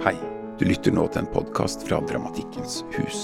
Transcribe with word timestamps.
Hei, 0.00 0.14
du 0.56 0.62
lytter 0.64 0.94
nå 0.96 1.02
til 1.12 1.20
en 1.20 1.26
podkast 1.28 1.82
fra 1.84 1.98
Dramatikkens 2.08 2.78
hus. 2.94 3.18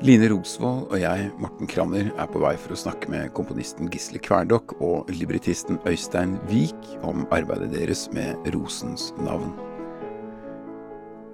Line 0.00 0.30
Rosvold 0.32 0.86
og 0.86 0.96
jeg, 0.96 1.26
Morten 1.42 1.68
Kranner, 1.68 2.06
er 2.08 2.30
på 2.32 2.40
vei 2.40 2.54
for 2.56 2.72
å 2.72 2.78
snakke 2.80 3.10
med 3.12 3.34
komponisten 3.36 3.90
Gisle 3.92 4.16
Kverdokk 4.24 4.72
og 4.78 5.10
librettisten 5.12 5.76
Øystein 5.84 6.38
Wiik 6.48 6.88
om 7.04 7.26
arbeidet 7.36 7.68
deres 7.74 8.06
med 8.16 8.48
Rosens 8.54 9.10
navn. 9.20 9.52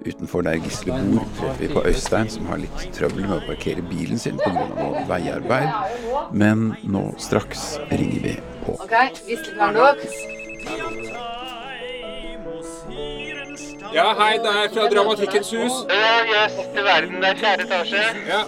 Utenfor 0.03 0.43
der 0.43 0.59
Gisle 0.59 0.99
bor, 1.13 1.31
treffer 1.39 1.63
vi 1.63 1.71
på 1.71 1.85
Øystein, 1.87 2.27
som 2.35 2.51
har 2.51 2.59
litt 2.65 2.83
trøbbel 2.97 3.29
med 3.29 3.37
å 3.37 3.45
parkere 3.47 3.87
bilen 3.87 4.19
sin 4.19 4.35
pga. 4.43 5.05
veiarbeid. 5.13 5.95
Men 6.35 6.73
nå 6.83 7.05
straks 7.23 7.77
ringer 7.87 8.27
vi 8.27 8.35
på. 8.67 8.75
Ok, 8.83 8.99
Gisle 9.31 9.55
Kvernok. 9.55 11.33
Ja, 13.95 14.09
hei, 14.19 14.37
det 14.43 14.51
er 14.51 14.73
fra 14.73 14.87
Dramatikkens 14.91 15.51
hus. 15.55 15.75
Jøss 16.31 16.57
til 16.73 16.83
verden, 16.83 17.21
det 17.21 17.29
er 17.29 17.37
fjerde 17.39 17.63
etasje. 17.63 18.01
Ja. 18.27 18.41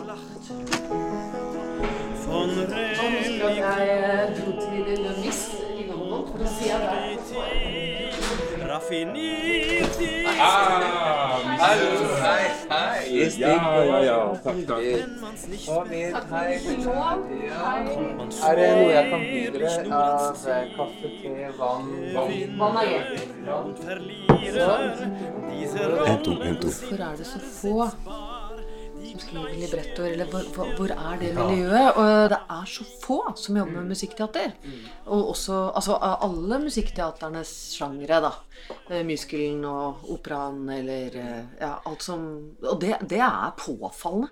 Ah, 10.39 11.39
Hallo, 11.59 11.89
hei, 12.21 12.45
hei. 12.69 13.29
ja, 13.37 13.83
ja, 13.83 13.99
ja. 14.03 14.17
Takk, 14.43 14.67
takk. 14.67 14.81
Hei. 14.81 14.93
Er 18.47 18.55
det 18.55 18.67
noe 18.77 18.91
jeg 18.91 19.05
kan 19.11 19.21
bidra 19.25 19.67
av 19.97 20.35
kaffe, 20.77 21.07
te, 21.21 21.31
vann? 21.57 21.87
Vann 22.59 22.77
er 22.81 22.89
en, 22.93 23.01
to. 26.23 26.31
Hvorfor 26.37 26.99
er 27.01 27.15
det 27.17 27.27
så 27.27 27.39
få 27.61 27.75
som 29.17 29.27
skriver 29.29 29.55
librettoer, 29.61 30.13
eller 30.13 30.25
hvor, 30.31 30.43
hvor- 30.77 30.91
er 30.91 31.17
det 31.19 31.33
miljøet? 31.35 31.97
Og 31.97 32.29
det 32.29 32.39
er 32.49 32.65
så 32.65 32.85
få 33.01 33.19
som 33.35 33.57
jobber 33.57 33.71
med 33.81 33.89
musikkteater. 33.93 34.53
Og 35.07 35.29
også 35.33 35.71
altså, 35.75 35.97
alle 36.01 36.59
musikkteaternes 36.63 37.53
sjangre, 37.77 38.21
da. 38.21 38.31
Eh, 38.89 39.03
og 39.67 40.09
operaen 40.11 40.69
eller 40.69 41.15
eh, 41.15 41.43
ja, 41.61 41.77
alt 41.85 42.01
som 42.03 42.23
Og 42.63 42.79
det, 42.81 42.97
det 43.07 43.19
er 43.19 43.51
påfallende. 43.57 44.29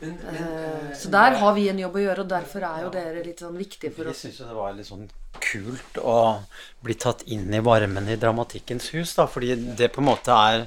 Eh, 0.00 0.94
Så 0.96 1.10
der 1.10 1.36
har 1.36 1.54
vi 1.54 1.68
en 1.68 1.78
jobb 1.78 1.96
å 1.96 2.04
gjøre, 2.04 2.20
og 2.24 2.28
derfor 2.28 2.64
er 2.64 2.82
jo 2.84 2.90
dere 2.90 3.24
litt 3.24 3.40
sånn 3.40 3.56
viktige 3.58 3.92
for 3.94 4.08
oss. 4.10 4.24
Jeg 4.24 4.32
syns 4.34 4.48
det 4.48 4.56
var 4.56 4.72
litt 4.74 4.88
sånn 4.88 5.08
kult 5.40 6.00
å 6.02 6.40
bli 6.82 6.94
tatt 6.94 7.22
inn 7.30 7.52
i 7.54 7.60
varmen 7.60 8.08
i 8.08 8.16
Dramatikkens 8.16 8.90
hus, 8.94 9.14
da, 9.14 9.26
fordi 9.30 9.54
det 9.76 9.92
på 9.92 10.00
en 10.02 10.08
måte 10.08 10.34
er 10.34 10.66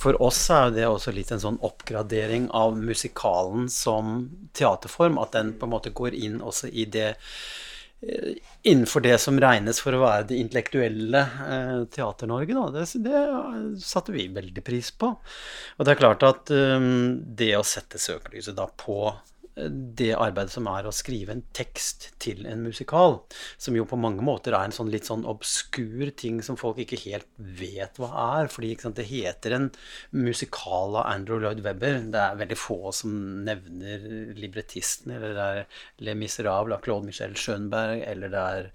For 0.00 0.16
oss 0.22 0.40
er 0.54 0.70
det 0.72 0.86
også 0.88 1.12
litt 1.12 1.30
en 1.34 1.42
sånn 1.42 1.58
oppgradering 1.66 2.48
av 2.56 2.78
musikalen 2.80 3.68
som 3.72 4.22
teaterform. 4.56 5.18
At 5.20 5.34
den 5.36 5.54
på 5.58 5.68
en 5.68 5.74
måte 5.74 5.92
går 5.92 6.16
inn 6.16 6.40
også 6.40 6.70
i 6.72 6.86
det 6.88 7.10
eh, 7.12 8.38
Innenfor 8.70 9.04
det 9.04 9.16
som 9.20 9.40
regnes 9.40 9.80
for 9.80 9.96
å 9.96 10.02
være 10.02 10.26
det 10.30 10.38
intellektuelle 10.40 11.20
eh, 11.20 11.76
Teater-Norge. 11.92 12.64
Det, 12.76 12.86
det 13.04 13.24
satte 13.84 14.12
vi 14.16 14.28
veldig 14.32 14.64
pris 14.64 14.90
på. 14.92 15.12
Og 15.76 15.84
det 15.84 15.94
er 15.94 16.00
klart 16.00 16.24
at 16.28 16.52
um, 16.52 17.20
det 17.24 17.54
å 17.56 17.64
sette 17.64 18.00
søkelyset 18.00 18.56
da 18.56 18.68
på 18.68 19.02
eh, 19.08 19.20
det 19.68 20.12
arbeidet 20.16 20.54
som 20.54 20.68
er 20.70 20.86
å 20.88 20.94
skrive 20.94 21.34
en 21.34 21.42
tekst 21.56 22.10
til 22.22 22.46
en 22.48 22.62
musikal, 22.64 23.18
som 23.60 23.76
jo 23.76 23.86
på 23.88 23.98
mange 24.00 24.24
måter 24.24 24.54
er 24.56 24.68
en 24.68 24.74
sånn 24.74 24.90
litt 24.92 25.08
sånn 25.08 25.26
obskur 25.28 26.12
ting 26.16 26.40
som 26.46 26.58
folk 26.60 26.80
ikke 26.82 27.00
helt 27.04 27.28
vet 27.36 28.00
hva 28.00 28.10
er. 28.40 28.50
Fordi 28.52 28.72
sant, 28.80 28.98
det 29.00 29.08
heter 29.10 29.56
en 29.56 29.68
musikal 30.16 30.96
av 31.00 31.10
Andrew 31.10 31.42
Lloyd 31.42 31.62
Webber. 31.66 32.00
Det 32.12 32.24
er 32.24 32.40
veldig 32.40 32.58
få 32.58 32.94
som 32.96 33.14
nevner 33.46 34.34
librettisten, 34.38 35.14
eller 35.16 35.36
det 35.36 35.46
er 35.50 35.62
Le 36.06 36.16
Miserable 36.18 36.76
av 36.76 36.84
Claude 36.84 37.08
Michel 37.08 37.36
Schönberg, 37.38 38.04
eller 38.08 38.32
det 38.32 38.46
er 38.56 38.70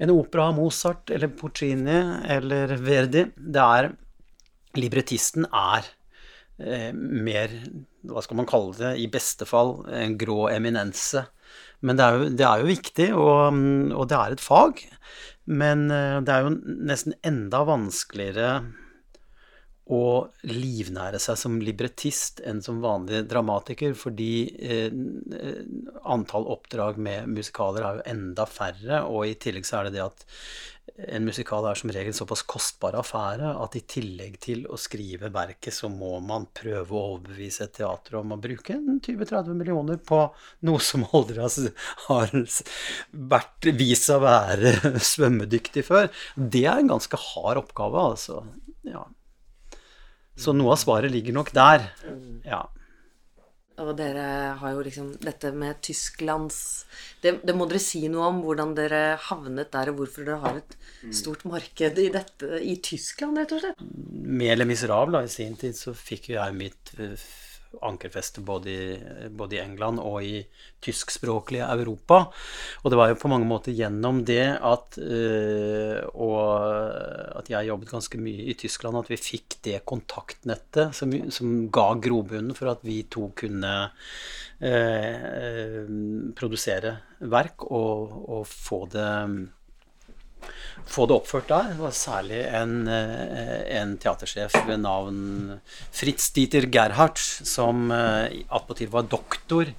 en 0.00 0.12
opera 0.14 0.48
av 0.48 0.56
Mozart 0.56 1.10
eller 1.12 1.28
Puccini 1.36 1.98
eller 2.32 2.76
Verdi. 2.80 3.26
Det 3.36 3.64
er 3.80 3.90
Librettisten 4.78 5.48
er 5.50 5.88
eh, 6.62 6.92
mer 6.94 7.50
Hva 8.08 8.22
skal 8.24 8.40
man 8.40 8.48
kalle 8.48 8.76
det? 8.78 8.94
I 9.02 9.10
beste 9.12 9.48
fall 9.48 9.80
en 9.92 10.16
grå 10.20 10.48
eminense. 10.52 11.26
Men 11.84 11.98
det 11.98 12.06
er 12.06 12.16
jo, 12.16 12.28
det 12.36 12.46
er 12.46 12.62
jo 12.62 12.70
viktig, 12.70 13.08
og, 13.16 13.60
og 13.96 14.08
det 14.10 14.18
er 14.18 14.36
et 14.36 14.44
fag. 14.44 14.84
Men 15.50 15.88
eh, 15.94 16.20
det 16.24 16.34
er 16.34 16.46
jo 16.46 16.54
nesten 16.90 17.16
enda 17.26 17.64
vanskeligere 17.68 18.52
å 19.90 20.30
livnære 20.46 21.18
seg 21.18 21.38
som 21.38 21.56
librettist 21.64 22.38
enn 22.46 22.60
som 22.62 22.78
vanlig 22.82 23.24
dramatiker, 23.30 23.96
fordi 23.98 24.34
eh, 24.62 24.86
eh, 24.86 25.62
antall 26.14 26.46
oppdrag 26.54 27.00
med 27.02 27.32
musikaler 27.34 27.86
er 27.86 27.98
jo 27.98 28.06
enda 28.12 28.46
færre, 28.46 29.02
og 29.08 29.26
i 29.26 29.34
tillegg 29.42 29.66
så 29.66 29.80
er 29.80 29.88
det 29.88 29.96
det 29.98 30.04
at 30.06 30.26
en 31.08 31.26
musikal 31.26 31.64
er 31.68 31.78
som 31.78 31.92
regel 31.94 32.14
såpass 32.16 32.42
kostbar 32.48 32.96
affære 32.98 33.52
at 33.62 33.76
i 33.78 33.82
tillegg 33.88 34.38
til 34.42 34.64
å 34.70 34.78
skrive 34.80 35.30
verket, 35.32 35.74
så 35.74 35.90
må 35.92 36.18
man 36.24 36.48
prøve 36.56 36.96
å 36.96 37.04
overbevise 37.14 37.66
et 37.66 37.76
teater 37.78 38.18
om 38.20 38.34
å 38.34 38.40
bruke 38.40 38.76
20-30 38.76 39.56
millioner 39.56 40.00
på 40.02 40.22
noe 40.68 40.82
som 40.84 41.06
aldri 41.16 41.40
har, 42.08 42.34
vært 43.34 43.70
vist 43.80 44.10
å 44.12 44.20
være 44.24 44.74
svømmedyktig 45.12 45.86
før. 45.86 46.10
Det 46.34 46.66
er 46.66 46.82
en 46.82 46.92
ganske 46.94 47.22
hard 47.30 47.62
oppgave, 47.62 48.04
altså. 48.12 48.42
Ja. 48.86 49.06
Så 50.40 50.54
noe 50.56 50.74
av 50.74 50.80
svaret 50.80 51.12
ligger 51.12 51.36
nok 51.36 51.52
der. 51.56 51.90
Ja. 52.46 52.66
Og 53.80 53.94
dere 53.98 54.24
har 54.60 54.74
jo 54.76 54.84
liksom 54.84 55.12
dette 55.22 55.52
med 55.56 55.80
Tysklands 55.84 56.60
det, 57.22 57.38
det 57.46 57.54
må 57.56 57.66
dere 57.68 57.80
si 57.82 58.02
noe 58.12 58.28
om 58.30 58.40
hvordan 58.44 58.74
dere 58.76 59.18
havnet 59.28 59.70
der, 59.72 59.90
og 59.92 60.00
hvorfor 60.00 60.26
dere 60.26 60.40
har 60.44 60.60
et 60.60 60.76
stort 61.16 61.44
marked 61.48 62.00
i 62.00 62.08
dette 62.12 62.60
i 62.64 62.76
Tyskland, 62.84 63.40
rett 63.40 63.54
og 63.56 63.62
slett. 63.62 63.84
Med 64.10 64.54
eller 64.54 64.68
Miserable 64.68 65.24
i 65.24 65.32
sin 65.32 65.56
tid 65.60 65.76
så 65.76 65.94
fikk 65.96 66.32
jo 66.32 66.38
jeg 66.38 66.56
mitt 66.56 66.92
eh, 67.00 67.28
ankerfeste 67.86 68.42
både 68.44 68.70
i, 68.70 69.28
både 69.30 69.56
i 69.56 69.60
England 69.62 70.00
og 70.02 70.24
i 70.26 70.40
tyskspråklige 70.82 71.68
Europa. 71.70 72.22
Og 72.82 72.92
det 72.92 72.98
var 72.98 73.12
jo 73.12 73.18
på 73.20 73.30
mange 73.30 73.48
måter 73.48 73.74
gjennom 73.76 74.22
det 74.28 74.46
at, 74.56 74.98
eh, 75.00 76.00
og 76.10 76.40
at 77.40 77.50
jeg 77.52 77.70
jobbet 77.70 77.94
ganske 77.94 78.20
mye 78.20 78.48
i 78.50 78.56
Tyskland, 78.58 78.98
at 78.98 79.12
vi 79.12 79.20
fikk 79.20 79.60
det 79.66 79.78
kontaktnettet 79.88 80.96
som, 80.96 81.14
som 81.30 81.54
ga 81.72 81.92
grobunnen 82.02 82.56
for 82.58 82.72
at 82.72 82.84
vi 82.86 83.02
to 83.12 83.30
kunne 83.38 83.74
eh, 84.58 85.86
produsere 86.36 86.96
verk 87.30 87.66
og, 87.70 88.20
og 88.30 88.44
få 88.48 88.84
det 88.90 89.08
få 90.90 91.06
det 91.06 91.16
oppført 91.20 91.50
der. 91.50 91.72
Det 91.74 91.82
var 91.82 91.94
særlig 91.96 92.40
en, 92.60 92.74
eh, 92.88 93.60
en 93.80 93.96
teatersjef 94.00 94.56
ved 94.66 94.82
navn 94.82 95.60
Fritz 95.92 96.30
Dieter 96.34 96.66
Gerhardt, 96.66 97.18
som 97.18 97.90
eh, 97.94 98.42
attpåtil 98.50 98.90
var 98.92 99.08
doktor. 99.10 99.72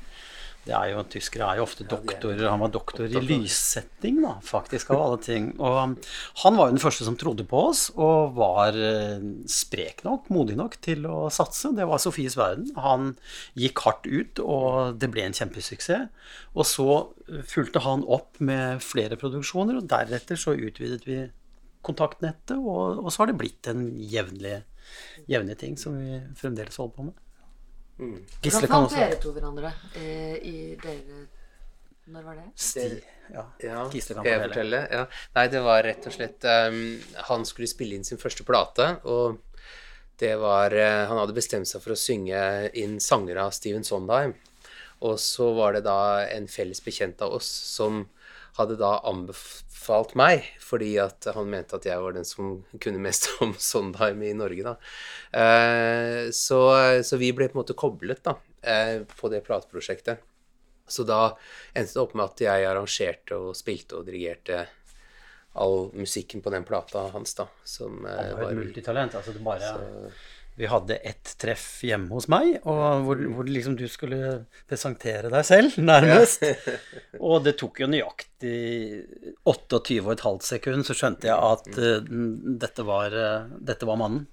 Det 0.62 0.74
er 0.78 0.92
jo, 0.92 1.02
Tyskere 1.10 1.48
er 1.50 1.58
jo 1.58 1.64
ofte 1.66 1.86
doktorer. 1.90 2.44
Han 2.46 2.62
var 2.62 2.70
doktor 2.74 3.10
i 3.10 3.22
lyssetting, 3.26 4.20
da, 4.22 4.36
faktisk, 4.46 4.92
av 4.94 5.02
alle 5.08 5.18
ting. 5.26 5.48
Og 5.58 5.78
um, 5.80 5.96
han 6.44 6.60
var 6.60 6.70
jo 6.70 6.76
den 6.76 6.84
første 6.84 7.08
som 7.08 7.18
trodde 7.18 7.48
på 7.50 7.64
oss, 7.72 7.88
og 7.98 8.36
var 8.38 8.78
eh, 8.78 9.24
sprek 9.50 10.04
nok, 10.06 10.30
modig 10.34 10.60
nok 10.60 10.78
til 10.86 11.08
å 11.10 11.32
satse. 11.34 11.74
Det 11.78 11.88
var 11.90 12.02
Sofies 12.04 12.38
verden. 12.38 12.70
Han 12.78 13.16
gikk 13.58 13.82
hardt 13.88 14.06
ut, 14.06 14.44
og 14.46 15.02
det 15.02 15.10
ble 15.14 15.26
en 15.26 15.38
kjempesuksess. 15.38 16.30
Og 16.54 16.70
så 16.70 16.88
eh, 17.26 17.42
fulgte 17.42 17.82
han 17.82 18.06
opp 18.06 18.38
med 18.38 18.86
flere 18.86 19.18
produksjoner, 19.18 19.82
og 19.82 19.90
deretter 19.90 20.38
så 20.38 20.54
utvidet 20.54 21.10
vi 21.10 21.24
kontaktnettet, 21.82 22.60
og, 22.62 23.02
og 23.02 23.10
så 23.10 23.24
har 23.24 23.32
det 23.32 23.40
blitt 23.42 23.66
en 23.72 23.88
jevnlig, 23.98 24.60
jevnlig 25.26 25.58
ting 25.58 25.74
som 25.82 25.98
vi 25.98 26.22
fremdeles 26.38 26.78
holder 26.78 26.98
på 27.00 27.10
med. 27.10 27.28
Gisle 28.02 28.66
Hvordan 28.66 28.68
kan 28.68 28.74
fant 28.74 28.88
også 28.88 28.98
dere 28.98 29.18
to 29.22 29.32
hverandre 29.36 29.72
eh, 30.00 30.36
i 30.42 30.56
dere 30.82 31.20
Når 32.12 32.24
var 32.26 32.40
det? 32.40 32.48
Sti, 32.58 32.86
ja. 33.30 33.44
Ja, 33.62 33.84
Gisle 33.94 34.18
kan 34.18 34.26
jeg 34.26 34.42
fortelle. 34.42 34.80
fortelle? 34.82 34.82
Ja. 34.90 35.04
Nei, 35.38 35.46
det 35.54 35.62
var 35.68 35.84
rett 35.86 36.08
og 36.10 36.16
slett 36.16 36.48
um, 36.50 36.80
Han 37.30 37.46
skulle 37.46 37.70
spille 37.70 38.00
inn 38.00 38.08
sin 38.08 38.22
første 38.22 38.46
plate, 38.48 38.88
og 39.06 39.38
det 40.22 40.34
var 40.42 40.74
uh, 40.74 41.04
Han 41.12 41.22
hadde 41.22 41.38
bestemt 41.38 41.70
seg 41.70 41.84
for 41.84 41.94
å 41.94 42.00
synge 42.00 42.42
inn 42.82 42.98
sanger 43.02 43.40
av 43.46 43.54
Steven 43.56 43.86
Sondheim. 43.86 44.34
Og 45.06 45.16
så 45.22 45.52
var 45.58 45.78
det 45.78 45.86
da 45.86 46.26
en 46.30 46.50
felles 46.50 46.82
bekjent 46.86 47.22
av 47.26 47.38
oss 47.38 47.48
som 47.50 48.04
hadde 48.58 48.78
da 48.80 48.96
anbefalt 49.08 50.16
meg, 50.20 50.48
fordi 50.64 50.94
at 51.02 51.30
han 51.36 51.50
mente 51.52 51.78
at 51.78 51.88
jeg 51.88 52.04
var 52.04 52.16
den 52.16 52.28
som 52.28 52.58
kunne 52.84 53.02
mest 53.04 53.30
om 53.44 53.54
Sondheim 53.60 54.24
i 54.28 54.34
Norge, 54.38 54.66
da. 54.66 54.76
Eh, 55.44 56.32
så, 56.36 56.62
så 57.08 57.22
vi 57.22 57.32
ble 57.36 57.50
på 57.50 57.58
en 57.58 57.64
måte 57.64 57.78
koblet, 57.78 58.24
da, 58.28 58.36
eh, 58.62 59.00
på 59.08 59.32
det 59.32 59.44
plateprosjektet. 59.48 60.28
Så 60.92 61.06
da 61.08 61.24
endte 61.72 61.96
det 61.96 62.04
opp 62.04 62.14
med 62.18 62.28
at 62.28 62.44
jeg 62.44 62.68
arrangerte 62.68 63.38
og 63.40 63.56
spilte 63.56 64.02
og 64.02 64.08
dirigerte 64.10 64.66
all 65.62 65.90
musikken 65.96 66.44
på 66.44 66.52
den 66.52 66.68
plata 66.68 67.08
hans, 67.14 67.36
da. 67.36 67.48
Som 67.64 68.06
eh, 68.06 68.20
Han 68.20 68.38
var 68.40 68.52
et 68.52 68.62
multitalent. 68.66 69.16
altså 69.16 69.36
det 69.36 69.44
bare... 69.46 70.12
vi 70.60 70.68
hadde 70.68 70.96
ett 70.96 71.32
treff 71.40 71.80
hjemme 71.88 72.12
hos 72.12 72.28
meg, 72.32 72.58
og 72.68 73.06
hvor, 73.06 73.22
hvor 73.36 73.48
liksom 73.48 73.78
du 73.80 73.86
skulle 73.90 74.44
presentere 74.70 75.32
deg 75.32 75.48
selv, 75.48 75.78
nærmest. 75.92 76.44
og 77.20 77.46
det 77.46 77.56
tok 77.62 77.82
jo 77.82 77.88
nøyaktig 77.90 78.58
28,5 79.48 80.42
sekunder, 80.46 80.86
så 80.86 80.98
skjønte 80.98 81.30
jeg 81.30 81.38
at 81.38 81.72
uh, 81.80 82.12
dette, 82.62 82.86
var, 82.88 83.16
uh, 83.16 83.56
dette 83.72 83.88
var 83.88 84.00
mannen. 84.02 84.28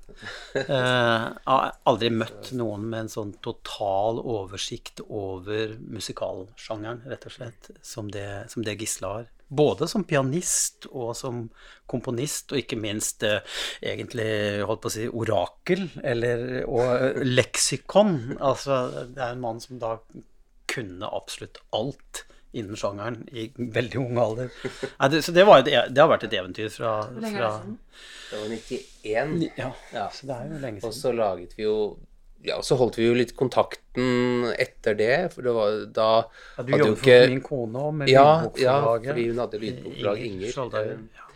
Uh, 0.56 0.58
jeg 0.66 1.46
har 1.46 1.72
aldri 1.88 2.10
møtt 2.10 2.52
noen 2.58 2.88
med 2.90 3.06
en 3.06 3.14
sånn 3.14 3.32
total 3.44 4.18
oversikt 4.18 5.04
over 5.06 5.76
musikalsjangeren, 5.78 7.06
rett 7.08 7.28
og 7.30 7.36
slett, 7.38 7.72
som 7.84 8.10
det, 8.10 8.28
som 8.52 8.66
det 8.66 8.78
Gisle 8.82 9.14
har. 9.14 9.34
Både 9.48 9.88
som 9.88 10.04
pianist 10.04 10.88
og 10.90 11.14
som 11.16 11.46
komponist, 11.88 12.52
og 12.52 12.60
ikke 12.60 12.78
minst 12.80 13.24
eh, 13.24 13.40
egentlig 13.80 14.28
holdt 14.68 14.82
på 14.84 14.90
å 14.90 14.96
si 14.96 15.06
orakel, 15.08 15.86
eller, 16.04 16.64
og 16.68 17.22
leksikon. 17.24 18.36
Altså, 18.36 19.06
det 19.08 19.22
er 19.24 19.36
en 19.36 19.44
mann 19.44 19.62
som 19.64 19.80
da 19.80 19.96
kunne 20.68 21.08
absolutt 21.16 21.62
alt 21.76 22.26
innen 22.56 22.76
sjangeren 22.76 23.22
i 23.32 23.48
veldig 23.56 24.00
ung 24.00 24.20
alder. 24.20 24.52
Nei, 24.98 25.08
det, 25.12 25.22
så 25.24 25.34
det, 25.36 25.44
et, 25.44 25.70
e, 25.72 25.82
det, 25.92 26.00
har 26.00 26.10
vært 26.10 26.28
et 26.28 26.36
eventyr 26.38 26.70
fra, 26.72 26.94
Hvor 27.08 27.24
lenge 27.24 27.40
er 27.40 27.44
det 27.44 27.54
siden? 27.56 27.78
Det 28.28 28.40
var 28.40 28.54
91. 28.54 29.42
Ja, 29.58 29.70
ja, 29.94 30.06
så 30.12 30.28
det 30.28 30.36
er 30.36 30.52
jo 30.52 30.60
lenge 30.62 30.80
siden. 30.80 30.88
Og 30.88 30.96
så 30.96 31.12
laget 31.16 31.56
vi 31.58 31.66
jo 31.66 31.76
ja, 32.46 32.58
så 32.62 32.76
holdt 32.78 32.98
vi 33.00 33.08
jo 33.08 33.14
litt 33.18 33.34
kontakten 33.38 34.46
etter 34.54 34.94
det, 34.98 35.14
for 35.34 35.46
det 35.46 35.54
var 35.56 35.78
da 35.94 36.10
ja, 36.22 36.64
Du 36.64 36.74
jobbet 36.76 37.00
ikke... 37.00 37.16
for 37.16 37.32
min 37.32 37.42
kone 37.44 37.82
òg, 37.82 37.96
med 38.02 38.12
ja, 38.12 38.26
lydbokforlaget. 38.44 39.08
Ja, 39.08 39.14
fordi 39.14 39.24
hun 39.28 39.40
hadde 39.42 39.62
lydbokforlag, 39.64 40.22
Inger. 40.28 40.60
Inger. 40.66 40.92
Ja. 41.18 41.26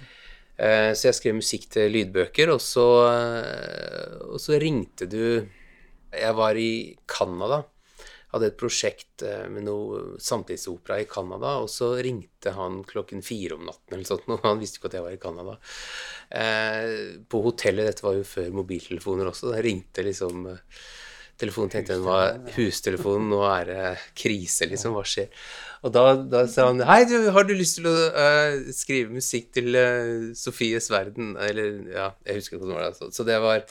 Eh, 0.62 0.90
så 0.94 1.08
jeg 1.08 1.18
skrev 1.18 1.36
musikk 1.40 1.66
til 1.74 1.90
lydbøker, 1.96 2.52
og 2.54 2.62
så, 2.62 2.86
eh, 3.10 4.14
og 4.28 4.38
så 4.42 4.60
ringte 4.62 5.08
du 5.10 5.48
Jeg 6.12 6.36
var 6.36 6.58
i 6.60 6.94
Canada. 7.08 7.62
Hadde 8.32 8.48
et 8.48 8.58
prosjekt 8.60 9.24
eh, 9.28 9.44
med 9.52 9.66
noe 9.68 10.18
samtidsopera 10.22 11.02
i 11.02 11.08
Canada, 11.10 11.58
og 11.62 11.70
så 11.72 11.92
ringte 12.04 12.54
han 12.56 12.80
klokken 12.88 13.22
fire 13.24 13.58
om 13.58 13.68
natten 13.68 13.98
eller 13.98 14.08
sånt, 14.08 14.28
og 14.32 14.42
han 14.46 14.60
visste 14.62 14.80
ikke 14.80 14.92
at 14.92 14.98
jeg 14.98 15.06
var 15.06 15.16
i 15.16 15.22
Canada. 15.22 15.58
på 17.28 17.44
hotellet, 17.44 17.90
dette 17.90 18.04
var 18.06 18.16
jo 18.16 18.26
før 18.26 18.52
mobiltelefoner 18.56 19.28
også, 19.28 19.52
da 19.52 19.64
ringte 19.64 20.04
liksom 20.06 20.46
telefonen 21.42 21.72
tenkte 21.72 21.96
den 21.96 22.06
var 22.06 22.38
hustelefonen, 22.56 23.30
nå 23.32 23.40
er 23.48 23.68
det 23.68 23.82
krise, 24.18 24.68
liksom. 24.70 24.94
Hva 24.96 25.04
skjer? 25.08 25.30
Og 25.82 25.94
da, 25.94 26.04
da 26.34 26.44
sa 26.50 26.68
han 26.70 26.82
Hei, 26.86 27.02
du, 27.10 27.16
har 27.34 27.46
du 27.48 27.54
lyst 27.56 27.80
til 27.80 27.88
å 27.90 27.94
uh, 28.14 28.70
skrive 28.76 29.12
musikk 29.16 29.50
til 29.56 29.74
uh, 29.74 30.30
Sofies 30.38 30.90
verden? 30.92 31.34
Eller 31.42 31.82
ja, 31.90 32.08
jeg 32.28 32.40
husker 32.40 32.56
ikke 32.56 32.62
hvordan 32.62 32.74
det 32.74 32.80
var. 32.80 32.90
Altså. 32.92 33.10
Så 33.16 33.26
det 33.26 33.38
var 33.42 33.66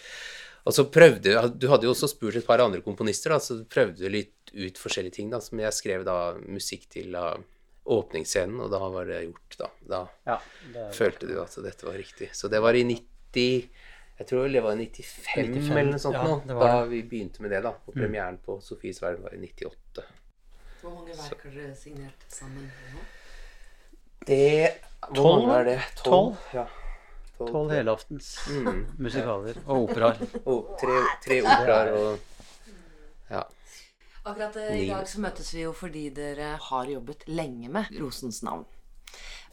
Og 0.68 0.76
så 0.76 0.88
prøvde 0.94 1.46
Du 1.58 1.70
hadde 1.72 1.88
jo 1.88 1.96
også 1.96 2.12
spurt 2.12 2.38
et 2.38 2.48
par 2.48 2.64
andre 2.64 2.84
komponister, 2.86 3.34
da, 3.34 3.40
så 3.42 3.62
prøvde 3.72 4.04
du 4.04 4.12
litt 4.12 4.36
ut 4.54 4.80
forskjellige 4.82 5.18
ting, 5.20 5.32
da, 5.32 5.40
som 5.44 5.60
jeg 5.62 5.76
skrev 5.76 6.06
da 6.08 6.18
musikk 6.44 6.90
til 6.92 7.14
da, 7.16 7.36
åpningsscenen, 7.92 8.60
og 8.62 8.72
da 8.74 8.82
var 8.94 9.08
det 9.10 9.24
gjort, 9.26 9.56
da. 9.60 9.70
Da 9.94 10.02
ja, 10.28 10.38
følte 10.96 11.30
du 11.30 11.38
at 11.42 11.56
dette 11.64 11.88
var 11.88 11.98
riktig. 11.98 12.30
Så 12.38 12.52
det 12.52 12.62
var 12.64 12.78
i 12.78 12.84
90 12.88 13.72
jeg 14.22 14.28
tror 14.30 14.52
det 14.54 14.62
var 14.62 14.78
i 14.78 14.86
95, 14.86 15.48
95 15.50 15.78
eller 15.80 15.88
noe 15.96 16.00
sånt 16.02 16.18
ja, 16.20 16.26
nå, 16.30 16.58
da 16.62 16.84
vi 16.86 17.00
begynte 17.10 17.42
med 17.42 17.50
det. 17.56 17.64
da, 17.66 17.72
Og 17.74 17.96
mm. 17.96 18.02
premieren 18.04 18.36
på 18.46 18.60
Sofies 18.62 19.00
verden 19.02 19.24
var 19.26 19.34
i 19.34 19.40
98. 19.42 20.04
Hvor 20.82 20.94
mange 20.94 21.16
verk 21.16 21.42
har 21.48 21.56
dere 21.56 21.74
signert 21.80 22.28
sammen 22.30 22.68
nå? 22.94 23.02
Det 24.28 24.70
Hvor 25.08 25.40
mange 25.40 25.56
er 25.56 25.66
det? 25.72 25.80
Tolv? 26.04 26.38
Ja. 26.54 26.68
Tolv 27.40 27.74
helaftens 27.74 28.30
mm. 28.46 28.84
musikaler. 29.02 29.58
Og 29.66 29.88
operaer. 29.88 30.22
Oh, 30.46 30.70
tre, 30.78 31.00
tre 31.26 31.40
operaer 31.42 31.92
og 31.98 32.30
Ja. 33.32 33.42
Akkurat 34.24 34.58
i 34.76 34.86
dag 34.86 35.08
så 35.10 35.22
møtes 35.24 35.50
vi 35.56 35.64
jo 35.64 35.74
fordi 35.74 36.10
dere 36.14 36.54
har 36.62 36.90
jobbet 36.92 37.26
lenge 37.32 37.72
med 37.74 37.90
Rosens 37.98 38.44
navn. 38.46 38.68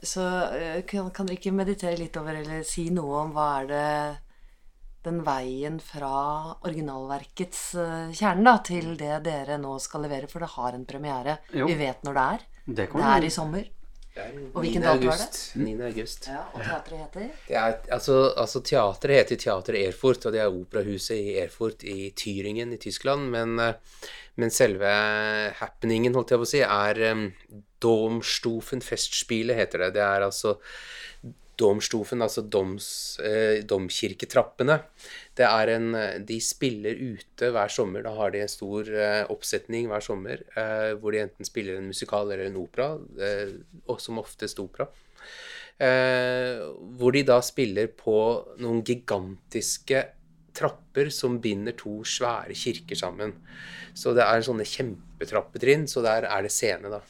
Så 0.03 0.23
eh, 0.55 0.83
kan, 0.87 1.09
kan 1.11 1.27
dere 1.27 1.39
ikke 1.39 1.55
meditere 1.57 1.99
litt 1.99 2.17
over, 2.21 2.37
eller 2.43 2.67
si 2.69 2.89
noe 2.95 3.25
om 3.25 3.33
hva 3.35 3.49
er 3.63 3.71
det 3.73 3.87
den 5.09 5.23
veien 5.25 5.79
fra 5.81 6.13
originalverkets 6.67 7.63
uh, 7.79 8.11
kjerne 8.13 8.45
da, 8.45 8.55
til 8.67 8.93
det 8.99 9.23
dere 9.25 9.57
nå 9.63 9.77
skal 9.81 10.05
levere, 10.05 10.29
for 10.29 10.45
det 10.45 10.51
har 10.57 10.77
en 10.77 10.85
premiere. 10.89 11.39
Jo. 11.55 11.69
Vi 11.71 11.79
vet 11.79 12.05
når 12.05 12.19
det 12.19 12.29
er. 12.35 12.47
Det, 12.67 12.89
det 12.93 13.11
er 13.15 13.27
i 13.27 13.33
sommer. 13.33 13.69
Og 14.19 14.63
hvilken 14.65 14.83
dato 14.83 15.11
er 15.13 15.21
det? 15.21 15.43
9. 15.63 15.75
august. 15.87 16.27
Ja, 16.27 16.41
og 16.51 16.63
teatret 16.63 17.03
heter? 17.05 17.27
Det 17.47 17.57
er, 17.57 17.77
altså, 17.95 18.17
altså, 18.35 18.63
Teatret 18.67 19.15
heter 19.21 19.41
Teater 19.45 19.79
Erfurt, 19.79 20.27
og 20.27 20.35
det 20.35 20.41
er 20.43 20.55
operahuset 20.55 21.15
i 21.15 21.37
Erfurt 21.39 21.85
i 21.87 22.11
Tyringen 22.19 22.73
i 22.75 22.81
Tyskland. 22.83 23.29
Men, 23.31 23.59
eh, 23.63 24.09
men 24.39 24.55
selve 24.55 24.89
happeningen, 25.59 26.15
holdt 26.17 26.35
jeg 26.35 26.41
på 26.41 26.47
å 26.47 26.51
si, 26.53 26.63
er 26.65 27.03
um, 27.11 27.29
Domstufen 27.83 28.83
Festspiele, 28.85 29.57
heter 29.59 29.87
det. 29.87 29.93
Det 29.99 30.05
er 30.05 30.27
altså 30.27 30.57
Domstufen, 31.59 32.23
altså 32.23 32.45
doms, 32.47 33.19
eh, 33.19 33.65
domkirketrappene. 33.67 34.77
Det 35.35 35.47
er 35.47 35.73
en, 35.73 35.89
de 36.23 36.37
spiller 36.39 36.95
ute 36.95 37.51
hver 37.51 37.73
sommer. 37.75 38.05
Da 38.07 38.13
har 38.15 38.31
de 38.31 38.45
en 38.45 38.53
stor 38.53 38.87
eh, 38.87 39.25
oppsetning 39.27 39.89
hver 39.91 40.05
sommer 40.05 40.45
eh, 40.55 40.93
hvor 41.01 41.15
de 41.15 41.25
enten 41.25 41.49
spiller 41.49 41.81
en 41.81 41.91
musikal 41.91 42.31
eller 42.31 42.47
en 42.47 42.61
opera, 42.63 42.93
eh, 43.19 43.57
og 43.91 43.99
som 44.03 44.23
oftest 44.23 44.63
opera. 44.63 44.87
Eh, 45.83 46.63
hvor 46.99 47.15
de 47.15 47.25
da 47.27 47.41
spiller 47.43 47.91
på 47.91 48.15
noen 48.63 48.85
gigantiske 48.87 50.05
trapper 50.59 51.13
som 51.15 51.39
binder 51.43 51.77
to 51.79 52.01
svære 52.07 52.57
kirker 52.59 52.99
sammen. 52.99 53.35
Så 53.99 54.15
det 54.17 54.27
er 54.27 54.45
sånne 54.47 54.67
kjempetrappetrinn, 54.69 55.87
så 55.91 56.03
der 56.05 56.29
er 56.29 56.47
det 56.47 56.55
scene, 56.55 56.91
da. 56.93 57.03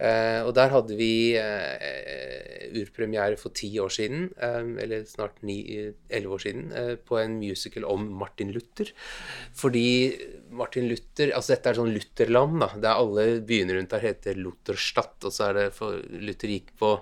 Eh, 0.00 0.40
og 0.46 0.54
der 0.56 0.70
hadde 0.72 0.96
vi 0.96 1.36
eh, 1.36 2.70
urpremiere 2.80 3.36
for 3.36 3.52
ti 3.52 3.68
år 3.82 3.92
siden, 3.92 4.30
eh, 4.40 4.70
eller 4.84 5.04
snart 5.08 5.42
elleve 5.44 6.36
år 6.38 6.40
siden, 6.40 6.70
uh, 6.72 6.94
på 6.96 7.18
en 7.20 7.36
musical 7.42 7.84
om 7.84 8.06
Martin 8.22 8.52
Luther. 8.54 8.94
Fordi 9.56 10.16
Martin 10.56 10.88
Luther 10.88 11.34
Altså 11.36 11.52
dette 11.52 11.70
er 11.70 11.78
sånn 11.78 11.92
Lutherland, 11.92 12.56
da. 12.62 12.70
Det 12.80 12.88
er 12.88 13.02
alle 13.02 13.26
byene 13.44 13.76
rundt 13.76 13.92
der 13.92 14.06
heter 14.06 14.40
Lutherstadt. 14.40 15.18
Og 15.28 15.36
så 15.36 15.50
er 15.50 15.58
det 15.58 15.68
for 15.76 16.00
Luther 16.08 16.54
gikk 16.54 16.72
på 16.80 16.94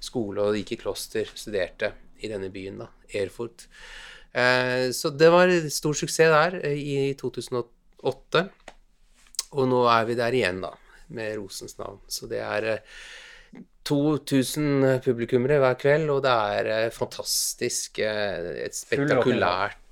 skole 0.00 0.48
og 0.48 0.56
gikk 0.56 0.78
i 0.78 0.82
kloster, 0.86 1.28
studerte 1.36 1.92
i 2.24 2.32
denne 2.32 2.48
byen, 2.54 2.80
da. 2.86 2.88
Erfurt. 3.20 3.68
Så 4.92 5.10
det 5.16 5.28
var 5.32 5.50
stor 5.72 5.96
suksess 5.96 6.32
der 6.32 6.56
i 6.68 7.14
2008. 7.16 8.42
Og 9.56 9.70
nå 9.70 9.78
er 9.88 10.08
vi 10.08 10.16
der 10.18 10.36
igjen, 10.36 10.60
da 10.60 10.74
med 11.06 11.36
Rosens 11.36 11.78
navn. 11.78 12.00
Så 12.08 12.26
det 12.26 12.40
er 12.42 12.80
2000 13.86 14.84
eh, 14.84 15.00
publikummere 15.02 15.58
hver 15.62 15.76
kveld, 15.78 16.10
og 16.10 16.22
det 16.24 16.34
er 16.52 16.70
eh, 16.74 16.86
fantastisk. 16.94 18.00
Eh, 18.02 18.52
et 18.66 18.76
spektakulært 18.76 19.82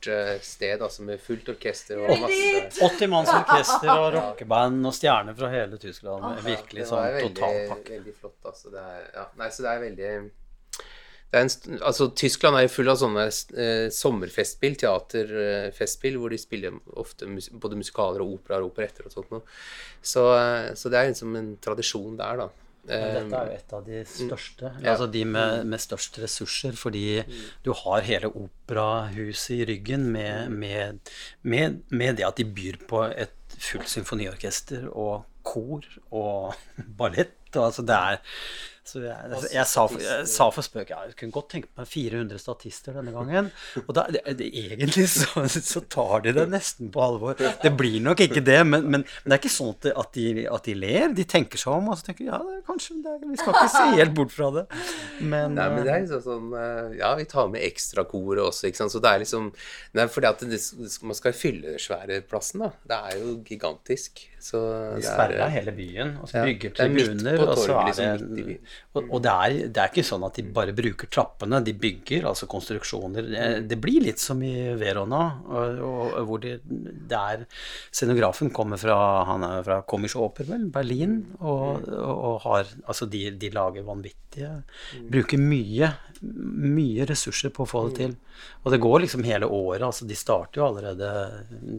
sted 0.45 0.83
altså 0.85 1.01
med 1.07 1.21
fullt 1.23 1.47
orkester 1.55 2.03
og 2.03 2.11
masse 2.21 2.75
80 2.77 3.09
manns 3.09 3.31
orkester 3.33 3.89
og 3.95 4.11
rockeband 4.19 4.85
og 4.85 4.93
stjerner 4.93 5.37
fra 5.39 5.49
hele 5.55 5.79
Tyskland. 5.81 6.43
Virkelig 6.45 6.91
sånn 6.91 7.21
totalpakke. 7.31 8.01
Veldig 8.01 8.17
flott, 8.19 8.41
altså. 8.51 8.73
Det 8.75 8.83
er, 8.83 9.07
ja. 9.15 9.29
Nei, 9.41 9.49
så 9.55 9.65
det 9.65 9.71
er 9.71 9.85
veldig 9.87 10.11
en, 11.35 11.51
altså, 11.81 12.09
Tyskland 12.17 12.59
er 12.59 12.67
jo 12.67 12.73
full 12.75 12.91
av 12.93 12.99
sånne 13.01 13.25
eh, 13.29 13.87
sommerfestspill, 13.95 14.77
teaterfestspill, 14.81 16.19
hvor 16.21 16.35
de 16.35 16.41
spiller 16.41 16.77
ofte 17.01 17.29
mus 17.31 17.51
både 17.51 17.79
musikaler 17.81 18.25
og 18.25 18.39
operaer 18.39 18.65
og 18.65 18.73
operetter 18.73 19.09
og 19.09 19.15
sånt 19.15 19.33
noe. 19.35 19.47
Så, 20.01 20.27
eh, 20.37 20.75
så, 20.79 20.93
det 20.93 21.01
er 21.01 21.11
liksom 21.11 21.35
en 21.41 21.55
tradisjon 21.65 22.21
der, 22.21 22.45
da. 22.45 22.51
Men 22.85 23.15
dette 23.17 23.39
er 23.39 23.47
jo 23.49 23.55
et 23.57 23.71
av 23.73 23.85
de 23.87 24.01
mm. 24.03 24.09
største, 24.13 24.71
mm. 24.75 24.83
altså 24.93 25.07
de 25.09 25.23
med, 25.25 25.63
med, 25.73 25.81
størst 25.81 26.19
ressurser, 26.21 26.75
fordi 26.77 27.07
mm. 27.25 27.39
du 27.65 27.71
har 27.81 28.05
hele 28.05 28.29
operahuset 28.29 29.55
i 29.57 29.69
ryggen 29.71 30.05
med, 30.13 30.53
med, 30.53 31.01
med, 31.41 32.11
det 32.19 32.27
at 32.29 32.37
de 32.37 32.45
byr 32.45 32.83
på 32.91 33.07
et 33.09 33.57
fullt 33.57 33.89
symfoniorkester 33.89 34.91
og 34.91 35.25
kor 35.45 35.87
og 36.11 36.53
ballett. 36.99 37.39
Og 37.55 37.71
altså 37.71 37.87
det 37.87 37.97
er 37.97 38.21
så 38.85 39.01
jeg, 39.01 39.17
jeg, 39.33 39.49
jeg, 39.55 39.67
sa, 39.69 39.83
for, 39.89 40.03
jeg, 40.05 40.25
sa, 40.29 40.47
for 40.53 40.67
spøk 40.67 40.91
jeg 40.93 41.15
kunne 41.17 41.33
godt 41.33 41.47
tenke 41.55 41.71
meg 41.81 41.89
400 41.89 42.41
statister 42.43 42.97
denne 42.99 43.15
gangen. 43.15 43.49
Og 43.81 43.93
da, 43.97 44.05
det, 44.13 44.21
det, 44.37 44.49
egentlig 44.61 45.07
så, 45.13 45.47
så, 45.49 45.81
tar 45.89 46.27
de 46.27 46.35
det 46.37 46.45
nesten 46.53 46.91
på 46.93 47.01
alvor. 47.01 47.39
Det 47.39 47.73
blir 47.79 47.97
nok 48.05 48.21
ikke 48.27 48.43
det, 48.45 48.59
men, 48.69 48.85
men, 48.85 49.07
men 49.07 49.33
det 49.33 49.39
er 49.39 49.41
ikke 49.41 49.55
sånn 49.55 49.73
at 49.73 49.89
de, 50.17 50.45
at, 50.45 50.69
de, 50.69 50.77
ler. 50.77 51.15
De 51.17 51.25
tenker 51.29 51.61
seg 51.61 51.79
om 51.79 51.89
og 51.95 51.97
så 52.01 52.11
tenker 52.11 52.29
ja, 52.29 52.43
det, 52.45 52.61
kanskje 52.69 52.99
det, 53.07 53.17
vi 53.25 53.41
skal 53.41 53.57
ikke 53.57 53.73
se 53.73 53.87
helt 53.95 54.15
bort 54.21 54.37
fra 54.37 54.51
det. 54.59 54.67
Men, 55.23 55.57
Nei, 55.57 55.71
men 55.73 55.81
det 55.81 55.95
er 55.95 55.97
eh, 55.97 56.05
liksom 56.05 56.25
sånn 56.29 56.55
eh, 56.61 56.99
Ja, 57.01 57.15
vi 57.17 57.29
tar 57.31 57.49
med 57.53 57.65
ekstrakoret 57.65 58.45
også, 58.45 58.69
ikke 58.69 58.83
sant. 58.83 58.93
Så 58.93 59.01
det 59.01 59.15
er 59.15 59.25
liksom 59.25 59.49
Nei, 59.97 60.09
fordi 60.13 60.29
at 60.29 60.45
man 61.09 61.17
skal 61.17 61.37
fylle 61.37 61.73
den 61.73 61.81
svære 61.81 62.21
plassen, 62.29 62.67
da. 62.67 62.73
Det 62.85 63.01
er 63.09 63.21
jo 63.23 63.39
gigantisk. 63.49 64.27
Så 64.45 64.59
de 64.99 65.01
sperrer 65.01 65.49
hele 65.55 65.73
byen, 65.73 66.11
og 66.21 66.29
så 66.29 66.43
bygger 66.45 66.75
tribuner, 66.77 67.39
og 67.47 67.55
så 67.57 67.79
er 67.79 67.87
liksom 67.89 68.35
det 68.37 68.57
Og, 68.93 69.07
og 69.09 69.23
det, 69.25 69.33
er, 69.33 69.55
det, 69.73 69.81
er, 69.81 69.89
ikke 69.89 70.05
sånn 70.05 70.27
at 70.27 70.37
de 70.37 70.45
bare 70.55 70.75
bruker 70.77 71.09
trappene, 71.09 71.63
de 71.65 71.73
bygger 71.81 72.27
altså 72.29 72.49
konstruksjoner. 72.51 73.31
Det, 73.31 73.47
det 73.71 73.79
blir 73.81 74.05
litt 74.05 74.21
som 74.21 74.43
i 74.45 74.53
Verona, 74.77 75.23
og, 75.49 75.81
og, 75.89 76.19
hvor 76.29 76.43
de, 76.45 76.59
det, 76.61 77.23
er 77.23 77.47
Scenografen 77.89 78.53
kommer 78.55 78.81
fra 78.81 78.99
han 79.31 79.49
er 79.49 79.65
fra 79.65 79.81
Komisch 79.89 80.19
vel, 80.45 80.69
Berlin, 80.75 81.23
og, 81.41 81.89
har 82.45 82.69
Altså, 82.85 83.09
de, 83.11 83.31
de 83.41 83.49
lager 83.55 83.85
vanvittige 83.87 84.51
Bruker 85.11 85.41
mye, 85.41 85.89
mye 86.25 87.05
ressurser 87.09 87.53
på 87.55 87.65
å 87.65 87.69
få 87.69 87.83
det 87.89 87.97
til. 87.99 88.15
Og 88.65 88.73
det 88.73 88.81
går 88.83 89.03
liksom 89.05 89.25
hele 89.27 89.47
året. 89.47 89.85
altså 89.87 90.07
De 90.09 90.17
starter 90.19 90.61
jo 90.61 90.67
allerede 90.69 91.11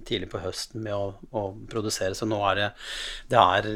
tidlig 0.08 0.30
på 0.32 0.42
høsten 0.44 0.84
med 0.86 0.96
å, 0.96 1.14
å 1.36 1.46
produsere, 1.72 2.16
så 2.18 2.28
nå 2.30 2.40
er 2.52 2.60
det 2.60 2.70
det 3.34 3.42
er 3.42 3.70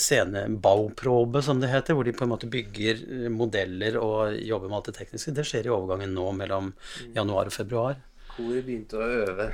scenebauprobe, 0.00 1.42
som 1.44 1.62
det 1.62 1.72
heter, 1.72 1.96
hvor 1.96 2.06
de 2.06 2.14
på 2.16 2.26
en 2.26 2.32
måte 2.34 2.50
bygger 2.50 3.04
modeller 3.32 3.98
og 4.00 4.36
jobber 4.36 4.70
med 4.70 4.80
alt 4.80 4.90
det 4.92 4.98
tekniske. 5.00 5.34
Det 5.36 5.46
skjer 5.48 5.68
i 5.68 5.74
overgangen 5.74 6.14
nå 6.16 6.30
mellom 6.36 6.72
januar 7.16 7.50
og 7.50 7.56
februar. 7.56 8.00
Koret 8.36 8.66
begynte 8.66 9.00
å 9.00 9.12
øve 9.24 9.50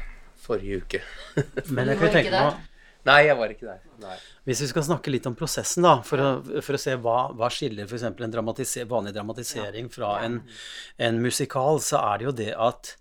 forrige 0.46 0.82
uke. 0.82 1.04
Men 1.74 1.92
jeg 1.92 2.02
kan 2.02 2.18
tenke 2.20 2.32
meg 2.34 2.64
Nei, 3.06 3.20
jeg 3.28 3.36
var 3.38 3.52
ikke 3.54 3.68
der. 3.68 3.82
Nei. 4.02 4.16
Hvis 4.46 4.62
vi 4.62 4.68
skal 4.70 4.84
snakke 4.86 5.10
litt 5.10 5.26
om 5.26 5.34
prosessen, 5.34 5.82
da, 5.82 5.96
for 6.06 6.22
å, 6.22 6.28
for 6.62 6.76
å 6.76 6.80
se 6.80 6.94
hva, 7.02 7.16
hva 7.34 7.48
skiller 7.50 7.88
f.eks. 7.88 8.04
en 8.06 8.34
dramatiser 8.34 8.86
vanlig 8.90 9.16
dramatisering 9.16 9.90
fra 9.90 10.20
en, 10.22 10.38
en 11.02 11.18
musikal, 11.22 11.80
så 11.82 11.98
er 12.12 12.20
det 12.20 12.28
jo 12.28 12.36
det 12.44 12.52
at 12.54 12.92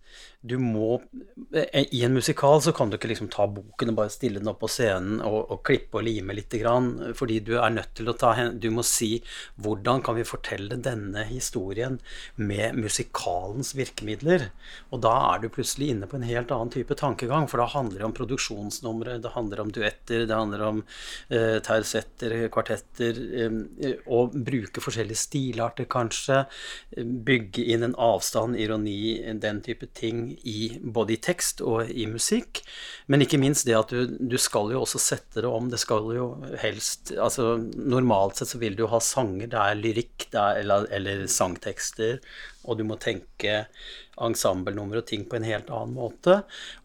du 0.46 0.58
må 0.62 1.00
I 1.92 2.04
en 2.06 2.14
musikal 2.14 2.60
så 2.62 2.74
kan 2.76 2.92
du 2.92 2.98
ikke 2.98 3.10
liksom 3.10 3.30
ta 3.34 3.48
boken 3.50 3.92
og 3.92 3.98
bare 3.98 4.14
stille 4.14 4.42
den 4.42 4.50
opp 4.52 4.60
på 4.62 4.70
scenen 4.70 5.22
og, 5.26 5.40
og 5.52 5.64
klippe 5.66 6.00
og 6.00 6.06
lime 6.06 6.36
litt, 6.38 6.54
fordi 7.18 7.40
du 7.44 7.56
er 7.58 7.74
nødt 7.74 7.96
til 7.98 8.12
å 8.12 8.16
ta 8.20 8.34
Du 8.62 8.68
må 8.74 8.84
si 8.86 9.24
hvordan 9.62 10.04
kan 10.06 10.18
vi 10.18 10.28
fortelle 10.28 10.78
denne 10.78 11.26
historien 11.30 11.98
med 12.36 12.78
musikalens 12.78 13.74
virkemidler? 13.78 14.50
Og 14.94 15.02
da 15.06 15.14
er 15.32 15.42
du 15.42 15.50
plutselig 15.54 15.90
inne 15.94 16.10
på 16.10 16.20
en 16.20 16.28
helt 16.28 16.54
annen 16.54 16.72
type 16.74 16.96
tankegang, 17.00 17.50
for 17.50 17.62
da 17.62 17.68
handler 17.74 18.04
det 18.04 18.08
om 18.08 18.16
produksjonsnumre, 18.16 19.18
det 19.24 19.34
handler 19.34 19.64
om 19.64 19.74
duetter, 19.74 20.28
det 20.30 20.38
handler 20.38 20.66
om 20.68 20.84
eh, 21.34 21.58
tersetter, 21.66 22.38
kvartetter, 22.54 23.22
eh, 23.42 23.98
og 24.06 24.38
bruke 24.46 24.84
forskjellige 24.84 25.24
stilarter, 25.24 25.90
kanskje. 25.90 26.44
Bygge 27.26 27.66
inn 27.74 27.88
en 27.90 27.98
avstand, 27.98 28.60
ironi, 28.62 29.18
den 29.42 29.64
type 29.66 29.90
ting 29.96 30.05
i, 30.12 30.78
både 30.82 31.16
i 31.16 31.20
tekst 31.22 31.62
og 31.66 31.90
i 31.90 32.06
musikk. 32.10 32.62
Men 33.12 33.24
ikke 33.26 33.40
minst 33.42 33.68
det 33.68 33.78
at 33.78 33.94
du, 33.94 34.16
du 34.20 34.38
skal 34.42 34.74
jo 34.74 34.84
også 34.84 35.02
sette 35.02 35.44
det 35.44 35.50
om. 35.50 35.70
Det 35.72 35.80
skal 35.82 36.10
jo 36.16 36.30
helst 36.62 37.14
altså 37.16 37.56
Normalt 37.76 38.40
sett 38.40 38.54
så 38.54 38.62
vil 38.62 38.78
du 38.78 38.86
ha 38.92 39.00
sanger, 39.04 39.50
det 39.52 39.62
er 39.62 39.80
lyrikk 39.80 40.28
det 40.32 40.42
er, 40.42 40.60
eller, 40.64 40.88
eller 40.94 41.26
sangtekster, 41.32 42.20
og 42.66 42.80
du 42.80 42.86
må 42.88 42.98
tenke 43.02 43.66
ensemblenummer 44.22 45.02
og 45.02 45.08
ting 45.10 45.26
på 45.30 45.38
en 45.38 45.48
helt 45.48 45.70
annen 45.74 45.96
måte. 45.98 46.40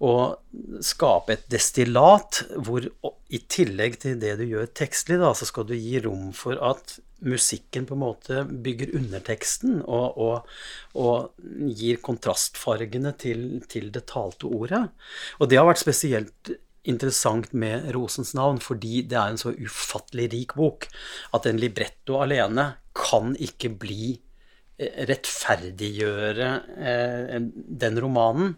Og 0.04 0.82
skape 0.84 1.36
et 1.36 1.46
destillat 1.52 2.42
hvor 2.56 2.86
i 3.30 3.42
tillegg 3.50 4.00
til 4.02 4.18
det 4.20 4.36
du 4.40 4.46
gjør 4.48 4.70
tekstlig, 4.76 5.20
da, 5.22 5.32
så 5.36 5.48
skal 5.48 5.68
du 5.68 5.76
gi 5.76 6.02
rom 6.04 6.30
for 6.36 6.58
at 6.70 6.98
musikken 7.20 7.86
på 7.88 7.96
en 7.96 8.02
måte 8.02 8.44
bygger 8.48 8.94
underteksten 8.98 9.80
og, 9.82 10.16
og, 10.20 10.48
og 10.98 11.70
gir 11.76 12.00
kontrastfargene 12.04 13.12
til, 13.20 13.44
til, 13.70 13.90
det 13.94 14.06
talte 14.10 14.48
ordet. 14.48 14.86
Og 15.38 15.50
det 15.50 15.60
har 15.60 15.68
vært 15.68 15.82
spesielt 15.82 16.52
interessant 16.88 17.52
med 17.52 17.90
Rosens 17.94 18.32
navn, 18.36 18.60
fordi 18.62 19.02
det 19.08 19.18
er 19.18 19.34
en 19.34 19.40
så 19.40 19.52
ufattelig 19.52 20.30
rik 20.32 20.56
bok 20.56 20.88
at 21.36 21.46
en 21.46 21.60
libretto 21.60 22.22
alene 22.24 22.70
kan 22.96 23.34
ikke 23.36 23.72
bli 23.82 24.14
eh, 24.80 25.04
rettferdiggjøre 25.10 26.50
eh, 26.80 27.36
den 27.84 28.00
romanen. 28.00 28.56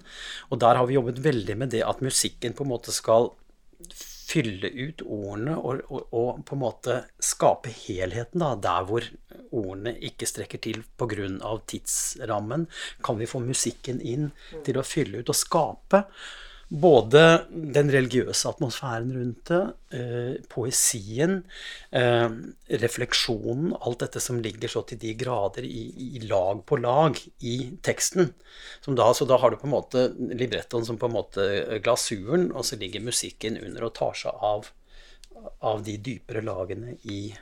Og 0.51 0.63
der 0.63 0.79
har 0.79 0.89
vi 0.89 0.99
jobbet 1.01 1.23
veldig 1.25 1.59
med 1.65 1.75
det 1.75 1.83
at 1.87 2.05
musikken 2.05 2.55
på 2.55 2.67
en 2.67 2.75
måte 2.77 2.95
skal 2.95 3.33
fylle 4.33 4.71
ut 4.73 5.03
ordene 5.05 5.57
og, 5.59 5.83
og, 5.93 6.07
og, 6.17 6.43
på 6.49 6.57
en 6.57 6.63
måte 6.63 6.99
skape 7.23 7.73
helheten 7.83 8.43
da, 8.43 8.55
der 8.57 8.87
hvor 8.89 9.09
ordene 9.53 9.95
ikke 10.09 10.29
strekker 10.29 10.63
til 10.63 10.83
pga. 10.99 11.29
tidsrammen. 11.69 12.69
Kan 13.05 13.21
vi 13.21 13.29
få 13.29 13.43
musikken 13.45 14.01
inn 14.01 14.31
til 14.65 14.81
å 14.81 14.87
fylle 14.87 15.21
ut 15.23 15.33
og 15.33 15.39
skape 15.39 16.07
både 16.73 17.23
den 17.53 17.91
religiøse 17.93 18.49
atmosfæren 18.49 19.11
rundt 19.13 19.51
det, 19.51 19.61
eh, 19.93 20.45
poesien, 20.49 21.43
eh, 21.93 22.29
refleksjonen, 22.83 23.75
alt 23.81 23.99
dette 24.01 24.21
som 24.21 24.41
ligger 24.41 24.69
så 24.73 24.83
til 24.89 24.99
de 24.99 25.13
grader 25.15 25.67
i, 25.69 25.83
i 26.17 26.23
lag 26.25 26.65
på 26.65 26.81
lag 26.81 27.19
i 27.41 27.77
teksten. 27.83 28.33
Da, 28.87 29.13
så 29.13 29.29
da 29.29 29.37
har 29.37 29.51
du 29.51 29.57
på 29.61 29.69
en 29.69 29.77
måte 29.77 30.07
librettoen 30.17 30.87
som 30.87 30.99
på 30.99 31.11
en 31.11 31.17
måte 31.19 31.49
glasuren, 31.85 32.51
og 32.53 32.65
så 32.65 32.81
ligger 32.81 33.05
musikken 33.05 33.61
under 33.61 33.85
og 33.85 33.95
tar 33.95 34.17
seg 34.17 34.33
av, 34.33 34.73
av 35.61 35.85
de 35.85 35.99
dypere 36.01 36.41
lagene 36.41 36.97
i 37.05 37.35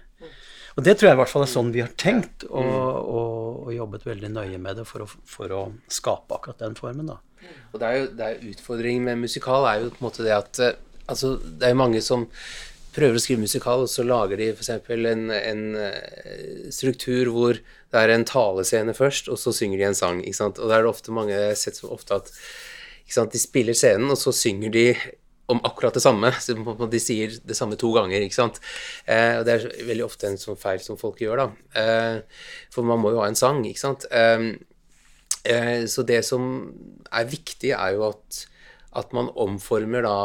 og 0.80 0.86
det 0.86 0.94
tror 0.96 1.10
jeg 1.10 1.16
i 1.18 1.20
hvert 1.20 1.28
fall 1.28 1.42
er 1.44 1.50
sånn 1.52 1.72
vi 1.74 1.82
har 1.84 1.90
tenkt, 2.00 2.46
og, 2.48 2.64
og, 2.64 3.56
og 3.66 3.72
jobbet 3.74 4.06
veldig 4.08 4.30
nøye 4.32 4.60
med 4.64 4.78
det 4.80 4.86
for 4.88 5.04
å, 5.04 5.08
for 5.28 5.52
å 5.52 5.58
skape 5.92 6.38
akkurat 6.38 6.62
den 6.62 6.76
formen. 6.78 7.10
da. 7.10 7.18
Og 7.74 7.82
det 7.82 7.90
er 7.90 7.98
jo 7.98 8.06
det 8.16 8.28
er 8.30 8.46
Utfordringen 8.54 9.10
med 9.10 9.20
musikal 9.26 9.68
er 9.68 9.82
jo 9.82 9.90
på 9.92 10.00
en 10.00 10.06
måte 10.06 10.24
det 10.24 10.32
at 10.32 10.60
eh, 10.64 10.78
altså, 11.04 11.34
det 11.36 11.68
er 11.68 11.76
mange 11.76 12.00
som 12.04 12.24
prøver 12.96 13.18
å 13.18 13.22
skrive 13.22 13.44
musikal, 13.44 13.84
og 13.84 13.92
så 13.92 14.06
lager 14.08 14.40
de 14.40 14.48
f.eks. 14.54 14.72
En, 15.12 15.28
en 15.36 15.62
eh, 15.84 16.64
struktur 16.72 17.28
hvor 17.34 17.60
det 17.60 18.00
er 18.00 18.14
en 18.14 18.24
talescene 18.24 18.96
først, 18.96 19.28
og 19.28 19.36
så 19.42 19.52
synger 19.52 19.82
de 19.82 19.88
en 19.90 20.00
sang. 20.00 20.24
Og 20.24 20.64
da 20.64 20.78
er 20.78 20.86
det 20.86 20.94
ofte 20.94 21.12
mange 21.12 21.36
Jeg 21.36 21.52
har 21.52 21.60
sett 21.60 21.82
så 21.82 21.92
ofte 21.92 22.22
at 22.22 22.32
sant, 23.10 23.36
de 23.36 23.42
spiller 23.42 23.76
scenen, 23.76 24.08
og 24.08 24.16
så 24.16 24.32
synger 24.32 24.72
de 24.72 24.86
om 25.50 25.60
akkurat 25.66 25.96
det 25.96 26.04
samme. 26.04 26.32
Så 26.44 26.54
de 26.90 27.02
sier 27.02 27.36
det 27.44 27.58
samme 27.58 27.78
to 27.80 27.92
ganger. 27.96 28.22
ikke 28.22 28.38
sant? 28.38 28.60
Eh, 29.06 29.40
og 29.40 29.44
Det 29.48 29.56
er 29.56 29.86
veldig 29.90 30.06
ofte 30.06 30.30
en 30.30 30.40
sånn 30.40 30.58
feil 30.60 30.82
som 30.84 30.98
folk 31.00 31.20
gjør, 31.22 31.44
da. 31.44 31.48
Eh, 31.80 32.42
for 32.70 32.86
man 32.86 33.02
må 33.02 33.14
jo 33.14 33.22
ha 33.22 33.30
en 33.30 33.38
sang, 33.38 33.64
ikke 33.66 33.84
sant. 33.84 34.06
Eh, 34.10 34.50
Eh, 35.44 35.86
så 35.88 36.04
det 36.04 36.20
som 36.28 36.42
er 37.12 37.28
viktig, 37.30 37.72
er 37.72 37.96
jo 37.96 38.10
at, 38.10 38.42
at 39.00 39.12
man 39.16 39.30
omformer 39.40 40.04
da 40.04 40.16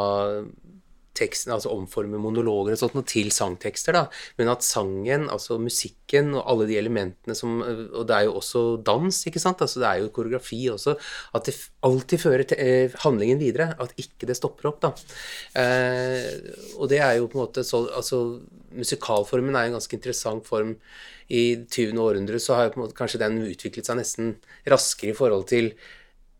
teksten, 1.17 1.53
altså 1.55 1.71
omforme 1.73 2.19
monologer 2.21 2.75
og 2.75 2.81
sånt 2.81 3.07
til 3.11 3.31
sangtekster, 3.33 3.95
da. 3.97 4.03
Men 4.39 4.51
at 4.53 4.65
sangen, 4.65 5.27
altså 5.31 5.57
musikken 5.61 6.33
og 6.35 6.43
alle 6.51 6.69
de 6.69 6.77
elementene 6.79 7.35
som 7.37 7.61
Og 7.61 8.03
det 8.07 8.15
er 8.15 8.27
jo 8.27 8.35
også 8.39 8.63
dans, 8.85 9.21
ikke 9.27 9.41
sant. 9.41 9.61
Altså 9.61 9.81
det 9.81 9.89
er 9.89 10.03
jo 10.03 10.11
koreografi 10.15 10.61
også. 10.71 10.95
At 11.35 11.47
det 11.49 11.55
alltid 11.85 12.21
fører 12.21 12.43
til 12.49 12.61
eh, 12.61 12.99
handlingen 13.05 13.39
videre. 13.39 13.73
At 13.79 13.95
ikke 14.01 14.27
det 14.29 14.37
stopper 14.37 14.69
opp, 14.71 14.81
da. 14.83 14.93
Eh, 15.61 16.53
og 16.77 16.89
det 16.91 16.99
er 16.99 17.17
jo 17.19 17.29
på 17.31 17.39
en 17.39 17.45
måte 17.45 17.63
så 17.65 17.85
Altså 17.95 18.39
musikalformen 18.75 19.55
er 19.55 19.69
en 19.69 19.77
ganske 19.77 19.95
interessant 19.95 20.47
form 20.47 20.75
i 21.31 21.43
20. 21.71 21.97
århundre 22.01 22.39
så 22.41 22.57
har 22.57 22.67
jo 22.67 22.73
på 22.73 22.79
en 22.79 22.85
måte, 22.85 22.97
kanskje 22.97 23.21
den 23.21 23.39
utviklet 23.45 23.87
seg 23.87 23.97
nesten 23.99 24.33
raskere 24.69 25.13
i 25.13 25.17
forhold 25.17 25.47
til 25.49 25.71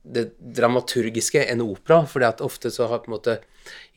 det 0.06 0.26
dramaturgiske 0.38 1.42
enn 1.50 1.64
opera. 1.66 2.04
For 2.10 2.26
ofte 2.46 2.72
så 2.74 2.90
har 2.92 3.04
på 3.04 3.12
en 3.12 3.18
måte 3.18 3.40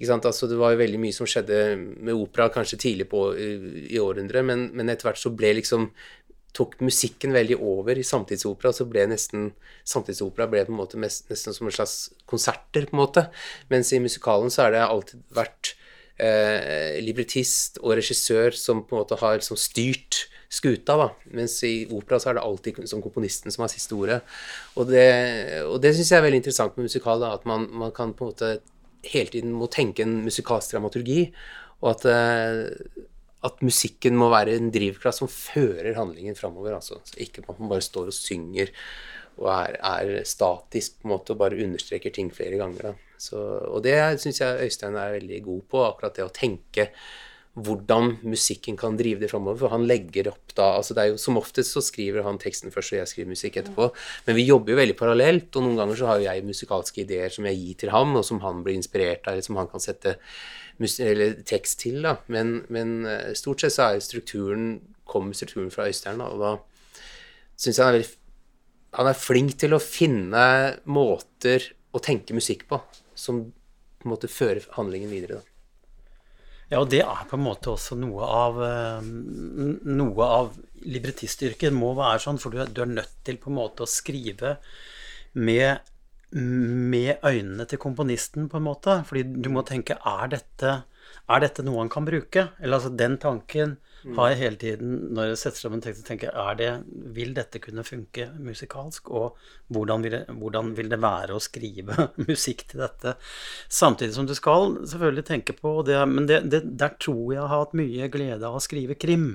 altså 0.00 0.46
Det 0.48 0.56
var 0.56 0.72
jo 0.72 0.80
veldig 0.80 0.98
mye 1.02 1.12
som 1.12 1.28
skjedde 1.28 1.76
med 1.76 2.16
opera 2.16 2.46
kanskje 2.48 2.78
tidlig 2.80 3.08
på 3.10 3.34
i, 3.36 3.48
i 3.92 3.98
århundret, 4.00 4.44
men, 4.44 4.70
men 4.72 4.88
etter 4.88 5.10
hvert 5.10 5.20
så 5.20 5.34
ble 5.36 5.50
liksom 5.58 5.90
tok 6.56 6.78
musikken 6.80 7.34
veldig 7.36 7.58
over 7.60 7.98
i 7.98 8.06
samtidsopera, 8.06 8.72
så 8.72 8.86
ble 8.88 9.04
nesten 9.10 9.50
samtidsopera 9.86 10.48
ble 10.50 10.64
på 10.66 10.72
en 10.72 10.80
måte 10.80 11.00
mest, 11.00 11.28
nesten 11.30 11.54
som 11.54 11.68
en 11.68 11.76
slags 11.76 11.96
konserter, 12.30 12.88
på 12.88 12.96
en 12.96 13.02
måte. 13.02 13.26
Mens 13.70 13.92
i 13.92 14.00
musikalen 14.02 14.50
så 14.50 14.64
har 14.64 14.74
det 14.74 14.86
alltid 14.86 15.22
vært 15.36 15.74
eh, 16.16 16.98
librettist 17.04 17.78
og 17.82 17.98
regissør 18.00 18.56
som 18.56 18.82
på 18.86 18.96
en 18.96 19.04
måte 19.04 19.20
har 19.20 19.38
liksom 19.38 19.60
styrt 19.60 20.24
skuta, 20.48 20.96
da. 20.96 21.08
Mens 21.36 21.58
i 21.66 21.82
opera 21.92 22.18
så 22.20 22.30
er 22.30 22.38
det 22.38 22.46
alltid 22.46 22.80
som 22.88 23.02
komponisten 23.04 23.52
som 23.52 23.64
har 23.64 23.72
siste 23.72 23.96
ordet. 23.96 24.22
Og 24.80 24.88
det, 24.90 25.08
og 25.68 25.76
det 25.84 25.94
syns 25.96 26.14
jeg 26.14 26.20
er 26.20 26.26
veldig 26.26 26.40
interessant 26.42 26.78
med 26.78 26.88
musikal, 26.88 27.20
da, 27.22 27.34
at 27.36 27.44
man, 27.48 27.68
man, 27.84 27.92
kan 27.94 28.14
på 28.16 28.26
en 28.26 28.32
måte 28.32 28.54
hele 29.08 29.32
tiden 29.34 29.52
må 29.54 29.68
tenke 29.72 30.04
en 30.04 30.18
musikalsk 30.24 30.74
dramaturgi, 30.74 31.28
og 31.82 31.92
at, 31.92 32.08
eh, 32.10 33.04
at 33.46 33.60
musikken 33.62 34.16
må 34.18 34.30
være 34.32 34.56
en 34.58 34.72
drivkraft 34.74 35.20
som 35.20 35.30
fører 35.30 35.94
handlingen 35.98 36.38
framover. 36.38 36.74
Altså. 36.80 36.98
Ikke 37.20 37.44
at 37.44 37.60
man 37.60 37.70
bare 37.70 37.84
står 37.84 38.10
og 38.10 38.16
synger 38.16 38.72
og 39.38 39.52
er, 39.52 39.76
er, 39.86 40.24
statisk 40.26 40.98
på 40.98 41.06
en 41.06 41.12
måte 41.12 41.34
og 41.34 41.38
bare 41.38 41.60
understreker 41.62 42.10
ting 42.14 42.32
flere 42.34 42.58
ganger. 42.58 42.96
Så, 43.18 43.38
og 43.38 43.82
det 43.84 43.94
syns 44.22 44.40
jeg 44.42 44.66
Øystein 44.66 44.98
er 44.98 45.14
veldig 45.14 45.38
god 45.44 45.62
på, 45.70 45.84
akkurat 45.86 46.16
det 46.18 46.26
å 46.26 46.34
tenke 46.34 46.88
hvordan 47.64 48.18
musikken 48.26 48.76
kan 48.78 48.96
drive 48.98 49.22
det 49.22 49.30
framover. 49.32 49.58
For 49.62 49.72
han 49.72 49.86
legger 49.88 50.30
opp 50.32 50.54
da 50.58 50.70
altså 50.78 50.94
det 50.96 51.02
er 51.02 51.10
jo 51.12 51.20
Som 51.22 51.38
oftest 51.40 51.74
så 51.74 51.82
skriver 51.84 52.26
han 52.26 52.38
teksten 52.40 52.72
først, 52.74 52.92
og 52.92 53.00
jeg 53.00 53.10
skriver 53.12 53.32
musikk 53.34 53.58
etterpå. 53.60 53.88
Men 54.26 54.38
vi 54.38 54.46
jobber 54.48 54.74
jo 54.74 54.80
veldig 54.80 54.96
parallelt, 54.98 55.50
og 55.56 55.64
noen 55.64 55.80
ganger 55.80 55.98
så 55.98 56.10
har 56.10 56.20
jo 56.20 56.28
jeg 56.28 56.46
musikalske 56.46 57.02
ideer 57.04 57.34
som 57.34 57.48
jeg 57.48 57.60
gir 57.60 57.80
til 57.82 57.92
ham, 57.94 58.16
og 58.18 58.24
som 58.26 58.40
han 58.44 58.62
blir 58.66 58.78
inspirert 58.78 59.26
av, 59.26 59.34
eller 59.34 59.46
som 59.46 59.58
han 59.60 59.70
kan 59.70 59.82
sette 59.82 60.18
tekst 61.48 61.80
til. 61.82 62.02
da. 62.02 62.16
Men, 62.28 62.62
men, 62.68 63.04
eh, 63.06 63.34
stort 63.34 63.60
sett 63.60 63.74
så 63.74 63.90
er 63.90 64.04
strukturen 64.04 64.80
kommer 65.08 65.34
strukturen 65.34 65.70
fra 65.72 65.88
Øystein, 65.88 66.20
da, 66.20 66.28
og 66.28 66.40
da 66.42 66.56
syns 67.56 67.78
jeg 67.78 67.84
han 67.84 67.94
er 67.94 67.98
veldig 67.98 68.14
Han 68.98 69.06
er 69.06 69.18
flink 69.20 69.58
til 69.60 69.74
å 69.76 69.78
finne 69.84 70.78
måter 70.88 71.60
å 71.92 72.00
tenke 72.00 72.32
musikk 72.32 72.62
på 72.70 72.78
som 73.14 73.42
på 73.98 74.06
en 74.06 74.12
måte 74.14 74.30
fører 74.32 74.64
handlingen 74.78 75.10
videre. 75.10 75.42
da. 75.42 75.57
Ja, 76.68 76.82
og 76.82 76.90
det 76.92 77.00
er 77.00 77.28
på 77.28 77.38
en 77.38 77.46
måte 77.46 77.72
også 77.72 77.96
noe 77.96 78.26
av 78.28 78.58
eh, 78.64 79.06
Noe 79.88 80.26
av 80.40 80.56
librettistyrken 80.88 81.76
må 81.76 81.94
være 81.96 82.20
sånn, 82.22 82.40
for 82.40 82.54
du 82.54 82.60
er, 82.62 82.68
du 82.70 82.82
er 82.84 82.90
nødt 82.90 83.14
til 83.26 83.38
på 83.40 83.50
en 83.50 83.56
måte 83.58 83.84
å 83.84 83.90
skrive 83.90 84.56
med, 85.34 85.80
med 86.30 87.24
øynene 87.26 87.66
til 87.68 87.80
komponisten, 87.82 88.46
på 88.52 88.60
en 88.60 88.66
måte. 88.68 89.00
Fordi 89.08 89.24
du 89.42 89.48
må 89.52 89.64
tenke 89.66 89.98
er 89.98 90.30
dette, 90.36 90.74
er 91.28 91.44
dette 91.44 91.64
noe 91.66 91.82
han 91.82 91.92
kan 91.92 92.08
bruke? 92.08 92.48
Eller 92.60 92.80
altså 92.80 92.94
den 92.94 93.18
tanken 93.22 93.76
har 94.16 94.30
jeg 94.30 94.38
hele 94.38 94.58
tiden 94.60 94.92
når 95.14 95.32
jeg 95.32 95.38
setter 95.40 95.62
sammen 95.64 95.80
en 95.80 95.84
tekst 95.84 96.04
og 96.04 96.08
tenker 96.08 96.36
er 96.38 96.58
det, 96.58 96.68
vil 97.16 97.32
dette 97.36 97.60
kunne 97.62 97.84
funke 97.86 98.28
musikalsk, 98.38 99.10
og 99.10 99.38
hvordan 99.74 100.04
vil, 100.04 100.14
det, 100.14 100.36
hvordan 100.38 100.70
vil 100.78 100.90
det 100.92 101.00
være 101.02 101.34
å 101.34 101.42
skrive 101.42 102.06
musikk 102.28 102.64
til 102.70 102.84
dette? 102.84 103.16
Samtidig 103.80 104.14
som 104.14 104.28
du 104.28 104.34
skal 104.38 104.78
selvfølgelig 104.86 105.26
tenke 105.32 105.56
på 105.58 105.74
det, 105.86 105.98
Men 106.08 106.30
det, 106.30 106.40
det, 106.52 106.62
der 106.78 106.94
tror 107.02 107.34
jeg 107.34 107.42
har 107.42 107.64
hatt 107.64 107.76
mye 107.78 108.08
glede 108.12 108.46
av 108.46 108.56
å 108.56 108.62
skrive 108.62 108.94
krim. 108.94 109.28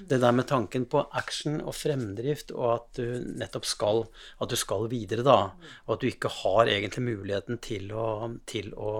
Det 0.00 0.20
der 0.22 0.34
med 0.34 0.48
tanken 0.48 0.88
på 0.90 1.04
action 1.12 1.60
og 1.60 1.76
fremdrift, 1.76 2.54
og 2.56 2.72
at 2.72 3.00
du 3.00 3.36
nettopp 3.36 3.68
skal, 3.68 4.04
at 4.40 4.50
du 4.50 4.56
skal 4.58 4.88
videre, 4.92 5.26
da. 5.26 5.52
Og 5.86 5.96
at 5.96 6.02
du 6.02 6.10
ikke 6.10 6.32
har 6.42 6.72
egentlig 6.72 7.04
muligheten 7.12 7.60
til 7.62 7.92
å, 7.92 8.08
til 8.48 8.72
å 8.74 8.96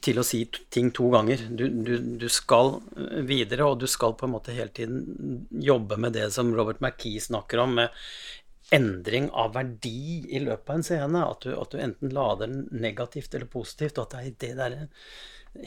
til 0.00 0.18
å 0.20 0.24
si 0.24 0.42
ting 0.72 0.90
to 0.96 1.10
ganger. 1.12 1.44
Du, 1.50 1.66
du, 1.68 1.94
du, 2.20 2.28
skal 2.32 2.78
eh, 2.96 3.22
videre, 3.28 3.68
og 3.68 3.82
du 3.82 3.86
skal 3.90 4.16
på 4.16 4.28
en 4.28 4.34
måte 4.36 4.56
hele 4.56 4.72
tiden 4.74 5.46
jobbe 5.50 5.98
med 6.00 6.16
det 6.16 6.30
som 6.34 6.54
Robert 6.56 6.80
McKee 6.80 7.20
snakker 7.20 7.64
om, 7.64 7.76
med 7.80 7.92
endring 8.74 9.30
av 9.30 9.54
verdi 9.56 10.26
i 10.28 10.40
løpet 10.44 10.70
av 10.70 10.78
en 10.78 10.86
scene. 10.86 11.24
At 11.24 11.44
du, 11.44 11.52
at 11.56 11.74
du 11.74 11.82
enten 11.82 12.14
lader 12.14 12.46
den 12.46 12.64
negativt 12.84 13.34
eller 13.34 13.50
positivt, 13.50 13.98
og 13.98 14.08
at 14.08 14.16
det 14.16 14.22
er 14.22 14.38
det 14.46 14.54
der 14.58 14.78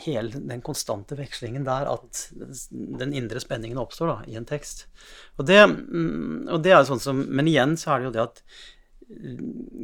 hele 0.01 0.29
den 0.31 0.61
konstante 0.63 1.17
vekslingen 1.17 1.65
der 1.65 1.87
at 1.89 2.27
den 2.69 3.15
indre 3.17 3.41
spenningen 3.43 3.81
oppstår 3.81 4.11
da, 4.11 4.19
i 4.29 4.37
en 4.39 4.47
tekst. 4.47 4.85
Og 5.41 5.47
det, 5.49 5.59
mm, 5.65 6.47
og 6.53 6.61
det 6.63 6.75
er 6.75 6.85
sånn 6.87 7.01
som, 7.01 7.25
Men 7.27 7.49
igjen 7.49 7.75
så 7.79 7.95
er 7.95 7.99
det 7.99 8.09
jo 8.09 8.15
det 8.15 8.27
at 8.29 8.43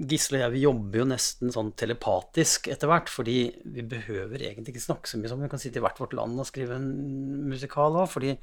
Gisle 0.08 0.40
og 0.40 0.44
jeg 0.44 0.54
vi 0.54 0.62
jobber 0.64 1.02
jo 1.02 1.06
nesten 1.10 1.52
sånn 1.54 1.72
telepatisk 1.80 2.70
etter 2.72 2.90
hvert, 2.92 3.10
fordi 3.12 3.38
vi 3.76 3.86
behøver 3.90 4.42
egentlig 4.42 4.76
ikke 4.76 4.86
snakke 4.86 5.12
så 5.12 5.20
mye 5.20 5.32
sammen. 5.32 5.48
Vi 5.48 5.54
kan 5.54 5.62
sitte 5.62 5.82
i 5.82 5.86
hvert 5.86 6.00
vårt 6.02 6.16
land 6.18 6.40
og 6.40 6.48
skrive 6.50 6.78
en 6.78 6.90
musikal 7.50 7.98
òg, 7.98 8.10
fordi 8.14 8.36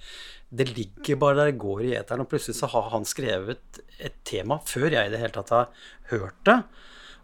det 0.54 0.70
ligger 0.74 1.20
bare 1.20 1.40
der, 1.40 1.52
det 1.52 1.62
går 1.62 1.84
i 1.86 1.94
eteren. 2.00 2.24
Og 2.24 2.30
plutselig 2.32 2.58
så 2.58 2.70
har 2.74 2.90
han 2.94 3.08
skrevet 3.08 3.84
et 3.98 4.18
tema 4.28 4.60
før 4.66 4.90
jeg 4.90 5.08
i 5.08 5.14
det 5.14 5.22
hele 5.22 5.36
tatt 5.36 5.54
har 5.54 5.88
hørt 6.12 6.42
det. 6.48 6.60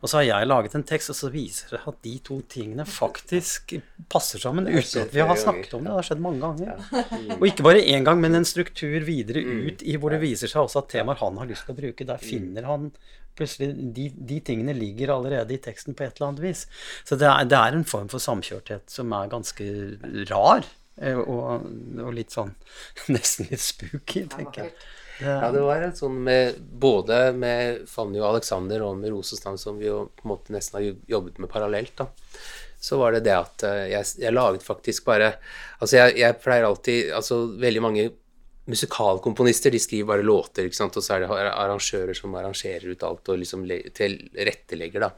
Og 0.01 0.09
så 0.09 0.17
har 0.17 0.25
jeg 0.25 0.49
laget 0.49 0.75
en 0.77 0.85
tekst, 0.89 1.13
og 1.13 1.17
så 1.19 1.29
viser 1.33 1.75
det 1.75 1.81
at 1.91 1.99
de 2.07 2.15
to 2.25 2.39
tingene 2.49 2.87
faktisk 2.89 3.75
passer 4.13 4.41
sammen 4.41 4.69
uten 4.71 5.03
at 5.03 5.13
vi 5.13 5.21
har 5.21 5.37
snakket 5.37 5.75
om 5.77 5.85
det. 5.85 5.91
Det 5.91 5.99
har 5.99 6.09
skjedd 6.09 6.23
mange 6.25 6.41
ganger. 6.41 6.79
Og 7.37 7.45
ikke 7.51 7.67
bare 7.67 7.85
én 7.85 8.07
gang, 8.07 8.21
men 8.23 8.39
en 8.39 8.49
struktur 8.49 8.97
videre 9.05 9.45
mm. 9.45 9.59
ut 9.69 9.85
i 9.85 9.99
hvor 10.01 10.17
det 10.17 10.23
viser 10.25 10.49
seg 10.49 10.65
også 10.65 10.81
at 10.81 10.93
temaer 10.95 11.21
han 11.21 11.41
har 11.43 11.51
lyst 11.51 11.69
til 11.69 11.77
å 11.77 11.81
bruke, 11.83 12.09
der 12.09 12.23
finner 12.23 12.69
han 12.71 12.89
plutselig 13.39 13.73
de, 13.97 14.09
de 14.15 14.41
tingene 14.45 14.75
ligger 14.77 15.15
allerede 15.15 15.55
i 15.55 15.61
teksten 15.63 15.97
på 15.97 16.07
et 16.07 16.17
eller 16.17 16.31
annet 16.31 16.45
vis. 16.45 16.67
Så 17.09 17.19
det 17.21 17.29
er, 17.29 17.49
det 17.51 17.59
er 17.59 17.77
en 17.77 17.87
form 17.89 18.11
for 18.13 18.23
samkjørthet 18.23 18.91
som 18.93 19.13
er 19.17 19.33
ganske 19.33 19.69
rar. 20.33 20.67
Eh, 21.01 21.19
og, 21.19 21.67
og 22.03 22.13
litt 22.13 22.35
sånn 22.35 22.51
Nesten 23.15 23.49
litt 23.49 23.63
spooky, 23.65 24.27
tenker 24.29 24.67
jeg. 24.67 24.75
Ja, 25.21 25.51
det 25.53 25.61
var 25.61 25.83
en 25.85 25.95
sånn 25.97 26.17
med 26.25 26.57
Både 26.81 27.31
med 27.37 27.85
Fanny 27.89 28.21
og 28.21 28.31
Alexander 28.35 28.87
og 28.87 28.97
med 29.01 29.13
Rosestam, 29.13 29.59
som 29.61 29.77
vi 29.81 29.89
jo 29.91 30.07
på 30.17 30.25
en 30.25 30.33
måte 30.33 30.55
nesten 30.55 30.79
har 30.79 30.87
jobbet 31.13 31.41
med 31.41 31.53
parallelt, 31.53 31.93
da. 32.01 32.09
Så 32.81 32.97
var 32.97 33.13
det 33.13 33.27
det 33.27 33.37
at 33.37 33.65
eh, 33.69 33.91
jeg, 33.93 34.07
jeg 34.23 34.33
laget 34.33 34.65
faktisk 34.65 35.05
bare 35.09 35.35
Altså, 35.81 35.99
jeg, 35.99 36.17
jeg, 36.23 36.39
pleier 36.41 36.65
alltid 36.65 37.11
Altså, 37.13 37.43
veldig 37.61 37.83
mange 37.85 38.07
musikalkomponister 38.71 39.75
de 39.75 39.83
skriver 39.83 40.09
bare 40.13 40.27
låter, 40.27 40.69
ikke 40.69 40.79
sant, 40.79 40.97
og 40.97 41.05
så 41.05 41.17
er 41.17 41.27
det 41.27 41.43
arrangører 41.51 42.17
som 42.17 42.35
arrangerer 42.39 42.89
ut 42.91 43.05
alt 43.07 43.35
og 43.35 43.43
liksom 43.43 43.67
tilrettelegger, 43.67 45.09
da 45.09 45.13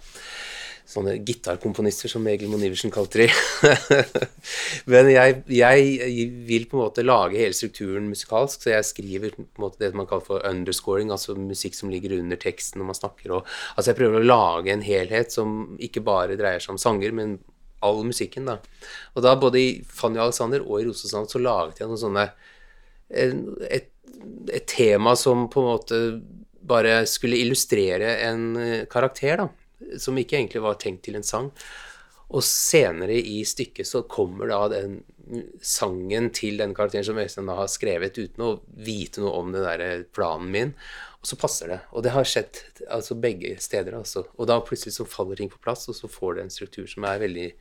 sånne 0.89 1.15
gitarkomponister, 1.25 2.11
som 2.11 2.27
Egil 2.29 2.51
Monn 2.51 2.65
Iversen 2.67 2.93
kalte 2.93 3.23
de. 3.23 3.29
Men 4.93 5.09
jeg, 5.13 5.39
jeg, 5.53 6.27
vil 6.49 6.67
på 6.69 6.77
en 6.77 6.83
måte 6.83 7.05
lage 7.05 7.41
hele 7.41 7.57
strukturen 7.57 8.11
musikalsk, 8.11 8.65
så 8.65 8.75
jeg 8.75 8.89
skriver 8.89 9.37
på 9.37 9.45
en 9.45 9.65
måte 9.65 9.81
det 9.83 9.93
man 9.99 10.09
kaller 10.11 10.27
for 10.27 10.45
underscoring, 10.49 11.13
altså 11.15 11.37
musikk 11.39 11.79
som 11.79 11.93
ligger 11.93 12.19
under 12.19 12.41
teksten 12.41 12.83
når 12.83 12.91
man 12.91 12.99
snakker. 12.99 13.37
Og, 13.39 13.55
altså 13.77 13.93
jeg 13.93 14.01
prøver 14.03 14.21
å 14.21 14.29
lage 14.29 14.75
en 14.75 14.85
helhet 14.87 15.35
som 15.35 15.75
ikke 15.83 16.05
bare 16.05 16.39
dreier 16.41 16.63
seg 16.63 16.77
om 16.77 16.83
sanger, 16.83 17.15
men 17.17 17.39
all 17.83 18.03
musikken. 18.07 18.47
da. 18.47 18.59
Og 19.17 19.25
da 19.25 19.37
både 19.39 19.63
i 19.63 19.71
Fanny 19.87 20.21
Alexander 20.23 20.63
og 20.63 20.81
i 20.81 20.87
Rosesand 20.87 21.31
så 21.31 21.41
laget 21.43 21.83
jeg 21.83 21.91
noen 21.91 22.05
sånne 22.05 22.29
et, 23.13 23.89
et 24.53 24.67
tema 24.71 25.17
som 25.19 25.49
på 25.53 25.63
en 25.63 25.71
måte 25.73 26.01
bare 26.63 27.03
skulle 27.11 27.41
illustrere 27.43 28.17
en 28.29 28.45
karakter, 28.91 29.43
da 29.43 29.49
som 29.99 30.19
ikke 30.19 30.39
egentlig 30.39 30.63
var 30.65 30.79
tenkt 30.81 31.05
til 31.07 31.19
en 31.19 31.27
sang. 31.27 31.51
Og 32.33 32.45
senere 32.47 33.19
i 33.19 33.43
stykket 33.45 33.89
så 33.89 34.05
kommer 34.09 34.49
da 34.49 34.61
den 34.73 35.01
sangen 35.65 36.31
til 36.35 36.59
den 36.61 36.73
karakteren 36.77 37.07
som 37.07 37.21
Øystein 37.21 37.49
da 37.49 37.59
har 37.61 37.71
skrevet, 37.71 38.19
uten 38.19 38.45
å 38.47 38.53
vite 38.85 39.23
noe 39.23 39.35
om 39.39 39.53
den 39.55 39.65
der 39.65 40.05
planen 40.15 40.51
min. 40.53 40.73
Og 41.21 41.29
så 41.29 41.39
passer 41.39 41.75
det. 41.75 41.81
Og 41.93 42.05
det 42.05 42.15
har 42.15 42.27
skjedd 42.27 42.63
altså 42.89 43.19
begge 43.21 43.55
steder. 43.63 43.99
altså. 44.01 44.25
Og 44.37 44.49
da 44.51 44.59
plutselig 44.65 44.97
så 44.97 45.09
faller 45.09 45.39
ting 45.39 45.53
på 45.53 45.61
plass, 45.63 45.87
og 45.93 45.99
så 45.99 46.11
får 46.11 46.39
det 46.39 46.47
en 46.47 46.57
struktur 46.57 46.89
som 46.91 47.09
er 47.09 47.23
veldig 47.23 47.53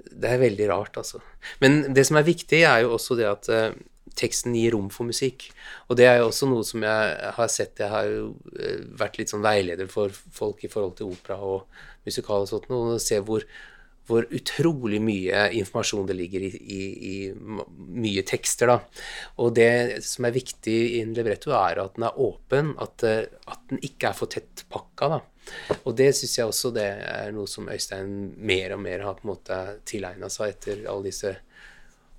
Det 0.00 0.28
er 0.32 0.38
veldig 0.40 0.66
rart, 0.70 0.96
altså. 0.96 1.18
Men 1.60 1.92
det 1.92 2.06
som 2.08 2.16
er 2.16 2.24
viktig, 2.24 2.62
er 2.64 2.86
jo 2.86 2.94
også 2.94 3.18
det 3.18 3.26
at 3.28 3.48
uh, 3.52 3.74
teksten 4.18 4.54
gir 4.56 4.74
rom 4.74 4.90
for 4.92 5.08
musikk. 5.08 5.48
Og 5.88 5.98
det 6.00 6.06
er 6.08 6.20
jo 6.20 6.28
også 6.30 6.48
noe 6.50 6.66
som 6.66 6.84
jeg 6.84 7.32
har 7.36 7.50
sett 7.52 7.80
Jeg 7.80 7.92
har 7.92 8.06
jo 8.08 8.30
eh, 8.58 8.84
vært 9.00 9.20
litt 9.20 9.32
sånn 9.32 9.44
veileder 9.44 9.90
for 9.90 10.12
folk 10.12 10.64
i 10.64 10.70
forhold 10.72 10.96
til 10.98 11.12
opera 11.12 11.38
og 11.40 11.82
musikal 12.06 12.46
og 12.46 12.50
sånt, 12.50 12.70
og 12.72 13.00
se 13.02 13.20
hvor, 13.24 13.44
hvor 14.08 14.26
utrolig 14.34 15.00
mye 15.04 15.46
informasjon 15.58 16.08
det 16.08 16.16
ligger 16.18 16.46
i, 16.46 16.50
i, 16.60 16.82
i, 17.10 17.16
mye 18.00 18.24
tekster. 18.26 18.72
da. 18.72 18.78
Og 19.42 19.52
det 19.58 20.00
som 20.06 20.28
er 20.28 20.36
viktig 20.36 20.78
i 20.96 21.02
en 21.04 21.14
libretto, 21.16 21.52
er 21.56 21.82
at 21.84 21.98
den 21.98 22.08
er 22.08 22.22
åpen, 22.28 22.74
at, 22.80 23.04
eh, 23.06 23.26
at 23.50 23.66
den 23.72 23.82
ikke 23.86 24.12
er 24.12 24.18
for 24.18 24.32
tett 24.32 24.64
pakka. 24.72 25.12
da. 25.16 25.20
Og 25.84 25.94
det 25.98 26.12
syns 26.16 26.38
jeg 26.38 26.50
også 26.50 26.72
det 26.74 26.86
er 26.86 27.30
noe 27.34 27.48
som 27.50 27.68
Øystein 27.70 28.34
mer 28.38 28.76
og 28.76 28.82
mer 28.84 29.06
har 29.06 29.16
på 29.18 29.26
en 29.26 29.32
måte 29.32 29.60
tilegna 29.88 30.30
seg 30.32 30.54
etter 30.54 30.84
alle 30.90 31.10
disse 31.10 31.34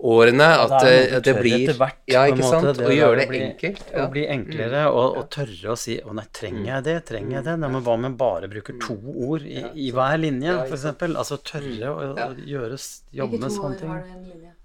årene 0.01 0.47
at 0.63 0.73
det, 0.81 0.93
eh, 0.93 1.15
at 1.17 1.25
det 1.27 1.33
blir 1.37 1.73
hvert, 1.77 1.99
Ja, 2.09 2.23
ikke 2.29 2.47
sant? 2.47 2.69
Det 2.77 2.87
å 2.87 2.93
gjøre 2.93 3.19
det 3.21 3.27
bli, 3.29 3.41
enkelt. 3.47 3.83
Ja. 3.91 4.05
Å 4.05 4.13
bli 4.13 4.23
enklere, 4.35 4.85
mm. 4.85 4.97
og, 5.01 5.17
og, 5.19 5.27
tørre 5.33 5.73
å 5.73 5.77
si 5.79 5.97
'Å 6.01 6.15
nei, 6.17 6.25
trenger 6.33 6.69
jeg 6.71 6.87
det? 6.87 6.97
Trenger 7.11 7.37
jeg 7.37 7.47
det?' 7.49 7.57
Nei, 7.61 7.69
men 7.75 7.85
hva 7.85 7.97
om 7.97 8.07
jeg 8.09 8.17
bare 8.21 8.51
bruker 8.51 8.79
to 8.81 8.97
ord 9.27 9.45
i, 9.45 9.61
i 9.85 9.91
hver 9.95 10.17
linje, 10.21 10.57
f.eks.? 10.65 10.87
Altså 11.11 11.37
tørre 11.45 11.93
å, 11.93 12.09
å 12.15 12.31
gjøre, 12.55 12.79
jobbe 13.21 13.41
med 13.41 13.55
sånne 13.57 13.79
ting. 13.81 13.93
Hvilke 13.93 14.09
to 14.17 14.31
år 14.31 14.47
har 14.47 14.60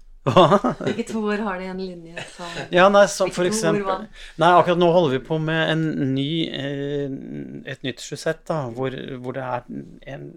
de 1.59 1.69
en 1.69 1.77
linje 1.81 2.25
som 2.35 2.59
Ja, 2.73 2.87
nei, 2.89 3.05
som 3.11 3.31
for 3.31 3.47
eksempel 3.47 4.07
Nei, 4.37 4.51
akkurat 4.51 4.79
nå 4.79 4.91
holder 4.91 5.15
vi 5.17 5.21
på 5.27 5.39
med 5.41 5.71
en 5.71 6.13
ny 6.13 6.29
eh, 6.51 7.17
et 7.71 7.83
nytt 7.85 8.03
sjusett, 8.03 8.43
da, 8.49 8.65
hvor, 8.75 8.93
hvor, 9.21 9.37
det 9.37 9.43
er 9.43 9.65
en 10.13 10.27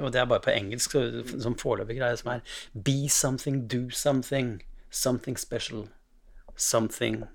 Og 0.00 0.12
det 0.12 0.22
er 0.22 0.30
bare 0.30 0.44
på 0.44 0.54
engelsk, 0.54 0.96
som 1.42 1.56
foreløpig 1.58 2.00
greie, 2.00 2.16
som 2.16 2.36
er 2.36 2.58
Be 2.72 3.08
something, 3.08 3.66
do 3.68 3.90
something. 3.90 4.60
Something 4.90 5.36
special. 5.38 5.88
Something 6.56 7.26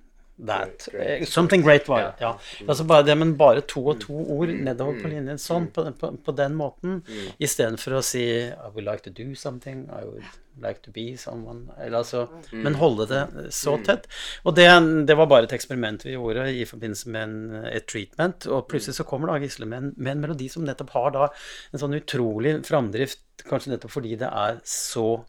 that. 0.48 0.88
Great. 0.92 1.30
Something 1.30 1.62
great 1.62 1.88
var 1.88 2.02
det. 2.02 2.14
Ja. 2.20 2.40
Altså 2.68 2.84
bare 2.84 3.04
det, 3.04 3.16
men 3.18 3.38
bare 3.38 3.62
to 3.62 3.86
og 3.94 4.02
to 4.02 4.14
ord 4.14 4.50
mm. 4.50 4.64
nedover 4.66 5.00
på 5.00 5.08
mm. 5.08 5.16
linjen. 5.16 5.42
Sånn, 5.42 5.68
på, 5.74 5.86
på, 6.00 6.14
på 6.26 6.36
den 6.38 6.56
måten. 6.58 7.02
Mm. 7.08 7.34
Istedenfor 7.42 8.00
å 8.00 8.06
si 8.06 8.24
I 8.50 8.70
would 8.72 8.88
like 8.88 9.06
to 9.08 9.14
do 9.14 9.36
something. 9.36 9.86
I 9.94 10.06
would 10.06 10.26
like 10.62 10.82
to 10.86 10.92
be 10.92 11.18
someone. 11.18 11.70
Eller 11.80 12.02
altså, 12.02 12.28
mm. 12.52 12.62
Men 12.66 12.78
holde 12.82 13.08
det 13.10 13.24
så 13.56 13.78
tett. 13.86 14.08
Og 14.44 14.56
det, 14.58 14.68
det, 15.08 15.18
var 15.18 15.30
bare 15.32 15.50
et 15.50 15.56
eksperiment 15.58 16.06
vi 16.06 16.16
gjorde 16.16 16.48
i 16.54 16.66
forbindelse 16.70 17.14
med 17.14 17.28
en, 17.28 17.68
et 17.72 17.88
treatment. 17.90 18.48
Og 18.50 18.66
plutselig 18.72 19.00
så 19.00 19.08
kommer 19.08 19.32
da 19.32 19.42
Gisle 19.42 19.70
med 19.70 19.84
en, 19.84 19.92
med 19.98 20.16
en 20.16 20.26
melodi 20.26 20.50
som 20.52 20.66
nettopp 20.68 20.96
har 20.98 21.14
da 21.18 21.28
en 21.72 21.84
sånn 21.84 21.98
utrolig 21.98 22.60
framdrift, 22.68 23.24
kanskje 23.48 23.76
nettopp 23.76 23.96
fordi 23.96 24.18
det 24.22 24.30
er 24.30 24.60
så 24.68 25.22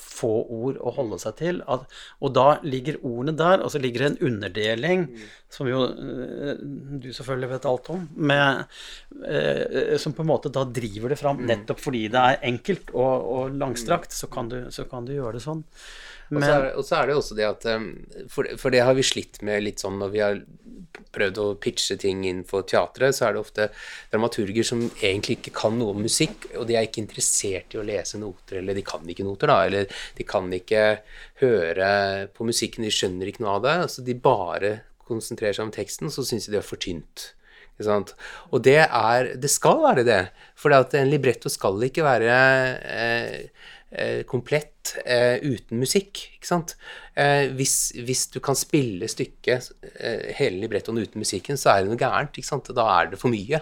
få 0.00 0.30
ord 0.52 0.78
å 0.80 0.92
holde 0.96 1.18
seg 1.22 1.36
til. 1.40 1.60
At, 1.70 1.86
og 2.22 2.34
da 2.36 2.46
ligger 2.64 3.00
ordene 3.02 3.36
der, 3.38 3.64
og 3.64 3.72
så 3.72 3.80
ligger 3.82 4.04
det 4.04 4.10
en 4.12 4.30
underdeling, 4.30 5.06
som 5.52 5.68
jo 5.70 5.84
eh, 5.90 6.62
du 7.02 7.10
selvfølgelig 7.14 7.52
vet 7.54 7.68
alt 7.70 7.92
om, 7.94 8.08
med, 8.30 8.64
eh, 9.26 9.94
som 10.00 10.16
på 10.16 10.24
en 10.24 10.32
måte 10.32 10.52
da 10.54 10.66
driver 10.66 11.14
det 11.14 11.20
fram. 11.20 11.44
Nettopp 11.46 11.82
fordi 11.82 12.06
det 12.14 12.24
er 12.24 12.42
enkelt 12.50 12.94
og, 12.94 13.30
og 13.36 13.60
langstrakt, 13.60 14.14
så 14.16 14.30
kan, 14.32 14.50
du, 14.50 14.60
så 14.74 14.88
kan 14.90 15.06
du 15.06 15.14
gjøre 15.16 15.38
det 15.38 15.46
sånn. 15.46 15.64
Og 16.32 16.40
så, 16.40 16.50
er, 16.50 16.66
og 16.72 16.86
så 16.86 16.98
er 16.98 17.08
det 17.08 17.16
også 17.18 17.36
det 17.36 17.44
at 17.46 17.66
um, 17.76 17.88
for, 18.32 18.48
for, 18.60 18.72
det 18.72 18.80
har 18.84 18.96
vi 18.96 19.04
slitt 19.06 19.42
med 19.44 19.60
litt 19.64 19.82
sånn 19.82 19.98
når 20.00 20.12
vi 20.14 20.22
har 20.24 20.38
prøvd 21.14 21.40
å 21.42 21.46
pitche 21.60 21.96
ting 22.00 22.24
innenfor 22.24 22.64
teatret, 22.70 23.14
så 23.14 23.28
er 23.28 23.34
det 23.34 23.42
ofte 23.42 23.68
dramaturger 24.12 24.66
som 24.66 24.82
egentlig 24.86 25.38
ikke 25.38 25.54
kan 25.54 25.76
noe 25.78 25.94
om 25.94 26.02
musikk, 26.02 26.48
og 26.58 26.66
de 26.68 26.78
er 26.78 26.88
ikke 26.88 27.02
interessert 27.04 27.74
i 27.74 27.80
å 27.80 27.86
lese 27.86 28.18
noter, 28.20 28.60
eller 28.60 28.78
de 28.78 28.84
kan 28.86 29.04
ikke 29.06 29.26
noter, 29.26 29.50
da, 29.50 29.58
eller 29.68 29.83
de 30.18 30.26
kan 30.28 30.50
ikke 30.52 30.84
høre 31.42 31.92
på 32.34 32.48
musikken, 32.48 32.86
de 32.86 32.92
skjønner 32.94 33.30
ikke 33.30 33.44
noe 33.44 33.58
av 33.58 33.64
det. 33.66 33.76
Altså 33.86 34.04
de 34.06 34.18
bare 34.18 34.74
konsentrerer 35.04 35.56
seg 35.56 35.68
om 35.68 35.74
teksten, 35.74 36.12
så 36.12 36.24
syns 36.26 36.48
de 36.48 36.56
det 36.56 36.62
er 36.62 36.68
for 36.68 36.80
tynt. 36.80 37.32
Og 38.54 38.60
det 38.62 38.84
er 38.86 39.34
Det 39.34 39.50
skal 39.50 39.80
være 39.82 40.04
det. 40.06 40.20
For 40.54 40.70
en 40.70 41.10
libretto 41.10 41.50
skal 41.50 41.82
ikke 41.82 42.04
være 42.06 42.34
eh, 42.86 43.40
Eh, 43.94 44.22
komplett 44.26 44.96
eh, 45.04 45.38
uten 45.42 45.78
musikk. 45.78 46.18
ikke 46.34 46.48
sant? 46.48 46.72
Eh, 47.14 47.46
hvis, 47.54 47.92
hvis, 47.94 48.24
du 48.34 48.40
kan 48.42 48.56
spille 48.58 49.06
stykket, 49.06 49.68
eh, 50.00 50.32
hele 50.34 50.58
librettoen 50.64 50.98
uten 50.98 51.22
musikken, 51.22 51.54
så 51.60 51.70
er 51.70 51.84
det 51.84 51.92
noe 51.92 52.00
gærent. 52.00 52.34
ikke 52.34 52.48
sant? 52.48 52.72
Da 52.74 52.88
er 52.96 53.12
det 53.12 53.20
for 53.22 53.30
mye. 53.30 53.60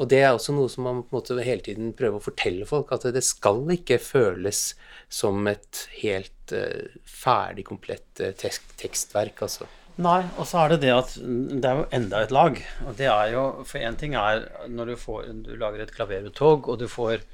Og 0.00 0.08
det 0.08 0.22
er 0.22 0.32
også 0.32 0.56
noe 0.56 0.72
som 0.72 0.88
man 0.88 1.02
på 1.02 1.12
en 1.12 1.18
måte 1.18 1.44
hele 1.44 1.60
tiden 1.66 1.92
prøver 1.92 2.16
å 2.16 2.24
fortelle 2.24 2.64
folk, 2.64 2.94
at 2.96 3.04
det 3.12 3.24
skal 3.26 3.66
ikke 3.76 4.00
føles 4.00 4.70
som 5.08 5.46
et 5.50 5.86
helt 6.00 6.54
uh, 6.54 6.86
ferdig, 7.06 7.66
komplett 7.68 8.22
uh, 8.22 8.32
tekst, 8.36 8.72
tekstverk. 8.80 9.42
altså. 9.46 9.68
Nei, 9.96 10.26
og 10.36 10.44
så 10.44 10.60
er 10.60 10.74
det 10.74 10.82
det 10.84 10.92
at 10.92 11.14
det 11.16 11.64
er 11.64 11.80
jo 11.80 11.86
enda 11.96 12.20
et 12.24 12.34
lag. 12.34 12.58
Og 12.84 12.96
det 12.98 13.08
er 13.08 13.32
jo 13.32 13.46
For 13.64 13.80
én 13.80 13.96
ting 13.96 14.14
er 14.18 14.44
når 14.68 14.92
du, 14.92 14.96
får, 15.00 15.30
du 15.46 15.54
lager 15.56 15.86
et 15.86 15.94
klaveruttog, 15.94 16.68
og 16.68 16.82
du 16.82 16.88
får 16.90 17.24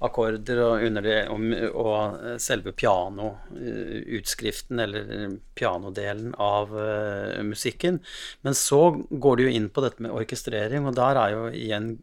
akkorder 0.00 0.56
og, 0.64 0.80
det, 1.04 1.28
og, 1.28 1.40
og 1.76 2.38
selve 2.40 2.72
pianoutskriften, 2.72 4.80
eller 4.80 5.34
pianodelen 5.58 6.32
av 6.40 6.72
uh, 6.72 7.42
musikken. 7.44 8.00
Men 8.46 8.54
så 8.56 8.96
går 8.96 9.36
du 9.36 9.42
jo 9.44 9.54
inn 9.58 9.68
på 9.68 9.84
dette 9.84 10.02
med 10.02 10.14
orkestrering, 10.16 10.88
og 10.88 10.96
der 10.98 11.20
er 11.20 11.36
jo 11.36 11.42
igjen 11.52 11.98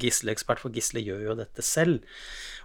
Gisle 0.00 0.32
ekspert, 0.34 0.62
for 0.62 0.74
Gisle 0.74 1.00
gjør 1.02 1.20
jo 1.28 1.40
dette 1.42 1.62
selv. 1.66 1.98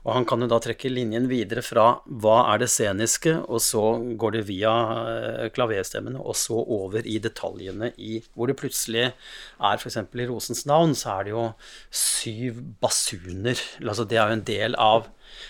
Og 0.05 0.13
han 0.15 0.25
kan 0.27 0.43
jo 0.43 0.47
da 0.51 0.59
trekke 0.63 0.91
linjen 0.91 1.27
videre 1.31 1.63
fra 1.65 1.87
hva 2.07 2.37
er 2.53 2.61
det 2.63 2.69
sceniske, 2.71 3.35
og 3.47 3.61
så 3.63 3.83
går 4.19 4.37
det 4.37 4.43
via 4.47 4.73
eh, 5.11 5.45
klaverstemmene, 5.55 6.21
og 6.21 6.37
så 6.39 6.59
over 6.59 7.05
i 7.05 7.17
detaljene 7.23 7.91
i 7.97 8.19
Hvor 8.33 8.47
det 8.47 8.57
plutselig 8.59 9.09
er 9.09 9.79
f.eks. 9.79 9.97
i 9.99 10.27
Rosens 10.29 10.65
navn, 10.69 10.95
så 10.95 11.17
er 11.17 11.27
det 11.27 11.35
jo 11.35 11.45
syv 11.91 12.61
basuner. 12.81 13.59
Altså 13.83 14.07
det 14.07 14.19
er 14.19 14.29
jo 14.29 14.39
en 14.39 14.47
del 14.47 14.77
av 14.79 15.09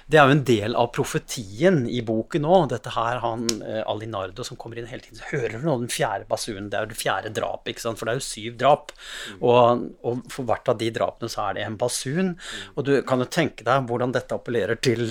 det 0.09 0.17
er 0.19 0.25
jo 0.27 0.35
en 0.37 0.43
del 0.47 0.75
av 0.79 0.89
profetien 0.95 1.83
i 1.89 2.01
boken 2.05 2.47
òg. 2.49 2.69
Dette 2.73 2.93
her, 2.95 3.19
han 3.23 3.45
eh, 3.61 3.81
Alinardo 3.89 4.45
som 4.45 4.57
kommer 4.59 4.79
inn 4.79 4.89
hele 4.89 5.03
tiden, 5.05 5.19
så 5.19 5.29
hører 5.31 5.57
du 5.57 5.65
nå 5.67 5.75
den 5.83 5.91
fjerde 5.93 6.27
basunen. 6.29 6.69
Det 6.71 6.79
er 6.79 6.87
jo 6.87 6.91
det 6.93 6.99
fjerde 6.99 7.33
drapet, 7.35 7.73
ikke 7.73 7.85
sant? 7.85 7.99
for 7.99 8.09
det 8.09 8.15
er 8.15 8.21
jo 8.21 8.25
syv 8.27 8.57
drap. 8.59 8.93
Og, 9.39 9.85
og, 10.05 10.23
for 10.33 10.49
hvert 10.49 10.71
av 10.71 10.79
de 10.79 10.89
drapene 10.95 11.31
så 11.31 11.45
er 11.47 11.59
det 11.59 11.65
en 11.65 11.77
basun. 11.79 12.33
Og 12.75 12.87
du 12.87 12.93
kan 13.07 13.21
jo 13.23 13.29
tenke 13.29 13.67
deg 13.67 13.85
hvordan 13.89 14.15
dette 14.15 14.35
appellerer 14.35 14.79
til 14.81 15.05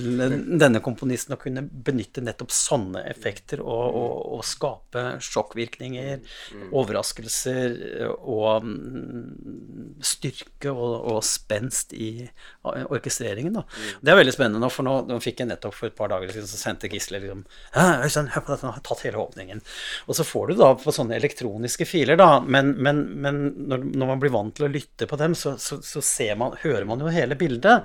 denne 0.59 0.83
komponisten 0.83 1.35
å 1.35 1.41
kunne 1.41 1.63
benytte 1.63 2.23
nettopp 2.25 2.53
sånne 2.55 3.05
effekter 3.09 3.63
og, 3.63 3.85
og, 3.99 4.15
og 4.39 4.45
skape 4.47 5.05
sjokkvirkninger, 5.23 6.23
overraskelser 6.75 7.77
og 8.19 8.65
mm, 8.67 9.99
styrke 10.05 10.73
og, 10.73 11.19
spenst 11.25 11.91
i 11.93 12.27
orkestreringen. 12.63 13.57
Da. 13.57 13.63
Det 14.01 14.11
er 14.11 14.19
veldig 14.19 14.33
spennende 14.35 14.58
nå, 14.59 14.69
for 14.73 14.83
nå, 14.87 14.95
nå, 15.09 15.17
fikk 15.23 15.37
jeg 15.43 15.49
nettopp 15.49 15.75
for 15.75 15.85
et 15.89 15.97
par 15.97 16.09
dager 16.11 16.29
siden, 16.33 16.47
så 16.49 16.57
sendte 16.59 16.89
Gisle 16.91 17.17
liksom 17.23 17.41
Øystein, 17.75 18.31
hør 18.33 18.43
på 18.45 18.51
dette, 18.53 18.65
nå 18.65 18.71
har 18.73 18.79
jeg 18.79 18.87
tatt 18.89 19.05
hele 19.07 19.21
åpningen. 19.21 19.59
Og 20.07 20.13
så 20.17 20.23
får 20.27 20.43
du 20.49 20.53
da 20.59 20.69
på 20.79 20.93
sånne 20.95 21.17
elektroniske 21.17 21.85
filer, 21.89 22.15
da, 22.19 22.29
men, 22.41 22.65
men, 22.77 22.97
men 23.23 23.35
når, 23.69 23.79
når, 23.93 24.05
man 24.11 24.21
blir 24.21 24.33
vant 24.33 24.53
til 24.57 24.65
å 24.67 24.71
lytte 24.71 25.05
på 25.09 25.15
dem, 25.19 25.31
så, 25.37 25.49
så, 25.61 25.73
så 25.85 25.99
man, 26.39 26.51
hører 26.63 26.85
man 26.89 26.99
jo 27.03 27.07
hele 27.13 27.35
bildet. 27.39 27.77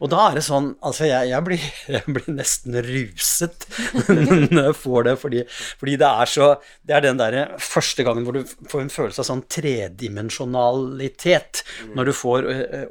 Og 0.00 0.06
da 0.12 0.18
er 0.28 0.34
det 0.38 0.44
sånn 0.46 0.70
Altså, 0.82 1.04
jeg, 1.06 1.28
jeg, 1.30 1.42
blir, 1.46 1.60
jeg 1.94 2.02
blir, 2.16 2.28
nesten 2.32 2.72
ruset 2.86 3.66
når 4.54 4.64
jeg 4.70 4.76
får 4.78 5.00
det, 5.08 5.14
fordi, 5.20 5.40
fordi, 5.80 5.94
det 6.00 6.08
er 6.08 6.26
så 6.30 6.46
Det 6.86 6.94
er 6.96 7.02
den 7.04 7.20
derre 7.20 7.42
første 7.62 8.02
gangen 8.06 8.24
hvor 8.26 8.34
du 8.36 8.42
får 8.70 8.80
en 8.82 8.92
følelse 8.92 9.20
av 9.22 9.26
sånn 9.28 9.48
tredimensjonalitet, 9.52 11.54
når 11.96 12.04
du 12.08 12.12
får 12.16 12.40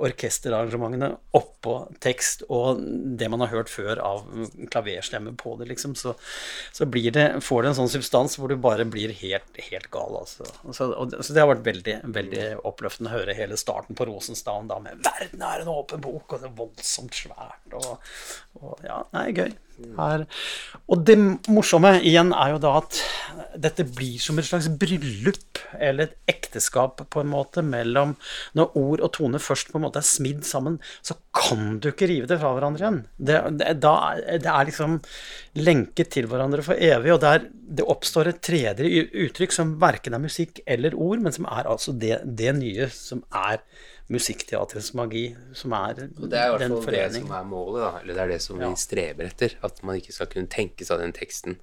orkesterarrangementene 0.01 1.10
oppå 1.38 1.73
tekst 2.04 2.43
og 2.51 2.82
det 3.19 3.30
man 3.32 3.44
har 3.44 3.52
hørt 3.54 3.72
før 3.72 4.02
av 4.04 4.26
klaverstemme 4.74 5.34
på 5.39 5.56
det, 5.60 5.70
liksom, 5.72 5.96
så, 6.00 6.13
så 6.76 6.86
det, 6.86 7.26
får 7.46 7.63
det 7.63 7.72
en 7.72 7.80
sånn 7.82 7.91
substans 7.96 8.38
hvor 8.39 8.52
du 8.52 8.58
bare 8.62 8.86
blir 8.86 9.13
helt, 9.22 9.62
helt 9.72 9.89
gal. 9.94 10.20
Altså. 10.22 10.48
Så, 10.72 10.91
og, 10.91 11.15
så, 11.17 11.34
det 11.34 11.44
har 11.44 11.52
vært 11.52 11.65
veldig, 11.67 11.98
veldig 12.15 12.46
oppløftende 12.67 13.12
å 13.12 13.17
høre 13.20 13.38
hele 13.38 13.60
starten 13.60 13.98
på 13.98 14.08
Rosenstaden 14.10 14.70
da 14.72 14.80
med 14.84 15.02
'Verden 15.02 15.44
er 15.48 15.63
en 15.63 15.74
åpen 15.74 16.04
bok', 16.04 16.36
og 16.36 16.44
det 16.44 16.50
er 16.52 16.58
voldsomt 16.62 17.17
svært. 17.17 17.76
Og, 17.78 18.13
og 18.62 18.88
ja, 18.88 19.04
er 19.17 19.36
gøy. 19.36 19.52
Her. 19.98 20.26
Og 20.91 21.06
det 21.08 21.17
morsomme 21.52 21.96
igjen 22.00 22.34
er 22.36 22.56
jo 22.56 22.62
da 22.63 22.78
at 22.82 23.02
dette 23.62 23.84
blir 23.88 24.20
som 24.22 24.39
et 24.39 24.48
slags 24.48 24.70
bryllup, 24.80 25.60
eller 25.78 26.08
et 26.10 26.32
ekteskap, 26.32 27.02
på 27.12 27.24
en 27.24 27.32
måte, 27.32 27.63
mellom 27.65 28.15
Når 28.58 28.78
ord 28.80 29.04
og 29.06 29.13
tone 29.17 29.39
først 29.41 29.72
på 29.72 29.80
en 29.80 29.86
måte 29.86 30.02
er 30.02 30.08
smidd 30.08 30.44
sammen, 30.48 30.80
så 31.04 31.17
kan 31.36 31.80
du 31.82 31.89
ikke 31.91 32.10
rive 32.10 32.30
det 32.30 32.39
fra 32.41 32.54
hverandre 32.56 32.84
igjen. 32.84 33.02
Det, 33.17 33.39
det, 33.60 33.76
da, 33.84 33.96
det 34.17 34.52
er 34.52 34.70
liksom 34.70 35.00
lenket 35.60 36.13
til 36.15 36.30
hverandre 36.32 36.63
for 36.65 36.80
evig, 36.80 37.13
og 37.15 37.22
der 37.24 37.48
det 37.71 37.86
oppstår 37.88 38.31
et 38.31 38.41
tredje 38.43 39.05
uttrykk 39.25 39.53
som 39.55 39.77
verken 39.79 40.15
er 40.17 40.23
musikk 40.23 40.60
eller 40.69 40.95
ord, 40.97 41.21
men 41.23 41.36
som 41.36 41.47
er 41.47 41.69
altså 41.71 41.93
det, 41.95 42.17
det 42.25 42.51
nye 42.57 42.89
som 42.91 43.23
er 43.31 43.62
musikkteatrets 44.12 44.91
magi, 44.97 45.29
som 45.55 45.71
er 45.77 45.93
den 45.95 46.12
forening. 46.17 46.31
Det 46.34 46.39
er 46.41 46.49
i 46.49 46.55
hvert 46.57 46.84
fall 46.84 46.97
det 46.97 47.05
som 47.15 47.34
er 47.38 47.45
målet, 47.47 47.79
da. 47.84 47.91
Eller 48.01 48.17
det 48.17 48.23
er 48.23 48.34
det 48.34 48.39
som 48.43 48.60
ja. 48.60 48.67
vi 48.67 48.81
streber 48.81 49.29
etter. 49.29 49.55
At 49.63 49.79
man 49.88 50.01
ikke 50.01 50.15
skal 50.15 50.29
kunne 50.34 50.51
tenke 50.51 50.88
seg 50.88 50.99
den 50.99 51.15
teksten 51.15 51.57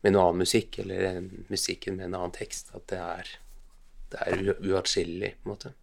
med 0.00 0.14
noe 0.14 0.30
annen 0.30 0.46
musikk, 0.46 0.80
eller 0.80 1.20
musikken 1.52 1.98
med 1.98 2.08
en 2.08 2.16
annen 2.22 2.34
tekst. 2.36 2.72
At 2.76 2.86
det 2.92 3.02
er, 3.04 3.34
det 4.14 4.24
er 4.24 4.52
uatskillelig, 4.56 5.34
på 5.42 5.50
en 5.50 5.52
måte. 5.52 5.74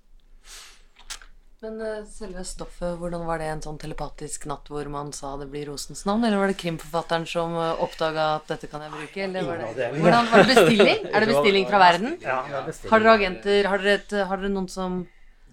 Men 1.57 1.79
uh, 1.81 2.03
selve 2.05 2.43
stoffet, 2.45 2.99
hvordan 3.01 3.23
var 3.25 3.41
det 3.41 3.47
en 3.49 3.61
sånn 3.65 3.79
telepatisk 3.81 4.43
natt 4.49 4.67
hvor 4.69 4.85
man 4.93 5.07
sa 5.15 5.31
det 5.41 5.47
blir 5.49 5.65
Rosens 5.71 6.03
navn? 6.05 6.27
Eller 6.27 6.37
var 6.37 6.51
det 6.51 6.57
krimforfatteren 6.61 7.25
som 7.25 7.55
eh, 7.57 7.81
oppdaga 7.81 8.27
at 8.35 8.51
dette 8.51 8.69
kan 8.69 8.83
jeg 8.85 8.93
bruke? 8.93 9.23
Eller 9.25 9.47
var 9.47 9.63
det, 9.63 9.87
hvordan, 9.95 10.29
var 10.29 10.43
det 10.43 10.53
bestilling? 10.53 11.07
Er 11.13 11.25
det 11.25 11.29
bestilling 11.31 11.65
fra 11.71 11.79
verden? 11.81 12.13
Ja, 12.21 12.43
det 12.45 12.59
er 12.59 12.67
bestilling. 12.67 12.91
Har 12.93 13.05
dere 13.05 13.15
agenter? 13.17 13.69
Har 13.71 13.81
dere, 13.81 13.95
et, 13.97 14.13
har 14.29 14.43
dere 14.43 14.53
noen 14.53 14.69
som 14.69 14.99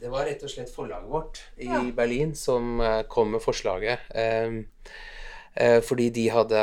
det 0.04 0.10
var 0.12 0.26
rett 0.28 0.42
og 0.44 0.50
slett 0.52 0.68
forlaget 0.68 1.08
vårt 1.08 1.38
i 1.56 1.70
ja. 1.70 1.78
Berlin 1.96 2.34
som 2.36 2.82
uh, 2.82 3.00
kom 3.08 3.30
med 3.32 3.40
forslaget. 3.40 4.04
Uh, 4.12 4.60
fordi 5.86 6.10
de 6.12 6.24
hadde 6.34 6.60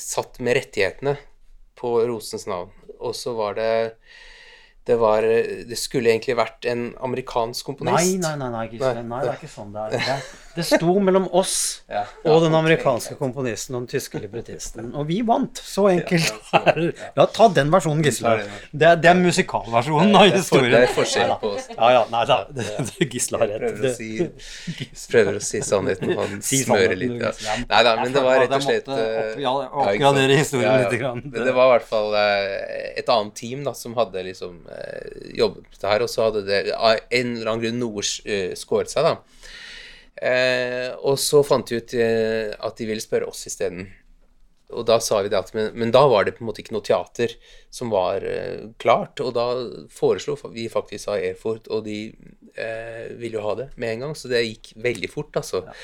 satt 0.00 0.38
med 0.40 0.56
rettighetene 0.56 1.16
på 1.76 1.90
Rosens 2.08 2.46
navn. 2.48 2.72
Og 2.96 3.12
så 3.18 3.34
var 3.36 3.58
det 3.58 3.72
det, 4.86 4.96
var, 5.00 5.26
det 5.66 5.78
skulle 5.78 6.12
egentlig 6.12 6.36
vært 6.38 6.66
en 6.70 6.88
amerikansk 7.02 7.66
komponist. 7.66 7.96
Nei, 7.98 8.20
nei, 8.22 8.36
nei, 8.38 8.50
nei, 8.54 9.02
nei 9.02 9.22
det 9.24 9.32
er 9.32 9.40
ikke 9.40 9.50
sånn 9.50 9.72
det 9.74 9.88
er. 9.98 10.26
Det, 10.56 10.64
sto 10.66 10.94
mellom 11.00 11.28
oss 11.36 11.54
ja, 11.88 12.02
ja, 12.24 12.32
og 12.32 12.42
den 12.44 12.54
amerikanske 12.58 13.14
okay. 13.14 13.20
komponisten 13.20 13.76
og 13.76 13.84
den 13.84 13.90
tyske 13.94 14.20
librettisten. 14.22 14.90
Og 14.96 15.08
vi 15.10 15.20
vant. 15.26 15.60
Så 15.62 15.88
enkelt. 15.92 16.34
Ja, 17.16 17.24
ta 17.32 17.46
den 17.52 17.70
versjonen, 17.72 18.02
Gisle. 18.04 18.32
Det, 18.70 18.90
det 19.02 19.08
er 19.10 19.16
musikalversjonen 19.18 20.14
av 20.16 20.26
historien. 20.34 20.74
Det 20.74 20.82
er 20.88 20.92
forskjell 20.94 21.32
på 21.40 21.52
oss. 21.56 21.68
Ja, 21.72 21.88
ja, 21.94 22.02
nei 22.12 22.22
da. 22.28 22.38
Gisle 23.12 23.40
har 23.40 23.52
rett. 23.52 23.64
Prøver 23.76 23.88
å 23.88 23.94
si, 23.96 25.06
prøver 25.12 25.38
å 25.38 25.42
si 25.44 25.62
sannheten, 25.64 26.12
og 26.16 26.22
han 26.24 26.44
smører 26.44 26.96
litt. 26.98 27.16
Ja. 27.22 27.56
Nei 27.64 27.82
da, 27.88 27.94
men 28.02 28.14
det 28.14 28.24
var 28.26 28.40
rett 28.42 28.56
og 28.56 28.66
slett 28.66 28.90
Oppgradere 28.90 30.38
historien 30.38 30.84
litt. 30.84 31.06
Men 31.24 31.48
det 31.48 31.56
var 31.56 31.70
i 31.70 31.74
hvert 31.76 31.88
fall 31.88 32.16
eh, 32.20 32.92
et 33.00 33.12
annet 33.12 33.36
team 33.38 33.64
da, 33.66 33.74
som 33.76 33.96
hadde 33.98 34.24
liksom 34.28 34.56
Eh, 34.76 35.36
jobbet 35.38 35.56
med 35.56 35.80
det 35.80 35.88
her, 35.88 36.02
og 36.02 36.10
så 36.10 36.26
hadde 36.26 36.42
det 36.46 36.60
av 36.74 36.96
en 36.96 37.36
eller 37.36 37.50
annen 37.50 37.62
grunn 37.62 37.80
noe 37.80 38.02
eh, 38.26 38.52
skåret 38.58 38.92
seg, 38.92 39.06
da. 39.06 39.16
Eh, 40.16 40.90
og 41.04 41.20
så 41.20 41.42
fant 41.44 41.68
de 41.68 41.80
ut 41.80 41.94
at 41.96 42.78
de 42.78 42.88
ville 42.88 43.04
spørre 43.04 43.28
oss 43.28 43.46
isteden. 43.50 43.86
Og 44.74 44.82
da 44.88 44.96
sa 45.02 45.20
vi 45.22 45.30
det 45.30 45.38
at 45.38 45.52
men, 45.54 45.70
men, 45.78 45.92
da 45.94 46.02
var 46.10 46.26
det 46.26 46.34
på 46.36 46.42
en 46.42 46.48
måte 46.48 46.62
ikke 46.62 46.74
noe 46.74 46.84
teater 46.84 47.36
som 47.70 47.92
var 47.92 48.24
eh, 48.26 48.66
klart. 48.82 49.22
Og 49.22 49.32
da 49.36 49.46
foreslo 49.94 50.34
vi 50.50 50.66
faktisk 50.72 51.12
av 51.12 51.22
Erfurt, 51.22 51.70
og 51.70 51.84
de 51.86 52.00
uh, 52.58 53.06
ville 53.20 53.38
jo 53.38 53.44
ha 53.46 53.54
det 53.60 53.68
med 53.76 53.94
en 53.94 54.06
gang. 54.06 54.16
Så 54.18 54.30
det 54.32 54.42
gikk 54.42 54.72
veldig 54.82 55.12
fort, 55.12 55.38
altså. 55.38 55.62
Ja. 55.68 55.76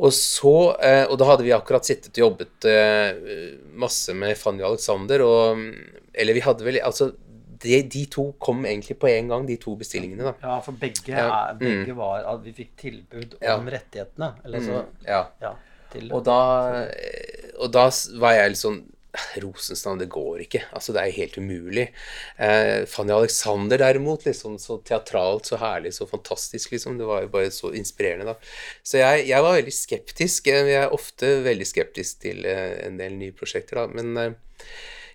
Og 0.00 0.14
så 0.16 0.54
eh, 0.80 1.02
Og 1.12 1.18
da 1.20 1.26
hadde 1.28 1.44
vi 1.44 1.52
akkurat 1.52 1.84
sittet 1.84 2.14
og 2.14 2.22
jobbet 2.22 2.66
eh, 2.70 3.18
masse 3.76 4.14
med 4.16 4.38
Fanny 4.40 4.64
Alexander, 4.64 5.20
og 5.20 5.60
Eller 6.16 6.36
vi 6.38 6.44
hadde 6.44 6.64
vel 6.64 6.78
Altså, 6.80 7.10
de, 7.62 7.80
de 7.92 8.04
to 8.12 8.26
kom 8.42 8.64
egentlig 8.64 8.98
på 9.00 9.08
en 9.10 9.28
gang, 9.32 9.48
de 9.48 9.56
to 9.60 9.74
bestillingene, 9.80 10.30
da. 10.30 10.34
Ja, 10.42 10.60
for 10.64 10.78
begge, 10.80 11.12
er, 11.12 11.56
begge 11.60 11.96
var 11.98 12.24
at 12.30 12.46
vi 12.46 12.54
fikk 12.56 12.72
tilbud 12.80 13.36
om 13.54 13.68
rettighetene. 13.74 14.32
Eller 14.44 14.64
så 14.64 14.84
Ja. 15.06 15.26
Ja. 15.42 15.56
Til, 15.90 16.12
Og 16.14 16.22
da, 16.22 16.38
og 17.58 17.72
da 17.74 17.88
var 18.22 18.36
jeg 18.36 18.52
litt 18.52 18.60
sånn 18.62 18.80
Rosens 19.42 19.80
navn, 19.86 19.98
det 19.98 20.06
går 20.12 20.44
ikke. 20.44 20.60
Altså, 20.70 20.92
det 20.94 21.02
er 21.02 21.16
helt 21.16 21.38
umulig. 21.40 21.88
Eh, 22.38 22.84
Fanny 22.86 23.10
Alexander 23.10 23.80
derimot, 23.82 24.22
liksom, 24.28 24.54
så 24.62 24.76
teatralt, 24.86 25.50
så 25.50 25.58
herlig, 25.58 25.90
så 25.96 26.06
fantastisk, 26.06 26.70
liksom. 26.76 26.94
Det 27.00 27.08
var 27.08 27.24
jo 27.24 27.32
bare 27.32 27.50
så 27.54 27.72
inspirerende, 27.74 28.30
da. 28.30 28.36
Så 28.86 29.00
jeg, 29.02 29.26
jeg 29.32 29.42
var 29.42 29.56
veldig 29.58 29.74
skeptisk. 29.74 30.46
Jeg 30.52 30.78
er 30.78 30.94
ofte 30.94 31.32
veldig 31.42 31.66
skeptisk 31.66 32.22
til 32.22 32.46
eh, 32.46 32.78
en 32.86 33.00
del 33.02 33.18
nye 33.18 33.34
prosjekter, 33.34 33.82
da. 33.82 33.90
Men 33.98 34.14
eh, 34.22 34.38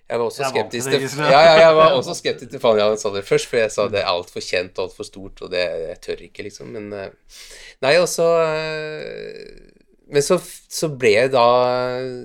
jeg 0.06 0.18
var 0.20 0.24
også 0.26 0.42
Jeg 0.42 0.52
til 0.52 0.56
skeptisk 0.60 0.90
til 0.92 1.00
Gisle. 1.02 1.28
ja, 1.32 1.40
ja, 1.46 1.54
jeg 1.64 1.76
var 1.76 1.94
også 1.98 2.14
skeptisk 2.14 2.50
til 2.52 2.60
Fanny 2.62 2.82
Alexander 2.84 3.24
først, 3.26 3.48
for 3.50 3.58
jeg 3.58 3.72
sa 3.74 3.86
det 3.90 4.02
er 4.02 4.10
altfor 4.10 4.44
kjent 4.44 4.78
og 4.78 4.84
altfor 4.88 5.08
stort, 5.08 5.42
og 5.42 5.50
det 5.54 5.64
jeg 5.64 5.96
tør 6.06 6.22
ikke, 6.28 6.46
liksom. 6.46 6.70
Men 6.76 6.92
eh, 6.94 7.40
Nei, 7.82 7.96
og 8.00 8.06
så 8.08 8.26
eh, 8.46 9.72
Men 10.06 10.22
så, 10.22 10.38
så 10.70 10.88
ble 10.94 11.10
jeg 11.16 11.32
da 11.34 11.46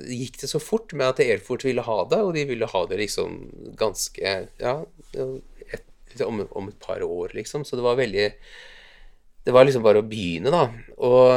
Gikk 0.05 0.37
det 0.43 0.49
så 0.51 0.61
fort 0.61 0.93
med 0.93 1.07
at 1.09 1.23
Elfort 1.25 1.65
ville 1.65 1.81
ha 1.81 1.97
det, 2.11 2.19
og 2.21 2.35
de 2.37 2.45
ville 2.51 2.69
ha 2.69 2.83
det 2.91 2.99
liksom 3.01 3.39
ganske 3.79 4.35
Ja, 4.61 4.75
et, 5.17 6.21
om, 6.27 6.43
om 6.51 6.67
et 6.69 6.79
par 6.83 7.01
år, 7.01 7.33
liksom. 7.33 7.63
Så 7.65 7.79
det 7.79 7.85
var 7.85 7.97
veldig 7.97 8.27
det 9.43 9.53
var 9.55 9.65
liksom 9.65 9.81
bare 9.81 10.03
å 10.03 10.05
begynne, 10.05 10.51
da. 10.53 10.67
Og, 11.01 11.31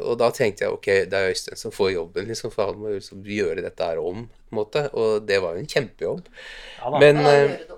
og 0.00 0.14
da 0.20 0.30
tenkte 0.32 0.64
jeg 0.64 0.72
ok, 0.72 0.88
det 1.12 1.18
er 1.18 1.34
Øystein 1.34 1.60
som 1.60 1.74
får 1.74 1.90
jobben, 1.92 2.30
liksom, 2.30 2.52
for 2.54 2.70
han 2.70 2.80
må 2.80 2.94
liksom 2.94 3.26
gjøre 3.28 3.64
dette 3.66 3.90
her 3.90 4.00
om. 4.00 4.24
på 4.24 4.54
en 4.54 4.60
måte, 4.62 4.86
Og 4.96 5.26
det 5.28 5.42
var 5.44 5.56
jo 5.56 5.64
en 5.64 5.68
kjempejobb. 5.68 6.24
Ja 6.78 6.90
da. 6.94 7.02
Men 7.02 7.20
Men 7.20 7.24
da 7.26 7.34
eh, 7.36 7.56
det 7.58 7.74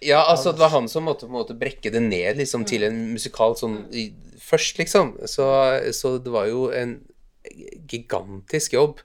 ja, 0.00 0.20
altså 0.30 0.52
det 0.52 0.62
var 0.62 0.70
han 0.76 0.86
som 0.88 1.08
måtte, 1.08 1.26
måtte 1.26 1.56
brekke 1.58 1.90
det 1.90 2.02
ned 2.04 2.38
liksom, 2.38 2.64
til 2.68 2.84
en 2.86 2.98
musikal 3.16 3.56
sånn 3.58 3.80
i, 3.90 4.12
først, 4.38 4.78
liksom. 4.78 5.16
Så, 5.26 5.48
så 5.96 6.14
det 6.22 6.30
var 6.30 6.46
jo 6.46 6.68
en 6.70 7.00
gigantisk 7.90 8.76
jobb. 8.76 9.02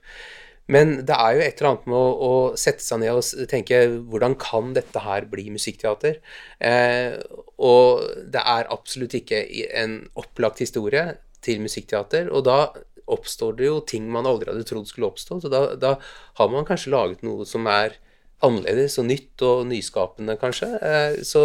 Men 0.72 0.94
det 1.04 1.16
er 1.16 1.36
jo 1.36 1.42
et 1.44 1.58
eller 1.60 1.70
annet 1.70 1.88
med 1.92 1.98
å, 1.98 2.12
å 2.28 2.32
sette 2.60 2.84
seg 2.84 3.02
ned 3.02 3.18
og 3.18 3.50
tenke 3.50 3.82
hvordan 4.08 4.36
kan 4.40 4.72
dette 4.76 5.02
her 5.04 5.26
bli 5.28 5.50
musikkteater? 5.52 6.16
Eh, 6.64 7.18
og 7.60 8.06
det 8.32 8.40
er 8.40 8.72
absolutt 8.72 9.16
ikke 9.18 9.42
en 9.76 9.98
opplagt 10.20 10.64
historie 10.64 11.18
til 11.44 11.60
musikkteater. 11.64 12.32
Og 12.32 12.46
da 12.48 12.58
oppstår 13.12 13.58
det 13.58 13.68
jo 13.68 13.82
ting 13.84 14.08
man 14.12 14.28
aldri 14.28 14.52
hadde 14.52 14.64
trodd 14.68 14.88
skulle 14.88 15.10
oppstå. 15.10 15.42
Så 15.44 15.52
da, 15.52 15.66
da 15.76 15.98
har 16.40 16.50
man 16.52 16.64
kanskje 16.68 16.94
laget 16.94 17.24
noe 17.26 17.44
som 17.48 17.68
er 17.68 17.98
annerledes 18.44 18.96
og 19.00 19.08
nytt 19.08 19.44
og 19.44 19.66
nyskapende, 19.68 20.38
kanskje. 20.40 20.70
Eh, 20.80 21.20
så, 21.28 21.44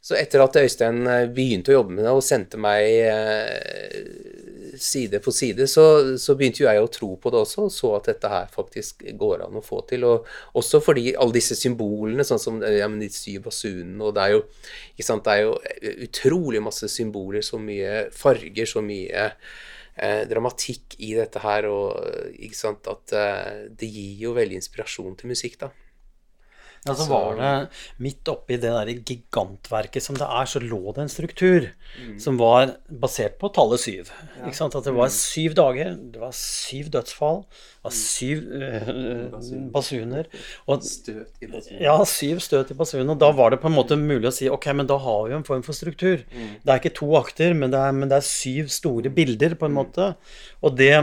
så 0.00 0.16
etter 0.18 0.42
at 0.44 0.56
Øystein 0.60 1.02
eh, 1.10 1.26
begynte 1.34 1.72
å 1.72 1.80
jobbe 1.80 1.96
med 1.96 2.06
det 2.06 2.14
og 2.14 2.24
sendte 2.24 2.60
meg 2.60 2.86
eh, 3.10 4.38
side 4.78 5.18
på 5.18 5.32
side, 5.32 5.66
så, 5.66 5.84
så 6.18 6.34
begynte 6.38 6.62
jo 6.62 6.68
jeg 6.68 6.82
å 6.82 6.90
tro 6.92 7.08
på 7.20 7.32
det 7.32 7.40
også, 7.40 7.66
og 7.66 7.72
så 7.74 7.92
at 7.98 8.10
dette 8.12 8.30
her 8.30 8.50
faktisk 8.52 9.04
går 9.18 9.44
an 9.46 9.58
å 9.58 9.64
få 9.64 9.80
til. 9.90 10.06
Og 10.08 10.28
også 10.58 10.80
fordi 10.84 11.10
alle 11.14 11.36
disse 11.36 11.56
symbolene, 11.58 12.26
sånn 12.26 12.42
som 12.42 12.60
eh, 12.62 12.78
ja, 12.80 12.88
de 12.88 13.10
syv 13.12 13.48
basunene, 13.48 13.98
og 14.04 14.14
det 14.16 14.26
er 14.26 14.36
jo 14.36 14.44
sant, 15.08 15.26
det 15.26 15.34
er 15.34 15.44
jo 15.46 15.98
utrolig 16.08 16.62
masse 16.64 16.90
symboler, 16.92 17.44
så 17.46 17.60
mye 17.62 18.06
farger, 18.14 18.70
så 18.70 18.84
mye 18.84 19.26
eh, 19.26 20.22
dramatikk 20.30 20.98
i 21.04 21.14
dette 21.18 21.42
her, 21.44 21.68
og 21.72 22.48
sant, 22.56 22.88
at 22.90 23.18
eh, 23.18 23.66
det 23.78 23.90
gir 23.90 24.28
jo 24.28 24.38
veldig 24.38 24.62
inspirasjon 24.62 25.18
til 25.18 25.34
musikk, 25.34 25.60
da. 25.66 25.72
Ja, 26.88 26.96
så 26.98 27.06
var 27.10 27.38
det 27.38 27.52
midt 28.04 28.28
oppi 28.32 28.56
det 28.58 28.72
der 28.74 28.90
gigantverket 28.96 30.04
som 30.04 30.16
det 30.18 30.26
er, 30.26 30.48
så 30.48 30.62
lå 30.62 30.80
det 30.96 31.04
en 31.04 31.12
struktur 31.12 31.68
som 32.20 32.36
var 32.40 32.74
basert 32.88 33.38
på 33.40 33.48
tallet 33.56 33.80
syv. 33.80 34.10
Ikke 34.44 34.56
sant? 34.58 34.76
At 34.76 34.84
det 34.88 34.94
var 34.96 35.08
syv 35.14 35.54
dager, 35.58 35.94
det 35.96 36.20
var 36.20 36.34
syv 36.36 36.90
dødsfall, 36.94 37.42
det 37.48 37.86
var 37.88 37.94
syv 37.96 38.42
eh, 38.58 38.90
basuner. 39.74 40.28
Og, 40.68 40.82
Støt 40.84 41.40
i 41.40 41.48
basunen. 41.48 41.80
ja, 41.84 41.94
syv 42.08 42.42
støt 42.44 42.72
i 42.74 42.76
basunen. 42.78 43.14
Og 43.14 43.20
da 43.22 43.30
var 43.36 43.54
det 43.54 43.60
på 43.62 43.70
en 43.70 43.76
måte 43.78 43.96
mulig 44.00 44.28
å 44.30 44.34
si 44.34 44.50
ok, 44.52 44.68
men 44.76 44.90
da 44.90 44.98
har 45.00 45.22
vi 45.24 45.32
jo 45.34 45.40
en 45.40 45.48
form 45.48 45.64
for 45.66 45.76
struktur. 45.76 46.24
Det 46.28 46.68
er 46.68 46.80
ikke 46.82 46.94
to 46.98 47.08
akter, 47.18 47.54
men 47.56 47.72
det 47.72 47.80
er, 47.80 47.96
men 47.96 48.10
det 48.12 48.20
er 48.20 48.28
syv 48.28 48.68
store 48.72 49.12
bilder, 49.14 49.56
på 49.58 49.68
en 49.68 49.76
måte. 49.78 50.10
Og 50.66 50.74
det, 50.74 50.94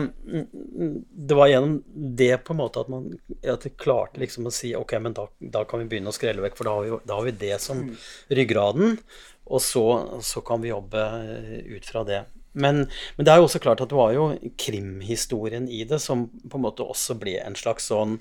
det 1.29 1.35
var 1.37 1.47
gjennom 1.47 1.77
det 2.19 2.33
på 2.43 2.51
en 2.53 2.59
måte 2.59 2.81
at 2.83 2.89
man 2.91 3.07
at 3.47 3.67
klarte 3.79 4.19
liksom 4.19 4.49
å 4.49 4.53
si 4.53 4.73
ok, 4.75 4.97
men 4.99 5.15
da, 5.15 5.29
da 5.39 5.63
kan 5.67 5.79
vi 5.79 5.87
begynne 5.93 6.11
å 6.11 6.15
skrelle 6.15 6.43
vekk, 6.43 6.57
for 6.59 6.67
da 6.67 6.75
har 6.75 6.83
vi, 6.83 6.97
da 7.07 7.19
har 7.19 7.27
vi 7.29 7.35
det 7.45 7.59
som 7.63 7.85
ryggraden. 8.27 8.97
Og 9.45 9.61
så, 9.61 9.85
så 10.25 10.41
kan 10.41 10.63
vi 10.63 10.73
jobbe 10.73 11.01
eh, 11.21 11.59
ut 11.77 11.85
fra 11.87 12.03
det. 12.07 12.23
Men, 12.55 12.85
men 13.15 13.27
det 13.27 13.31
er 13.31 13.41
jo 13.41 13.47
også 13.49 13.59
klart 13.63 13.83
at 13.83 13.91
det 13.91 13.97
var 13.97 14.13
jo 14.15 14.29
krimhistorien 14.59 15.67
i 15.67 15.83
det 15.87 15.99
som 16.03 16.25
på 16.31 16.57
en 16.57 16.63
måte 16.63 16.87
også 16.87 17.17
ble 17.19 17.35
en 17.41 17.57
slags 17.59 17.89
sånn 17.91 18.17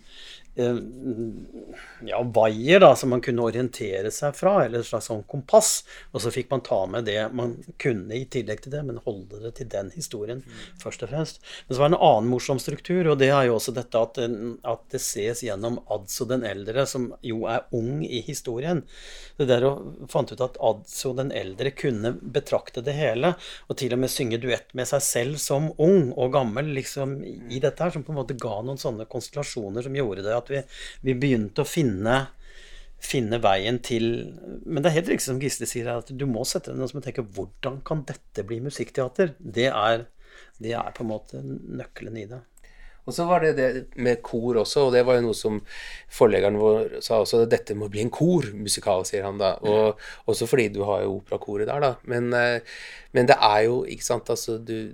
ja, 0.54 2.22
vaier 2.22 2.80
da, 2.80 2.92
som 2.96 3.10
man 3.10 3.22
kunne 3.24 3.42
orientere 3.42 4.10
seg 4.14 4.36
fra, 4.38 4.52
eller 4.64 4.84
et 4.84 4.86
slags 4.86 5.08
sånn 5.10 5.24
kompass. 5.30 5.70
Og 6.14 6.22
så 6.22 6.30
fikk 6.34 6.52
man 6.52 6.62
ta 6.66 6.78
med 6.90 7.08
det 7.08 7.18
man 7.34 7.56
kunne 7.82 8.14
i 8.14 8.24
tillegg 8.30 8.62
til 8.62 8.74
det, 8.76 8.84
men 8.86 9.00
holde 9.06 9.40
det 9.42 9.54
til 9.58 9.70
den 9.72 9.90
historien 9.96 10.44
først 10.82 11.02
og 11.06 11.10
fremst. 11.10 11.42
Men 11.66 11.74
så 11.74 11.82
var 11.82 11.90
det 11.90 11.96
en 11.96 12.06
annen 12.10 12.30
morsom 12.30 12.60
struktur, 12.62 13.10
og 13.10 13.18
det 13.22 13.32
er 13.34 13.48
jo 13.48 13.56
også 13.58 13.74
dette 13.74 14.04
at, 14.06 14.20
at 14.22 14.86
det 14.94 15.02
ses 15.02 15.42
gjennom 15.46 15.80
Adso 15.94 16.28
den 16.30 16.46
eldre, 16.46 16.86
som 16.86 17.10
jo 17.24 17.44
er 17.50 17.66
ung 17.74 18.04
i 18.06 18.22
historien. 18.24 18.84
Det 19.38 19.48
der 19.50 19.66
å 19.66 19.74
fant 20.10 20.30
ut 20.30 20.44
at 20.44 20.60
Adso 20.62 21.14
den 21.18 21.34
eldre 21.34 21.74
kunne 21.74 22.14
betrakte 22.14 22.84
det 22.84 22.94
hele, 22.94 23.34
og 23.66 23.80
til 23.80 23.96
og 23.96 24.04
med 24.04 24.12
synge 24.12 24.38
duett 24.42 24.70
med 24.78 24.86
seg 24.90 25.02
selv 25.02 25.42
som 25.42 25.72
ung 25.82 26.12
og 26.12 26.32
gammel 26.36 26.70
liksom 26.78 27.18
i 27.24 27.58
dette 27.58 27.82
her, 27.82 27.90
som 27.94 28.06
på 28.06 28.14
en 28.14 28.20
måte 28.22 28.38
ga 28.38 28.60
noen 28.62 28.78
sånne 28.80 29.08
konstellasjoner 29.10 29.82
som 29.82 29.98
gjorde 29.98 30.22
det 30.22 30.34
at 30.36 30.43
vi, 30.52 30.62
vi 31.06 31.14
begynte 31.18 31.64
å 31.64 31.68
finne 31.68 32.24
finne 33.04 33.36
veien 33.42 33.78
til 33.84 34.06
Men 34.64 34.80
det 34.80 34.90
er 34.90 34.98
helt 34.98 35.10
riktig 35.12 35.26
som 35.26 35.40
Gisle 35.42 35.68
sier, 35.68 35.90
at 35.92 36.08
du 36.08 36.24
må 36.30 36.44
sette 36.48 36.72
deg 36.72 36.80
ned 36.80 36.88
og 36.88 37.04
tenke 37.04 37.26
hvordan 37.36 37.82
kan 37.86 38.04
dette 38.08 38.46
bli 38.48 38.62
musikkteater? 38.64 39.34
Det 39.38 39.68
er, 39.68 40.06
det 40.62 40.72
er 40.78 40.94
på 40.96 41.04
en 41.04 41.10
måte 41.12 41.42
nøkkelen 41.44 42.16
i 42.22 42.26
det. 42.30 42.40
Og 43.04 43.12
så 43.12 43.26
var 43.28 43.44
det 43.44 43.52
det 43.58 43.68
med 44.00 44.22
kor 44.24 44.62
også, 44.62 44.86
og 44.86 44.94
det 44.94 45.04
var 45.04 45.18
jo 45.18 45.26
noe 45.26 45.36
som 45.36 45.60
forleggeren 46.14 46.56
vår 46.60 47.00
sa 47.04 47.20
også, 47.20 47.42
at 47.44 47.52
dette 47.52 47.76
må 47.76 47.90
bli 47.92 48.04
en 48.04 48.12
kormusikal, 48.12 49.04
sier 49.08 49.26
han 49.26 49.40
da. 49.40 49.54
Og 49.60 50.00
også 50.30 50.48
fordi 50.48 50.70
du 50.72 50.80
har 50.88 51.02
jo 51.04 51.18
operakoret 51.18 51.68
der, 51.68 51.82
da. 51.84 51.90
Men, 52.08 52.30
eh, 52.38 52.78
men 53.14 53.28
det 53.28 53.36
er 53.36 53.60
jo, 53.66 53.76
ikke 53.86 54.06
sant, 54.06 54.30
altså 54.32 54.56
du, 54.58 54.90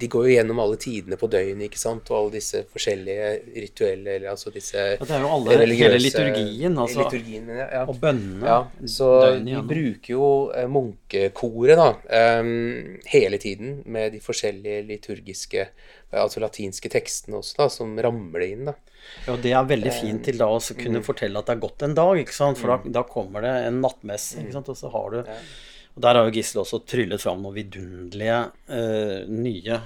De 0.00 0.08
går 0.10 0.26
jo 0.26 0.32
gjennom 0.32 0.62
alle 0.62 0.78
tidene 0.80 1.18
på 1.20 1.28
døgnet, 1.30 1.68
ikke 1.68 1.82
sant, 1.82 2.08
og 2.10 2.16
alle 2.16 2.34
disse 2.38 2.64
forskjellige 2.72 3.28
rituelle, 3.66 4.16
eller 4.16 4.32
altså 4.32 4.54
disse 4.54 4.86
Og 4.96 5.06
det 5.06 5.18
er 5.18 5.26
jo 5.26 5.30
alle, 5.36 5.60
hele 5.74 6.00
liturgien, 6.00 6.80
altså, 6.80 7.04
liturgien, 7.04 7.52
ja, 7.52 7.68
ja. 7.80 7.84
og 7.84 8.00
bønnene. 8.00 8.46
Ja, 8.46 8.88
så 8.88 9.12
døgnet 9.26 9.52
vi 9.52 9.62
bruker 9.74 10.16
jo 10.16 10.32
eh, 10.56 10.70
munkekoret 10.70 11.78
da, 11.80 11.92
um, 12.40 12.98
hele 13.10 13.42
tiden 13.42 13.80
med 13.84 14.14
de 14.16 14.24
forskjellige 14.24 14.82
liturgiske, 14.88 15.68
altså 16.18 16.42
latinske 16.42 16.90
tekstene 16.90 17.38
også 17.38 17.62
da, 17.62 17.68
som 17.72 17.94
ramler 18.02 18.46
inn 18.48 18.70
da. 18.70 18.76
Ja, 19.26 19.36
det 19.40 19.52
er 19.56 19.66
veldig 19.68 19.92
fint 19.94 20.24
til 20.26 20.38
da 20.40 20.50
å 20.50 20.58
kunne 20.60 20.76
kunne 20.82 21.02
fortelle 21.04 21.40
at 21.40 21.48
det 21.48 21.56
er 21.56 21.62
gått 21.62 21.84
en 21.86 21.96
dag, 21.96 22.18
ikke 22.20 22.36
sant? 22.36 22.58
for 22.60 22.74
da, 22.74 22.92
da 23.00 23.04
kommer 23.08 23.46
det 23.46 23.52
en 23.68 23.80
nattmesse, 23.84 24.42
ikke 24.42 24.56
sant? 24.58 24.72
og 24.72 24.78
så 24.78 24.90
har 24.92 25.14
du 25.14 25.20
Og 25.20 26.02
der 26.04 26.18
har 26.18 26.28
jo 26.28 26.34
Gisle 26.36 26.62
også 26.62 26.82
tryllet 26.86 27.22
fram 27.22 27.40
noen 27.42 27.56
vidunderlige 27.56 28.40
uh, 28.70 29.30
nye 29.30 29.80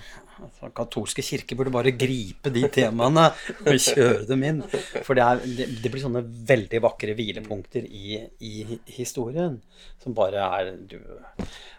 altså, 0.44 0.70
Katolske 0.76 1.24
kirke 1.24 1.56
burde 1.58 1.72
bare 1.74 1.94
gripe 1.98 2.52
de 2.54 2.64
temaene 2.72 3.26
og 3.64 3.80
kjøre 3.86 4.24
dem 4.28 4.44
inn. 4.48 4.62
For 5.06 5.16
det, 5.16 5.24
er, 5.24 5.68
det 5.82 5.92
blir 5.92 6.04
sånne 6.04 6.24
veldig 6.50 6.80
vakre 6.84 7.16
hvilepunkter 7.18 7.86
i, 7.88 8.20
i 8.44 8.80
historien 8.96 9.58
som 10.02 10.16
bare 10.16 10.46
er 10.60 10.72
du, 10.90 10.98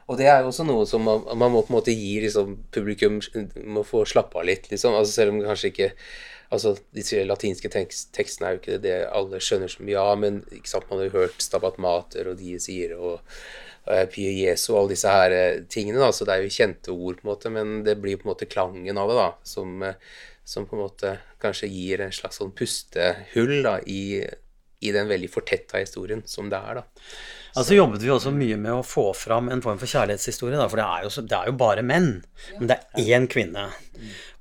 Og 0.10 0.18
det 0.20 0.30
er 0.30 0.42
jo 0.42 0.52
også 0.52 0.66
noe 0.68 0.86
som 0.90 1.04
man, 1.06 1.26
man 1.38 1.54
må 1.54 1.64
på 1.66 1.74
en 1.74 1.78
måte 1.80 1.96
gi 1.96 2.16
liksom, 2.24 2.56
publikum 2.74 3.20
må 3.66 3.86
få 3.88 4.06
slappe 4.10 4.42
av 4.42 4.48
litt, 4.50 4.70
liksom. 4.72 4.98
Altså, 4.98 5.22
selv 5.22 5.36
om 5.36 5.44
kanskje 5.46 5.72
ikke 5.74 5.92
Altså, 6.54 6.76
Disse 6.96 7.24
latinske 7.26 7.72
tekst, 7.74 8.12
tekstene 8.16 8.50
er 8.50 8.56
jo 8.56 8.62
ikke 8.62 8.82
det 8.84 8.98
alle 9.10 9.42
skjønner 9.42 9.78
mye 9.86 10.02
av, 10.02 10.18
men 10.22 10.42
ikke 10.54 10.72
sant, 10.72 10.90
man 10.90 11.02
har 11.02 11.10
jo 11.10 11.24
hørt 11.24 11.42
Stabat 11.44 11.80
Mater 11.82 12.30
og 12.32 12.38
Die 12.40 12.60
Sire 12.62 13.00
og 13.00 13.18
uh, 13.90 14.06
Pie 14.12 14.34
Jesu 14.44 14.72
og 14.74 14.84
alle 14.84 14.96
disse 14.96 15.16
her 15.18 15.36
eh, 15.36 15.64
tingene, 15.72 16.02
da, 16.02 16.12
så 16.14 16.28
det 16.28 16.36
er 16.36 16.46
jo 16.46 16.56
kjente 16.56 16.94
ord, 16.94 17.20
på 17.20 17.26
en 17.26 17.32
måte, 17.32 17.54
men 17.54 17.76
det 17.88 17.98
blir 18.02 18.22
på 18.22 18.28
en 18.28 18.34
måte 18.34 18.50
klangen 18.50 19.02
av 19.02 19.12
det, 19.12 19.20
da, 19.20 19.30
som, 19.56 19.76
eh, 19.86 20.18
som 20.46 20.70
på 20.70 20.78
en 20.78 20.86
måte 20.86 21.18
kanskje 21.42 21.72
gir 21.74 22.06
en 22.06 22.14
slags 22.16 22.42
sånn 22.42 22.54
pustehull 22.58 23.58
da, 23.66 23.80
i 23.86 24.26
i 24.86 24.92
den 24.94 25.10
veldig 25.10 25.30
fortetta 25.32 25.82
historien 25.82 26.24
som 26.30 26.50
det 26.52 26.60
er, 26.60 26.82
da. 26.82 27.10
Ja, 27.56 27.64
så 27.64 27.76
jobbet 27.78 28.02
vi 28.04 28.10
også 28.12 28.34
mye 28.36 28.58
med 28.60 28.74
å 28.76 28.82
få 28.84 29.06
fram 29.16 29.48
en 29.54 29.62
form 29.64 29.78
for 29.80 29.88
kjærlighetshistorie, 29.88 30.58
da, 30.60 30.66
for 30.68 30.82
det 30.82 30.86
er, 30.86 31.04
jo, 31.06 31.10
så- 31.14 31.24
det 31.24 31.38
er 31.38 31.46
jo 31.48 31.54
bare 31.60 31.82
menn. 31.88 32.10
Men 32.60 32.68
det 32.68 32.78
er 32.98 33.06
én 33.16 33.28
kvinne. 33.32 33.70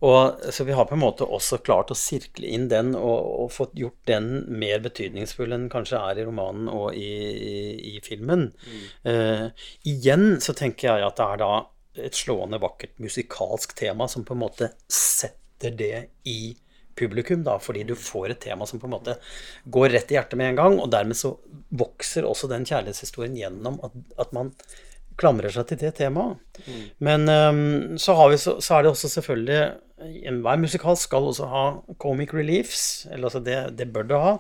Og, 0.02 0.40
så 0.52 0.64
vi 0.66 0.72
har 0.74 0.84
på 0.90 0.96
en 0.96 1.00
måte 1.04 1.24
også 1.24 1.60
klart 1.62 1.92
å 1.94 1.96
sirkle 1.96 2.44
inn 2.50 2.66
den 2.68 2.90
og, 2.98 3.28
og 3.44 3.52
fått 3.54 3.76
gjort 3.78 4.00
den 4.10 4.26
mer 4.50 4.82
betydningsfull 4.84 5.54
enn 5.54 5.68
kanskje 5.72 6.00
er 6.10 6.18
i 6.18 6.24
romanen 6.26 6.66
og 6.68 6.90
i, 6.98 7.06
i, 7.06 7.94
i 7.94 8.00
filmen. 8.04 8.48
Eh, 9.06 9.46
igjen 9.86 10.40
så 10.42 10.52
tenker 10.58 10.90
jeg 10.90 11.06
at 11.06 11.16
det 11.22 11.28
er 11.30 11.40
da 11.44 11.52
et 12.08 12.18
slående 12.18 12.58
vakkert 12.60 12.98
musikalsk 12.98 13.76
tema 13.78 14.08
som 14.10 14.24
på 14.26 14.34
en 14.34 14.42
måte 14.42 14.72
setter 14.90 15.70
det 15.78 16.08
i 16.26 16.56
publikum, 16.98 17.44
da, 17.46 17.58
fordi 17.62 17.84
du 17.88 17.94
får 17.98 18.34
et 18.34 18.42
tema 18.46 18.66
som 18.68 18.80
på 18.82 18.88
en 18.88 18.96
måte 18.96 19.18
går 19.64 19.94
rett 19.94 20.10
i 20.12 20.18
hjertet 20.18 20.40
med 20.40 20.52
en 20.52 20.60
gang, 20.62 20.80
og 20.80 20.90
dermed 20.94 21.18
så 21.18 21.34
vokser 21.74 22.26
også 22.28 22.50
den 22.50 22.66
kjærlighetshistorien 22.68 23.38
gjennom 23.38 23.80
at, 23.86 23.96
at 24.20 24.34
man 24.36 24.52
klamrer 25.20 25.52
seg 25.54 25.68
til 25.70 25.80
det 25.84 25.94
temaet. 26.00 26.38
Men 27.04 27.28
um, 27.30 27.98
så, 28.00 28.16
har 28.18 28.32
vi 28.32 28.38
så, 28.40 28.56
så 28.62 28.78
er 28.78 28.84
det 28.84 28.94
også 28.94 29.12
selvfølgelig 29.18 29.64
Enhver 30.04 30.58
musikal 30.60 30.98
skal 31.00 31.30
også 31.30 31.46
ha 31.48 31.60
comic 32.02 32.34
reliefs. 32.34 33.06
Eller 33.08 33.30
altså 33.30 33.40
det, 33.40 33.54
det 33.78 33.86
bør 33.94 34.08
det 34.10 34.18
ha. 34.20 34.32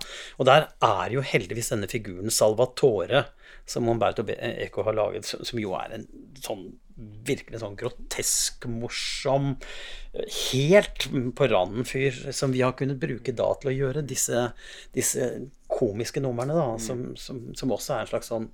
Og 0.42 0.48
der 0.48 0.66
er 0.82 1.14
jo 1.14 1.22
heldigvis 1.24 1.70
denne 1.72 1.88
figuren 1.88 2.28
Salvatore, 2.34 3.22
som 3.64 3.86
Humberto 3.88 4.26
Eco 4.34 4.84
har 4.84 4.98
laget, 4.98 5.30
som, 5.30 5.46
som 5.46 5.62
jo 5.62 5.72
er 5.78 5.94
en 5.94 6.04
sånn 6.42 6.66
virkelig 6.96 7.60
sånn 7.62 7.78
grotesk, 7.78 8.68
morsom, 8.70 9.54
helt 10.52 11.08
på 11.34 11.48
randen 11.50 11.88
fyr, 11.88 12.14
som 12.36 12.54
vi 12.54 12.62
har 12.62 12.76
kunnet 12.78 13.00
bruke 13.02 13.34
da 13.34 13.48
til 13.58 13.72
å 13.72 13.74
gjøre 13.74 14.04
disse, 14.06 14.46
disse 14.94 15.32
komiske 15.70 16.22
numrene, 16.22 16.54
da, 16.54 16.68
som, 16.82 17.10
som, 17.18 17.42
som 17.58 17.74
også 17.74 17.96
er 17.96 18.04
en 18.04 18.12
slags 18.12 18.30
sånn 18.30 18.48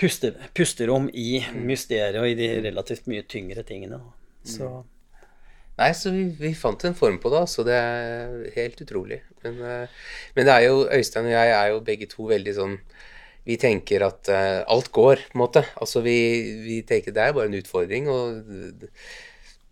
puste, 0.00 0.34
pusterom 0.56 1.08
i 1.14 1.40
mysteriet 1.54 2.18
og 2.20 2.28
i 2.32 2.36
de 2.38 2.50
relativt 2.66 3.08
mye 3.10 3.24
tyngre 3.30 3.64
tingene. 3.66 4.02
Da. 4.02 4.36
Så 4.46 4.74
Nei, 5.76 5.90
så 5.92 6.08
vi, 6.08 6.22
vi 6.40 6.54
fant 6.56 6.86
en 6.88 6.94
form 6.96 7.18
på 7.20 7.28
det, 7.28 7.40
altså. 7.44 7.60
Det 7.66 7.74
er 7.76 8.46
helt 8.54 8.78
utrolig. 8.80 9.18
Men, 9.44 9.58
eh, 9.60 9.98
men 10.32 10.48
det 10.48 10.54
er 10.54 10.62
jo 10.70 10.86
Øystein 10.88 11.28
og 11.28 11.34
jeg 11.34 11.50
er 11.52 11.66
jo 11.68 11.82
begge 11.84 12.08
to 12.08 12.28
veldig 12.30 12.54
sånn 12.56 12.78
Vi 13.46 13.56
tenker 13.62 14.02
at 14.08 14.28
uh, 14.32 14.64
alt 14.74 14.90
går, 14.94 15.22
på 15.30 15.38
en 15.38 15.44
måte. 15.44 15.62
Altså 15.80 16.02
vi, 16.04 16.18
vi 16.66 16.82
tenker 16.88 17.14
det 17.14 17.22
er 17.24 17.36
bare 17.36 17.48
en 17.50 17.58
utfordring, 17.60 18.08
og 18.10 18.86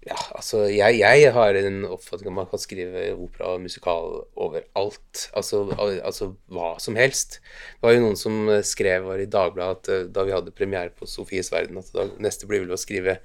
ja, 0.05 0.19
altså 0.37 0.67
jeg, 0.69 0.99
jeg 1.01 1.31
har 1.33 1.57
en 1.57 1.79
oppfatning 1.89 2.29
om 2.29 2.39
at 2.43 2.45
man 2.45 2.49
kan 2.51 2.61
skrive 2.61 3.05
opera 3.17 3.55
og 3.55 3.63
musikal 3.65 4.11
overalt. 4.37 5.23
Altså, 5.33 5.63
al- 5.81 6.03
altså 6.05 6.35
hva 6.53 6.75
som 6.83 6.99
helst. 7.01 7.39
Det 7.79 7.87
var 7.89 7.95
jo 7.97 8.03
noen 8.05 8.19
som 8.21 8.43
skrev 8.69 9.07
var 9.09 9.23
i 9.23 9.31
Dagbladet 9.33 9.79
at 9.79 9.93
eh, 9.95 10.05
da 10.13 10.27
vi 10.29 10.35
hadde 10.37 10.53
premiere 10.53 10.93
på 10.93 11.09
Sofies 11.09 11.49
verden, 11.55 11.81
at 11.81 11.89
da, 11.97 12.05
neste 12.21 12.45
blir 12.51 12.67
vel 12.67 12.77
å 12.77 12.81
skrive 12.81 13.17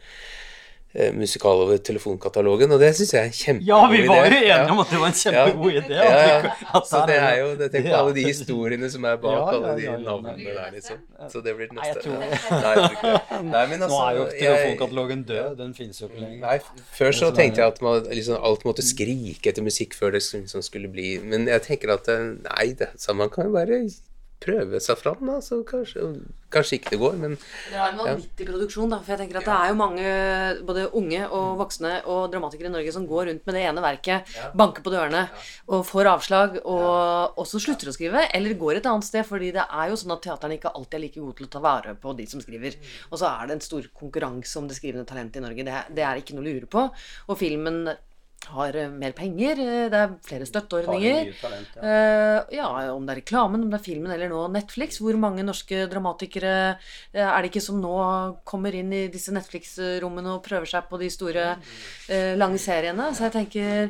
musikal 1.13 1.60
over 1.62 1.78
telefonkatalogen, 1.86 2.71
og 2.73 2.80
det 2.82 2.88
syns 2.97 3.12
jeg 3.13 3.21
er 3.21 3.28
en 3.30 3.36
kjempegod 3.38 3.62
idé. 3.62 3.69
Ja, 3.69 3.80
vi 3.93 3.99
var 4.10 4.15
jo 4.17 4.30
enige 4.30 4.54
enige 4.56 4.71
om 4.73 4.80
at 4.82 4.89
det 4.89 4.99
var 4.99 5.12
en 5.12 5.17
kjempegod 5.19 5.75
idé. 5.80 5.99
Ja, 5.99 6.15
ja. 6.49 6.82
Så 6.89 7.02
det 7.06 7.17
er 7.21 7.36
jo 7.43 7.49
det, 7.60 7.67
Tenk 7.75 7.86
på 7.86 7.91
Ja. 7.93 7.99
alle 7.99 8.13
de 8.17 8.23
historiene 8.25 8.89
som 8.89 9.06
er 9.06 9.19
bak 9.21 9.32
Ja, 9.36 9.43
ja, 9.43 9.60
alle 9.60 9.75
de 9.78 9.84
ja, 9.86 9.91
ja. 9.91 9.97
navnene 10.08 10.56
der, 10.58 10.71
liksom. 10.73 10.97
Så 11.30 11.43
det 11.45 11.56
blir 11.60 11.69
det 11.69 11.78
Nei, 11.78 11.86
jeg 11.86 11.95
neste. 11.95 12.10
tror- 12.10 12.19
Nei, 12.19 12.73
jeg 12.73 12.89
tror 12.89 12.97
ikke. 12.97 13.43
Nei, 13.52 13.65
men 13.69 13.80
Nå 13.80 13.86
altså 13.86 14.02
er 14.10 14.17
jo 14.17 14.25
telefonkatalogen 14.34 15.23
død. 15.30 15.58
Den 15.62 15.73
finnes 15.78 16.02
jo 16.02 16.08
ikke 16.10 16.21
lenger. 16.25 16.41
Nei, 16.47 16.60
før 16.97 17.12
så 17.21 17.32
tenkte 17.36 17.62
jeg 17.62 17.67
at 17.75 17.82
man, 17.86 18.04
liksom, 18.10 18.41
alt 18.43 18.65
måtte 18.65 18.82
skrike 18.89 19.54
etter 19.54 19.62
musikk 19.63 19.93
før 19.93 20.12
det 20.17 20.23
liksom 20.25 20.62
skulle 20.65 20.89
bli 20.91 21.19
Men 21.21 21.45
jeg 21.47 21.62
tenker 21.69 21.93
at 21.93 22.08
eh, 22.10 22.34
nei, 22.49 22.73
det, 22.73 22.89
så 22.97 23.13
man 23.13 23.30
kan 23.30 23.45
jo 23.45 23.52
bare 23.54 23.84
prøve 24.39 24.80
seg 24.84 24.99
fram, 24.99 25.19
da. 25.28 25.38
Så 25.43 25.60
kanskje, 25.67 26.06
kanskje 26.54 26.80
ikke 26.80 26.93
det 26.93 26.99
går, 27.02 27.17
men 27.19 27.36
Det 27.36 27.75
er 27.75 27.91
en 27.91 27.99
vanvittig 27.99 28.47
produksjon, 28.47 28.93
da. 28.93 28.99
For 29.04 29.13
jeg 29.13 29.21
tenker 29.23 29.39
at 29.41 29.49
det 29.49 29.56
er 29.56 29.71
jo 29.71 29.78
mange, 29.80 30.13
både 30.69 30.86
unge 30.99 31.21
og 31.28 31.60
voksne 31.60 31.93
og 32.10 32.32
dramatikere 32.34 32.71
i 32.71 32.73
Norge 32.73 32.95
som 32.95 33.08
går 33.10 33.30
rundt 33.30 33.45
med 33.49 33.58
det 33.58 33.65
ene 33.67 33.84
verket, 33.84 34.34
banker 34.58 34.86
på 34.86 34.93
dørene 34.93 35.25
og 35.67 35.86
får 35.88 36.12
avslag, 36.13 36.60
og 36.63 37.39
også 37.43 37.62
slutter 37.65 37.91
å 37.91 37.95
skrive, 37.95 38.25
eller 38.36 38.60
går 38.60 38.80
et 38.80 38.89
annet 38.89 39.08
sted. 39.08 39.28
fordi 39.30 39.52
det 39.56 39.65
er 39.67 39.89
jo 39.91 39.99
sånn 39.99 40.15
at 40.15 40.23
teaterne 40.23 40.56
ikke 40.56 40.73
alltid 40.73 40.97
er 40.97 41.04
like 41.06 41.19
gode 41.19 41.38
til 41.38 41.49
å 41.49 41.54
ta 41.56 41.63
vare 41.63 41.95
på 41.99 42.15
de 42.15 42.25
som 42.30 42.41
skriver. 42.41 42.78
Og 43.12 43.19
så 43.19 43.28
er 43.30 43.47
det 43.47 43.58
en 43.58 43.67
stor 43.67 43.89
konkurranse 43.93 44.60
om 44.60 44.67
det 44.67 44.80
skrivende 44.80 45.06
talentet 45.06 45.41
i 45.41 45.45
Norge. 45.45 45.65
Det, 45.67 45.82
det 45.95 46.06
er 46.06 46.21
ikke 46.21 46.38
noe 46.38 46.45
å 46.45 46.49
lure 46.49 46.69
på. 46.71 46.88
Og 47.28 47.38
filmen 47.39 47.89
har 48.47 48.75
eh, 48.75 48.89
mer 48.91 49.13
penger, 49.17 49.60
eh, 49.60 49.86
det 49.91 49.99
er 49.99 50.15
flere 50.25 50.47
støtteordninger. 50.47 51.32
Talent, 51.41 51.75
ja. 51.75 51.84
Uh, 51.84 52.56
ja, 52.56 52.67
om 52.93 53.06
det 53.06 53.15
er 53.15 53.21
reklamen, 53.21 53.63
om 53.65 53.71
det 53.71 53.80
er 53.80 53.86
filmen 53.86 54.13
eller 54.15 54.32
nå 54.32 54.45
Netflix. 54.54 54.99
Hvor 55.04 55.17
mange 55.19 55.45
norske 55.45 55.86
dramatikere 55.91 56.54
er 57.13 57.39
det 57.39 57.52
ikke 57.52 57.63
som 57.63 57.80
nå 57.84 57.95
kommer 58.47 58.75
inn 58.75 58.91
i 58.95 59.08
disse 59.12 59.34
Netflix-rommene 59.36 60.38
og 60.38 60.43
prøver 60.45 60.69
seg 60.69 60.89
på 60.89 60.99
de 61.02 61.10
store, 61.13 61.47
uh, 61.60 62.36
lange 62.39 62.62
seriene? 62.62 63.12
Så 63.15 63.28
jeg 63.28 63.36
tenker, 63.38 63.89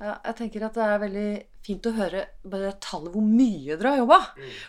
ja, 0.00 0.14
jeg 0.14 0.38
tenker 0.40 0.68
at 0.68 0.78
det 0.78 0.86
er 0.86 1.02
veldig 1.04 1.28
fint 1.64 1.86
å 1.88 1.94
høre 1.96 2.26
bare 2.44 2.74
tallet 2.82 3.14
hvor 3.14 3.24
mye 3.24 3.78
dere 3.78 3.94
har 3.94 4.00
jobba. 4.02 4.20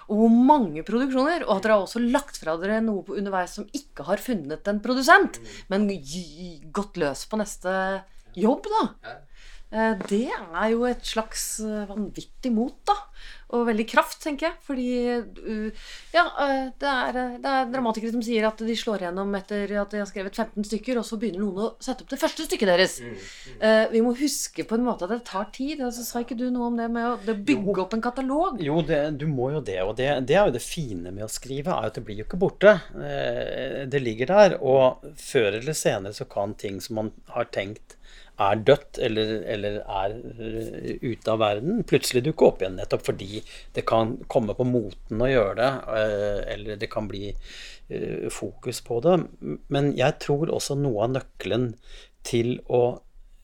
Og 0.08 0.22
hvor 0.22 0.36
mange 0.52 0.84
produksjoner. 0.88 1.44
Og 1.48 1.58
at 1.58 1.66
dere 1.66 1.78
har 1.78 1.88
også 1.88 2.04
lagt 2.04 2.40
fra 2.40 2.56
dere 2.62 2.82
noe 2.84 3.04
på 3.08 3.18
underveis 3.20 3.58
som 3.60 3.68
ikke 3.76 4.08
har 4.08 4.24
funnet 4.24 4.68
en 4.72 4.84
produsent, 4.84 5.42
men 5.72 5.90
gått 6.76 7.00
løs 7.02 7.26
på 7.28 7.40
neste 7.42 7.74
jobb, 8.38 8.68
da. 8.72 9.16
Eh, 9.76 9.96
Det 10.08 10.28
er 10.30 10.70
jo 10.72 10.86
et 10.88 11.04
slags 11.04 11.60
eh, 11.66 11.86
vanvittig 11.90 12.52
mot, 12.54 12.76
da. 12.88 12.94
Og 13.56 13.68
veldig 13.68 13.84
kraft, 13.88 14.18
tenker 14.24 14.48
jeg. 14.48 14.56
Fordi 14.66 14.86
uh, 15.16 15.84
Ja, 16.14 16.24
eh, 16.44 16.70
det 16.82 16.90
er, 16.90 17.18
eh, 17.22 17.34
det 17.44 17.52
er 17.52 17.68
dramatikere 17.72 18.12
som 18.14 18.24
sier 18.26 18.46
at 18.48 18.58
de 18.66 18.76
slår 18.78 19.04
igjennom 19.04 19.34
etter 19.38 19.70
at 19.82 19.92
de 19.94 20.00
har 20.02 20.10
skrevet 20.10 20.34
15 20.36 20.66
stykker, 20.66 20.98
og 21.00 21.06
så 21.08 21.20
begynner 21.22 21.44
noen 21.44 21.60
å 21.62 21.68
sette 21.84 22.04
opp 22.06 22.10
det 22.14 22.20
første 22.22 22.46
stykket 22.48 22.72
deres. 22.72 22.96
Eh, 23.60 23.86
Vi 23.94 24.02
må 24.06 24.16
huske 24.18 24.66
på 24.68 24.76
en 24.78 24.86
måte 24.88 25.06
at 25.06 25.14
det 25.14 25.22
tar 25.30 25.50
tid. 25.56 25.82
Altså, 25.86 26.04
sa 26.08 26.24
ikke 26.26 26.38
du 26.40 26.48
noe 26.52 26.68
om 26.72 26.78
det 26.80 26.90
med 26.92 27.06
å 27.06 27.16
det 27.26 27.38
bygge 27.46 27.64
bygge 27.66 27.86
opp 27.86 27.94
en 27.98 28.06
katalog? 28.06 28.62
Jo, 28.66 28.80
det, 28.86 29.02
du 29.22 29.28
må 29.28 29.52
jo 29.54 29.62
det. 29.66 29.78
Og 29.86 29.96
det, 30.00 30.10
det 30.30 30.36
er 30.40 30.50
jo 30.50 30.56
det 30.58 30.64
fine 30.66 31.12
med 31.14 31.26
å 31.28 31.32
skrive, 31.32 31.74
er 31.76 31.92
at 31.92 32.00
det 32.00 32.06
blir 32.08 32.22
jo 32.24 32.28
ikke 32.30 32.42
borte. 32.42 32.78
Eh, 32.98 33.84
Det 33.92 34.02
ligger 34.02 34.34
der. 34.34 34.58
Og 34.62 35.06
før 35.22 35.60
eller 35.62 35.78
senere 35.78 36.14
så 36.18 36.26
kan 36.30 36.56
ting 36.58 36.82
som 36.82 36.96
man 37.02 37.14
har 37.36 37.46
tenkt 37.54 37.98
er 38.42 38.64
dødt 38.68 39.00
eller, 39.08 39.32
eller 39.54 39.78
er 39.82 40.16
eh, 40.16 40.98
ute 41.04 41.32
av 41.32 41.40
verden, 41.40 41.84
plutselig 41.88 42.26
dukke 42.26 42.50
opp 42.50 42.62
igjen. 42.64 42.76
Nettopp 42.80 43.06
fordi 43.08 43.42
det 43.76 43.86
kan 43.88 44.16
komme 44.32 44.56
på 44.58 44.68
moten 44.68 45.24
å 45.24 45.32
gjøre 45.32 45.56
det, 45.62 45.72
eh, 46.02 46.42
eller 46.56 46.82
det 46.82 46.92
kan 46.92 47.08
bli 47.12 47.30
eh, 47.32 48.28
fokus 48.34 48.82
på 48.86 49.00
det. 49.06 49.18
Men 49.72 49.94
jeg 49.98 50.20
tror 50.26 50.52
også 50.54 50.78
noe 50.80 51.08
av 51.08 51.16
nøkkelen 51.16 51.74
til 52.26 52.58
å 52.68 52.86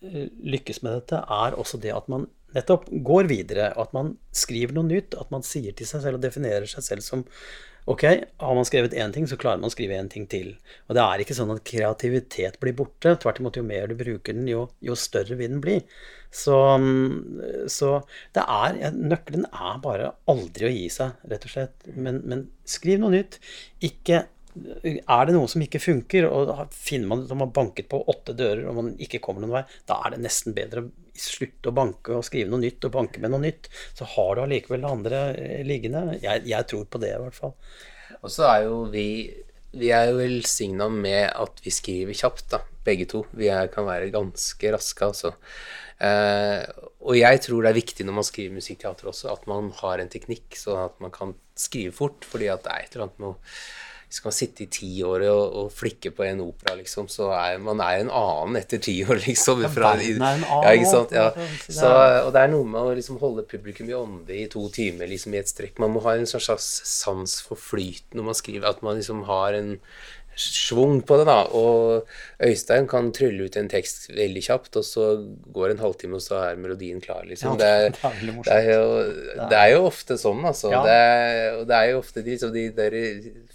lykkes 0.02 0.80
med 0.82 0.96
dette, 0.96 1.20
er 1.30 1.54
også 1.62 1.78
det 1.78 1.92
at 1.94 2.08
man 2.10 2.24
nettopp 2.56 2.88
går 3.06 3.28
videre, 3.30 3.68
at 3.78 3.92
man 3.94 4.16
skriver 4.34 4.74
noe 4.74 4.88
nytt, 4.90 5.14
at 5.14 5.30
man 5.30 5.46
sier 5.46 5.76
til 5.78 5.86
seg 5.86 6.02
selv 6.02 6.18
og 6.18 6.24
definerer 6.26 6.66
seg 6.66 6.88
selv 6.88 7.06
som 7.06 7.22
Ok, 7.90 8.04
har 8.38 8.56
man 8.56 8.66
skrevet 8.68 8.94
én 8.94 9.14
ting, 9.14 9.26
så 9.28 9.38
klarer 9.42 9.58
man 9.58 9.72
å 9.72 9.74
skrive 9.74 9.98
én 9.98 10.10
ting 10.12 10.28
til. 10.30 10.52
Og 10.86 10.94
det 10.94 11.02
er 11.02 11.24
ikke 11.24 11.34
sånn 11.38 11.54
at 11.54 11.64
kreativitet 11.66 12.60
blir 12.62 12.76
borte. 12.78 13.16
Tvert 13.18 13.42
imot, 13.42 13.58
jo 13.58 13.66
mer 13.66 13.90
du 13.90 13.96
bruker 13.98 14.38
den, 14.38 14.46
jo, 14.50 14.68
jo 14.86 14.98
større 15.00 15.38
vil 15.40 15.56
den 15.56 15.64
bli. 15.64 15.80
Så, 16.30 16.56
mm, 16.78 17.66
så 17.74 17.96
det 18.38 18.44
er 18.46 18.94
Nøkkelen 18.96 19.48
er 19.50 19.82
bare 19.84 20.14
aldri 20.32 20.70
å 20.70 20.72
gi 20.76 20.86
seg, 20.94 21.18
rett 21.32 21.48
og 21.50 21.56
slett. 21.56 21.90
Men, 21.96 22.22
men 22.22 22.46
skriv 22.70 23.02
noe 23.02 23.16
nytt. 23.18 23.42
Ikke 23.90 24.28
er 24.52 25.28
det 25.28 25.36
noe 25.36 25.50
som 25.52 25.64
ikke 25.64 25.82
funker, 25.82 26.28
og 26.28 26.50
da 26.50 26.66
finner 26.74 27.12
man 27.12 27.22
ut 27.22 27.30
at 27.30 27.38
man 27.38 27.48
har 27.48 27.56
banket 27.56 27.88
på 27.92 28.02
åtte 28.12 28.36
dører 28.38 28.66
og 28.68 28.78
man 28.80 28.90
ikke 29.02 29.22
kommer 29.24 29.44
noen 29.44 29.56
vei, 29.60 29.64
da 29.90 30.02
er 30.06 30.16
det 30.16 30.24
nesten 30.26 30.56
bedre 30.58 30.84
å 30.84 30.90
slutte 31.22 31.72
å 31.72 31.76
banke 31.76 32.16
og 32.16 32.26
skrive 32.26 32.52
noe 32.52 32.64
nytt 32.64 32.88
og 32.88 32.96
banke 32.96 33.22
med 33.22 33.34
noe 33.34 33.44
nytt. 33.44 33.70
Så 33.98 34.08
har 34.16 34.36
du 34.36 34.44
allikevel 34.46 34.84
det 34.84 34.92
andre 34.92 35.22
eh, 35.36 35.62
liggende. 35.68 36.18
Jeg, 36.24 36.46
jeg 36.50 36.70
tror 36.72 36.88
på 36.90 37.02
det, 37.04 37.14
i 37.16 37.22
hvert 37.22 37.38
fall. 37.38 37.56
Og 38.22 38.34
så 38.34 38.48
er 38.50 38.68
jo 38.68 38.84
vi 38.92 39.08
Vi 39.72 39.88
er 39.96 40.10
jo 40.10 40.18
velsigna 40.18 40.90
med 40.92 41.30
at 41.32 41.62
vi 41.64 41.72
skriver 41.72 42.12
kjapt, 42.12 42.50
da, 42.52 42.58
begge 42.84 43.06
to. 43.08 43.22
Vi 43.32 43.48
er, 43.48 43.70
kan 43.72 43.86
være 43.88 44.10
ganske 44.12 44.72
raske, 44.74 45.08
altså. 45.08 45.32
Eh, 46.04 46.66
og 47.00 47.16
jeg 47.16 47.40
tror 47.46 47.64
det 47.64 47.70
er 47.70 47.78
viktig 47.78 48.04
når 48.04 48.18
man 48.18 48.28
skriver 48.28 48.58
musikkteater 48.58 49.08
også, 49.08 49.30
at 49.32 49.48
man 49.48 49.70
har 49.80 50.02
en 50.02 50.12
teknikk, 50.12 50.58
sånn 50.60 50.90
at 50.90 51.00
man 51.00 51.14
kan 51.16 51.32
skrive 51.56 51.96
fort. 51.96 52.28
Fordi 52.28 52.52
at 52.52 52.66
det 52.66 52.74
er 52.74 52.84
et 52.84 52.98
eller 52.98 53.08
annet 53.08 53.24
med 53.24 53.32
å 53.32 53.38
Hvis 54.12 54.26
man 54.26 54.34
sitter 54.36 54.66
i 54.66 54.72
ti 54.76 54.90
år 55.08 55.24
og, 55.30 55.54
og 55.56 55.68
flikke 55.72 56.10
på 56.12 56.26
en 56.26 56.42
opera, 56.44 56.74
liksom, 56.76 57.06
så 57.08 57.30
er 57.32 57.62
man 57.64 57.80
er 57.80 58.02
en 58.02 58.10
annen 58.12 58.58
etter 58.60 58.82
ti 58.84 58.98
år, 59.06 59.22
liksom. 59.24 59.64
Fra, 59.72 59.94
er 59.96 60.18
en 60.18 60.26
annen 60.28 60.44
ja, 60.52 60.74
ikke 60.76 60.90
sant? 60.90 61.14
Ja. 61.16 61.30
Så, 61.64 61.88
og 62.26 62.34
det 62.36 62.42
er 62.42 62.52
noe 62.52 62.68
med 62.68 62.90
å 62.90 62.98
liksom 62.98 63.22
holde 63.22 63.46
publikum 63.48 63.88
i 63.88 63.96
ånde 63.96 64.36
i 64.36 64.50
to 64.52 64.66
timer 64.76 65.08
liksom 65.08 65.38
i 65.38 65.40
et 65.40 65.52
strekk. 65.52 65.80
Man 65.80 65.96
må 65.96 66.04
ha 66.04 66.18
en 66.18 66.28
sånn 66.28 66.44
slags 66.44 66.68
sans 66.92 67.38
for 67.46 67.56
flyten 67.56 68.20
når 68.20 68.28
man 68.28 68.40
skriver. 68.42 68.68
At 68.68 68.84
man 68.84 69.00
liksom 69.00 69.24
har 69.32 69.56
en, 69.56 69.78
schwung 70.36 71.02
på 71.06 71.18
det, 71.20 71.26
da. 71.30 71.44
Og 71.58 72.08
Øystein 72.44 72.88
kan 72.90 73.12
trylle 73.16 73.48
ut 73.48 73.58
en 73.60 73.70
tekst 73.72 74.10
veldig 74.16 74.44
kjapt, 74.46 74.80
og 74.80 74.86
så 74.88 75.08
går 75.54 75.74
en 75.74 75.84
halvtime, 75.84 76.18
og 76.18 76.24
så 76.24 76.40
er 76.46 76.62
melodien 76.62 77.02
klar, 77.04 77.24
liksom. 77.28 77.58
Ja, 77.58 77.62
det, 77.62 77.70
er, 77.70 77.96
det 77.96 78.04
er 78.06 78.42
det, 78.42 78.58
er 78.58 78.70
jo, 78.72 79.48
det 79.52 79.60
er 79.60 79.74
jo 79.76 79.86
ofte 79.90 80.18
sånn, 80.22 80.44
altså. 80.48 80.72
Ja. 80.74 80.84
Det, 80.86 80.98
er, 80.98 81.60
og 81.60 81.66
det 81.70 81.80
er 81.80 81.92
jo 81.92 82.02
ofte 82.02 82.26
de, 82.26 82.38
de 82.56 82.66
der 82.78 82.98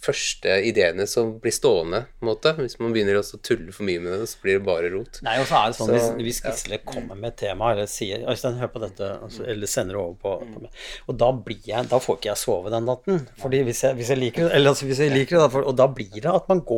første 0.06 0.58
ideene 0.68 1.06
som 1.10 1.34
blir 1.42 1.54
stående, 1.54 2.04
på 2.18 2.26
en 2.26 2.30
måte. 2.30 2.54
Hvis 2.60 2.78
man 2.82 2.94
begynner 2.94 3.20
å 3.20 3.24
tulle 3.42 3.74
for 3.74 3.88
mye 3.88 4.02
med 4.02 4.14
det, 4.20 4.28
så 4.30 4.42
blir 4.44 4.60
det 4.60 4.66
bare 4.66 4.92
rot. 4.92 5.20
Nei, 5.26 5.38
og 5.42 5.48
så 5.48 5.60
er 5.60 5.72
det 5.72 5.78
sånn 5.80 5.90
Så, 5.90 6.12
hvis, 6.20 6.42
hvis 6.42 6.42
Gisle 6.44 6.80
kommer 6.84 7.18
med 7.18 7.32
et 7.32 7.40
tema 7.46 7.72
eller 7.74 7.88
sier 7.90 8.24
Øystein, 8.28 8.58
hør 8.60 8.70
på 8.74 8.82
dette, 8.84 9.10
altså, 9.26 9.46
eller 9.48 9.70
sender 9.70 9.96
det 9.96 10.02
over 10.02 10.16
på, 10.22 10.34
på 10.52 10.64
meg. 10.66 10.84
Og 11.06 11.18
da 11.20 11.30
blir 11.46 11.66
jeg 11.66 11.88
Da 11.90 12.00
får 12.02 12.18
ikke 12.18 12.30
jeg 12.30 12.40
sove 12.40 12.72
den 12.72 12.86
natten. 12.88 13.24
Fordi 13.40 13.62
hvis 13.66 13.82
jeg, 13.86 13.98
hvis 13.98 14.12
jeg 14.12 14.20
liker 14.20 14.46
det, 14.46 14.52
eller 14.58 14.74
altså 14.74 14.88
hvis 14.88 15.02
jeg 15.02 15.14
liker 15.14 15.40
det, 15.40 15.62
og 15.62 15.74
da 15.78 15.88
blir 15.90 16.14
det 16.14 16.32
at 16.32 16.48
man 16.50 16.62
går 16.66 16.75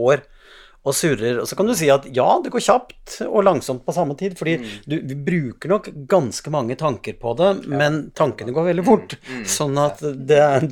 og 0.89 0.95
surrer. 0.95 1.41
Og 1.43 1.49
så 1.51 1.57
kan 1.59 1.67
du 1.69 1.75
si 1.77 1.89
at 1.93 2.07
ja, 2.17 2.27
det 2.41 2.53
går 2.55 2.63
kjapt 2.65 3.17
og 3.27 3.43
langsomt 3.45 3.83
på 3.85 3.93
samme 3.93 4.15
tid. 4.17 4.37
Fordi 4.39 4.55
du, 4.89 4.95
vi 5.11 5.17
bruker 5.27 5.73
nok 5.73 5.89
ganske 6.09 6.53
mange 6.55 6.77
tanker 6.81 7.17
på 7.21 7.35
det, 7.37 7.49
men 7.69 7.99
tankene 8.17 8.55
går 8.57 8.71
veldig 8.71 8.85
fort. 8.87 9.17
Sånn 9.59 9.77
at 9.83 10.01
det 10.01 10.39
er 10.45 10.69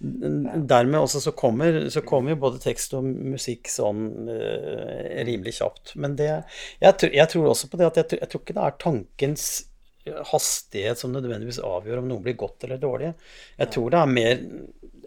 Dermed 0.00 1.00
også 1.02 1.20
så 1.26 1.34
kommer, 1.36 1.82
så 1.92 2.00
kommer 2.06 2.32
jo 2.34 2.40
både 2.46 2.62
tekst 2.62 2.94
og 2.96 3.04
musikk 3.04 3.68
sånn 3.68 4.06
uh, 4.30 5.24
rimelig 5.26 5.58
kjapt. 5.58 5.96
Men 6.00 6.14
det 6.16 6.30
jeg, 6.30 6.94
tror- 7.02 7.16
jeg 7.18 7.32
tror 7.34 7.50
også 7.52 7.68
på 7.72 7.80
det 7.82 7.90
at 7.90 8.00
jeg, 8.00 8.20
jeg 8.22 8.30
tror 8.32 8.44
ikke 8.46 8.56
det 8.56 8.68
er 8.68 8.80
tankens 8.86 9.48
hastighet 10.30 10.98
som 10.98 11.12
nødvendigvis 11.12 11.60
avgjør 11.62 12.00
om 12.00 12.08
noe 12.08 12.24
blir 12.24 12.38
godt 12.40 12.64
eller 12.64 12.80
dårlig. 12.80 13.12
Jeg 13.60 13.72
tror 13.74 13.92
det 13.92 14.00
er 14.00 14.14
mer 14.14 14.40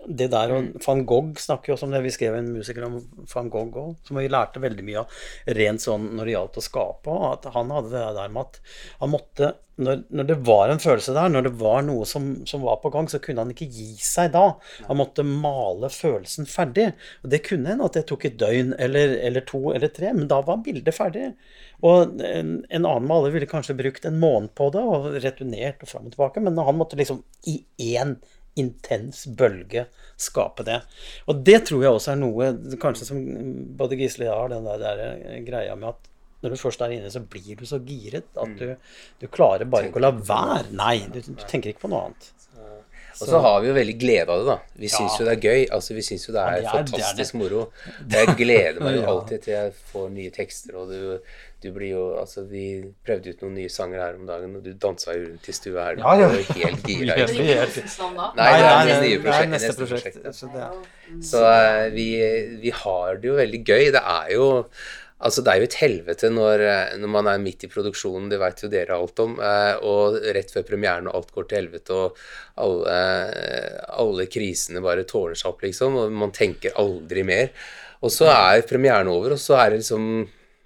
det 0.07 0.29
der 0.33 0.53
og 0.55 0.69
Van 0.83 1.03
Gogh 1.07 1.39
snakker 1.39 1.71
jo 1.71 1.77
også 1.77 1.87
om 1.87 1.95
det. 1.95 2.03
Vi 2.05 2.13
skrev 2.15 2.37
en 2.37 2.51
musiker 2.55 2.85
om 2.87 2.99
van 3.33 3.51
Gogh 3.53 3.79
òg, 3.81 3.91
som 4.07 4.19
vi 4.19 4.29
lærte 4.31 4.61
veldig 4.63 4.85
mye 4.87 5.03
av 5.03 5.19
rent 5.57 5.83
sånn 5.83 6.11
når 6.17 6.25
det 6.25 6.35
gjaldt 6.37 6.59
å 6.59 6.65
skape. 6.67 7.19
At 7.33 7.49
han 7.55 7.73
hadde 7.73 7.93
det 7.93 8.07
der 8.19 8.33
med 8.33 8.47
at 8.47 8.59
han 9.01 9.13
måtte 9.13 9.53
når, 9.81 10.03
når 10.13 10.27
det 10.29 10.35
var 10.45 10.69
en 10.69 10.81
følelse 10.81 11.15
der, 11.15 11.31
når 11.33 11.47
det 11.47 11.51
var 11.57 11.79
noe 11.85 12.05
som, 12.05 12.27
som 12.49 12.61
var 12.61 12.77
på 12.83 12.91
gang, 12.93 13.07
så 13.09 13.17
kunne 13.23 13.41
han 13.41 13.53
ikke 13.55 13.65
gi 13.73 13.95
seg 14.05 14.29
da. 14.35 14.43
Han 14.89 14.99
måtte 14.99 15.25
male 15.25 15.89
følelsen 15.89 16.45
ferdig. 16.49 16.91
Og 17.23 17.33
det 17.33 17.41
kunne 17.47 17.71
hende 17.71 17.87
at 17.89 17.97
det 17.97 18.05
tok 18.09 18.27
et 18.29 18.37
døgn 18.41 18.75
eller, 18.77 19.15
eller 19.25 19.45
to 19.49 19.63
eller 19.73 19.89
tre, 19.93 20.11
men 20.13 20.29
da 20.29 20.43
var 20.45 20.61
bildet 20.65 20.93
ferdig. 20.93 21.31
Og 21.83 22.21
en, 22.21 22.53
en 22.69 22.85
annen 22.85 23.09
maler 23.09 23.33
ville 23.33 23.49
kanskje 23.49 23.77
brukt 23.79 24.05
en 24.07 24.21
måned 24.21 24.53
på 24.57 24.69
det 24.75 24.85
og 24.85 25.09
returnert 25.25 25.81
og 25.81 25.89
fram 25.89 26.07
og 26.07 26.13
tilbake, 26.13 26.45
men 26.45 26.61
han 26.69 26.79
måtte 26.79 26.99
liksom 26.99 27.23
i 27.49 27.57
én 27.97 28.17
intens 28.59 29.25
bølge 29.39 29.85
skape 30.17 30.63
det. 30.67 30.81
Og 31.27 31.41
det 31.43 31.63
tror 31.67 31.83
jeg 31.83 31.91
også 31.97 32.11
er 32.13 32.19
noe 32.21 32.51
kanskje 32.81 33.07
som 33.09 33.21
både 33.79 33.97
Gisle 33.99 34.27
og 34.27 34.29
jeg 34.29 34.39
har, 34.41 34.53
den 34.53 34.67
der, 34.69 34.97
der 34.99 35.39
greia 35.47 35.75
med 35.75 35.89
at 35.95 36.09
når 36.43 36.49
du 36.53 36.59
først 36.59 36.81
er 36.83 36.91
inne, 36.91 37.09
så 37.11 37.21
blir 37.23 37.55
du 37.55 37.65
så 37.65 37.77
giret 37.87 38.25
at 38.35 38.57
du, 38.59 38.73
du 39.21 39.27
klarer 39.31 39.63
bare 39.65 39.87
ikke 39.87 40.01
å 40.01 40.03
la 40.03 40.11
være. 40.11 40.73
Nei, 40.75 40.97
du, 41.07 41.21
du 41.23 41.43
tenker 41.47 41.71
ikke 41.71 41.85
på 41.85 41.91
noe 41.93 42.09
annet. 42.09 42.31
Og 43.21 43.27
så 43.29 43.37
har 43.45 43.59
vi 43.61 43.67
jo 43.69 43.75
veldig 43.77 43.93
glede 44.01 44.33
av 44.33 44.39
det, 44.41 44.45
da. 44.49 44.55
Vi 44.81 44.89
syns 44.89 45.13
Ja. 45.13 45.19
jo 45.21 45.25
det 45.29 45.33
er 45.37 45.41
gøy. 45.45 45.61
Altså, 45.77 45.93
vi 45.93 46.01
syns 46.03 46.23
jo 46.27 46.33
det 46.33 46.41
er, 46.41 46.55
Ja, 46.55 46.57
det 46.57 46.65
er- 46.65 46.71
det 46.71 46.73
er 46.73 46.87
fantastisk 46.97 47.31
det. 47.35 47.39
moro. 47.39 47.61
Jeg 48.09 48.35
gleder 48.39 48.79
meg 48.81 48.95
jo 48.99 49.03
alltid 49.11 49.43
til 49.45 49.53
jeg 49.53 49.73
får 49.93 50.07
nye 50.15 50.31
tekster, 50.33 50.75
og 50.81 50.89
du, 50.89 51.19
du 51.64 51.70
blir 51.76 51.93
jo 51.95 52.03
Altså, 52.22 52.43
vi 52.49 52.64
prøvde 53.07 53.34
ut 53.34 53.43
noen 53.45 53.55
nye 53.57 53.72
sanger 53.72 54.03
her 54.03 54.18
om 54.20 54.26
dagen, 54.30 54.55
og 54.59 54.64
du 54.66 54.74
dansa 54.86 55.16
jo 55.18 55.24
rundt 55.30 55.47
i 55.49 55.55
stua 55.55 55.86
her. 55.89 56.01
Ja, 56.03 56.16
ja. 56.20 56.28
Du 56.30 56.36
var 56.38 56.57
helt 56.59 56.88
gira. 56.91 57.16
Er- 57.16 57.64
Rosens? 57.64 57.95
Nei, 58.01 58.49
det 58.51 58.66
er 58.66 58.74
nei, 58.74 58.97
nye 59.07 59.22
det 59.24 59.38
er 59.38 59.47
neste 59.47 59.70
neste 59.72 59.78
prosjekt. 59.80 60.20
prosjekt, 60.20 60.26
ja. 60.26 60.34
Så 60.34 60.51
er- 60.51 61.22
Så 61.32 61.45
uh, 61.47 61.88
vi, 61.95 62.09
vi 62.64 62.76
har 62.84 63.16
det 63.24 63.32
jo 63.32 63.39
veldig 63.39 63.64
gøy. 63.72 63.88
Det 63.95 64.03
er 64.18 64.36
jo 64.38 64.49
Altså, 65.24 65.39
det 65.39 65.53
er 65.53 65.61
jo 65.61 65.68
et 65.70 65.76
helvete 65.80 66.30
når, 66.36 66.59
eh, 66.68 66.95
når 66.99 67.07
man 67.14 67.28
er 67.32 67.38
midt 67.39 67.61
i 67.64 67.70
produksjonen, 67.72 68.26
det 68.28 68.41
vet 68.41 68.59
jo 68.59 68.68
dere 68.68 68.97
alt 68.97 69.22
om, 69.24 69.38
eh, 69.39 69.78
og 69.88 70.18
rett 70.36 70.49
før 70.51 70.66
premieren 70.68 71.07
og 71.07 71.16
alt 71.16 71.30
går 71.32 71.45
til 71.47 71.59
helvete, 71.61 71.95
og 71.95 72.18
alle, 72.59 72.95
eh, 72.97 73.78
alle 74.03 74.26
krisene 74.28 74.82
bare 74.84 75.05
tåler 75.07 75.39
seg 75.39 75.53
opp, 75.53 75.64
liksom, 75.64 75.95
og 76.01 76.11
man 76.11 76.34
tenker 76.36 76.76
aldri 76.76 77.24
mer. 77.24 77.53
Og 78.03 78.11
så 78.11 78.28
er 78.34 78.66
premieren 78.68 79.07
over, 79.14 79.38
og 79.38 79.39
så 79.39 79.55
er 79.64 79.72
det 79.72 79.80
liksom 79.86 80.09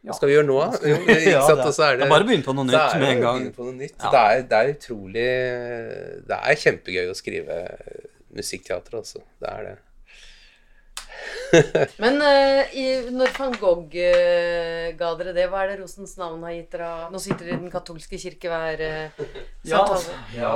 Hva 0.05 0.13
skal 0.15 0.29
vi 0.29 0.35
gjøre 0.37 0.47
nå, 0.47 0.57
da? 0.61 0.67
Ikke 0.93 1.15
Ja, 1.31 1.41
sant? 1.41 1.57
det 1.57 1.63
er- 1.63 1.67
Og 1.67 1.73
så 1.73 1.83
er 1.87 1.97
det 1.97 2.05
er 2.05 2.11
bare 2.13 2.23
å 2.23 2.27
begynne 2.29 2.45
på 2.45 2.53
noe 2.55 2.65
nytt 2.67 2.77
er 2.77 2.99
med 3.01 3.09
en 3.15 3.21
gang. 3.25 3.41
Det, 3.81 3.89
er, 4.21 4.45
det 4.47 4.59
er 4.61 4.69
utrolig 4.75 5.25
Det 6.29 6.37
er 6.37 6.61
kjempegøy 6.63 7.09
å 7.11 7.17
skrive 7.17 7.57
musikkteater, 8.37 8.97
altså. 9.01 9.19
Det 9.41 9.49
er 9.49 9.61
det. 9.71 9.75
Men 11.97 12.19
uh, 12.21 12.75
i, 12.77 12.83
når 13.15 13.31
van 13.37 13.55
Gogh 13.57 13.95
uh, 13.95 14.91
ga 14.99 15.09
dere 15.17 15.33
det, 15.35 15.47
hva 15.49 15.63
er 15.63 15.71
det 15.73 15.77
Rosens 15.81 16.13
navn 16.19 16.43
har 16.45 16.53
gitt 16.53 16.75
dere? 16.75 16.89
Nå 17.11 17.21
sitter 17.23 17.47
dere 17.47 17.55
i 17.57 17.61
Den 17.63 17.71
katolske 17.73 18.19
kirke 18.21 18.51
hver 18.51 18.83
uh, 18.83 19.25
Ja, 19.65 19.81
ja. 20.35 20.53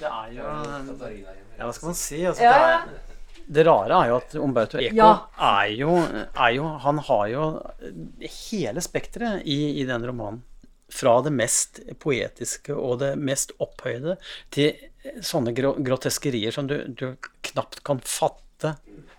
Det 0.00 0.08
er 0.08 0.28
jo 0.34 0.42
Ja, 0.42 1.64
hva 1.68 1.72
skal 1.76 1.86
man 1.92 1.98
si? 1.98 2.22
Altså, 2.26 2.42
Ja, 2.42 2.52
det, 2.52 2.68
er, 2.74 3.11
det 3.52 3.64
rare 3.68 3.98
er 3.98 4.10
jo 4.10 4.16
at 4.20 4.34
Umberto 4.40 4.80
Eco 4.80 4.96
Ja. 4.96 5.10
er, 5.38 5.72
jo, 5.76 5.96
er 6.32 6.54
jo 6.56 6.70
Han 6.84 6.98
har 7.08 7.26
jo 7.32 7.44
hele 8.48 8.82
spekteret 8.84 9.44
i, 9.44 9.80
i 9.82 9.84
den 9.88 10.06
romanen. 10.08 10.42
Fra 10.92 11.14
det 11.24 11.32
mest 11.32 11.80
poetiske 12.02 12.74
og 12.76 12.98
det 13.00 13.14
mest 13.16 13.54
opphøyde 13.64 14.18
til 14.52 14.74
sånne 15.24 15.54
groteskerier 15.56 16.52
som 16.54 16.68
du, 16.68 16.76
du 16.88 17.14
knapt 17.48 17.80
kan 17.86 18.02
fatte 18.04 18.41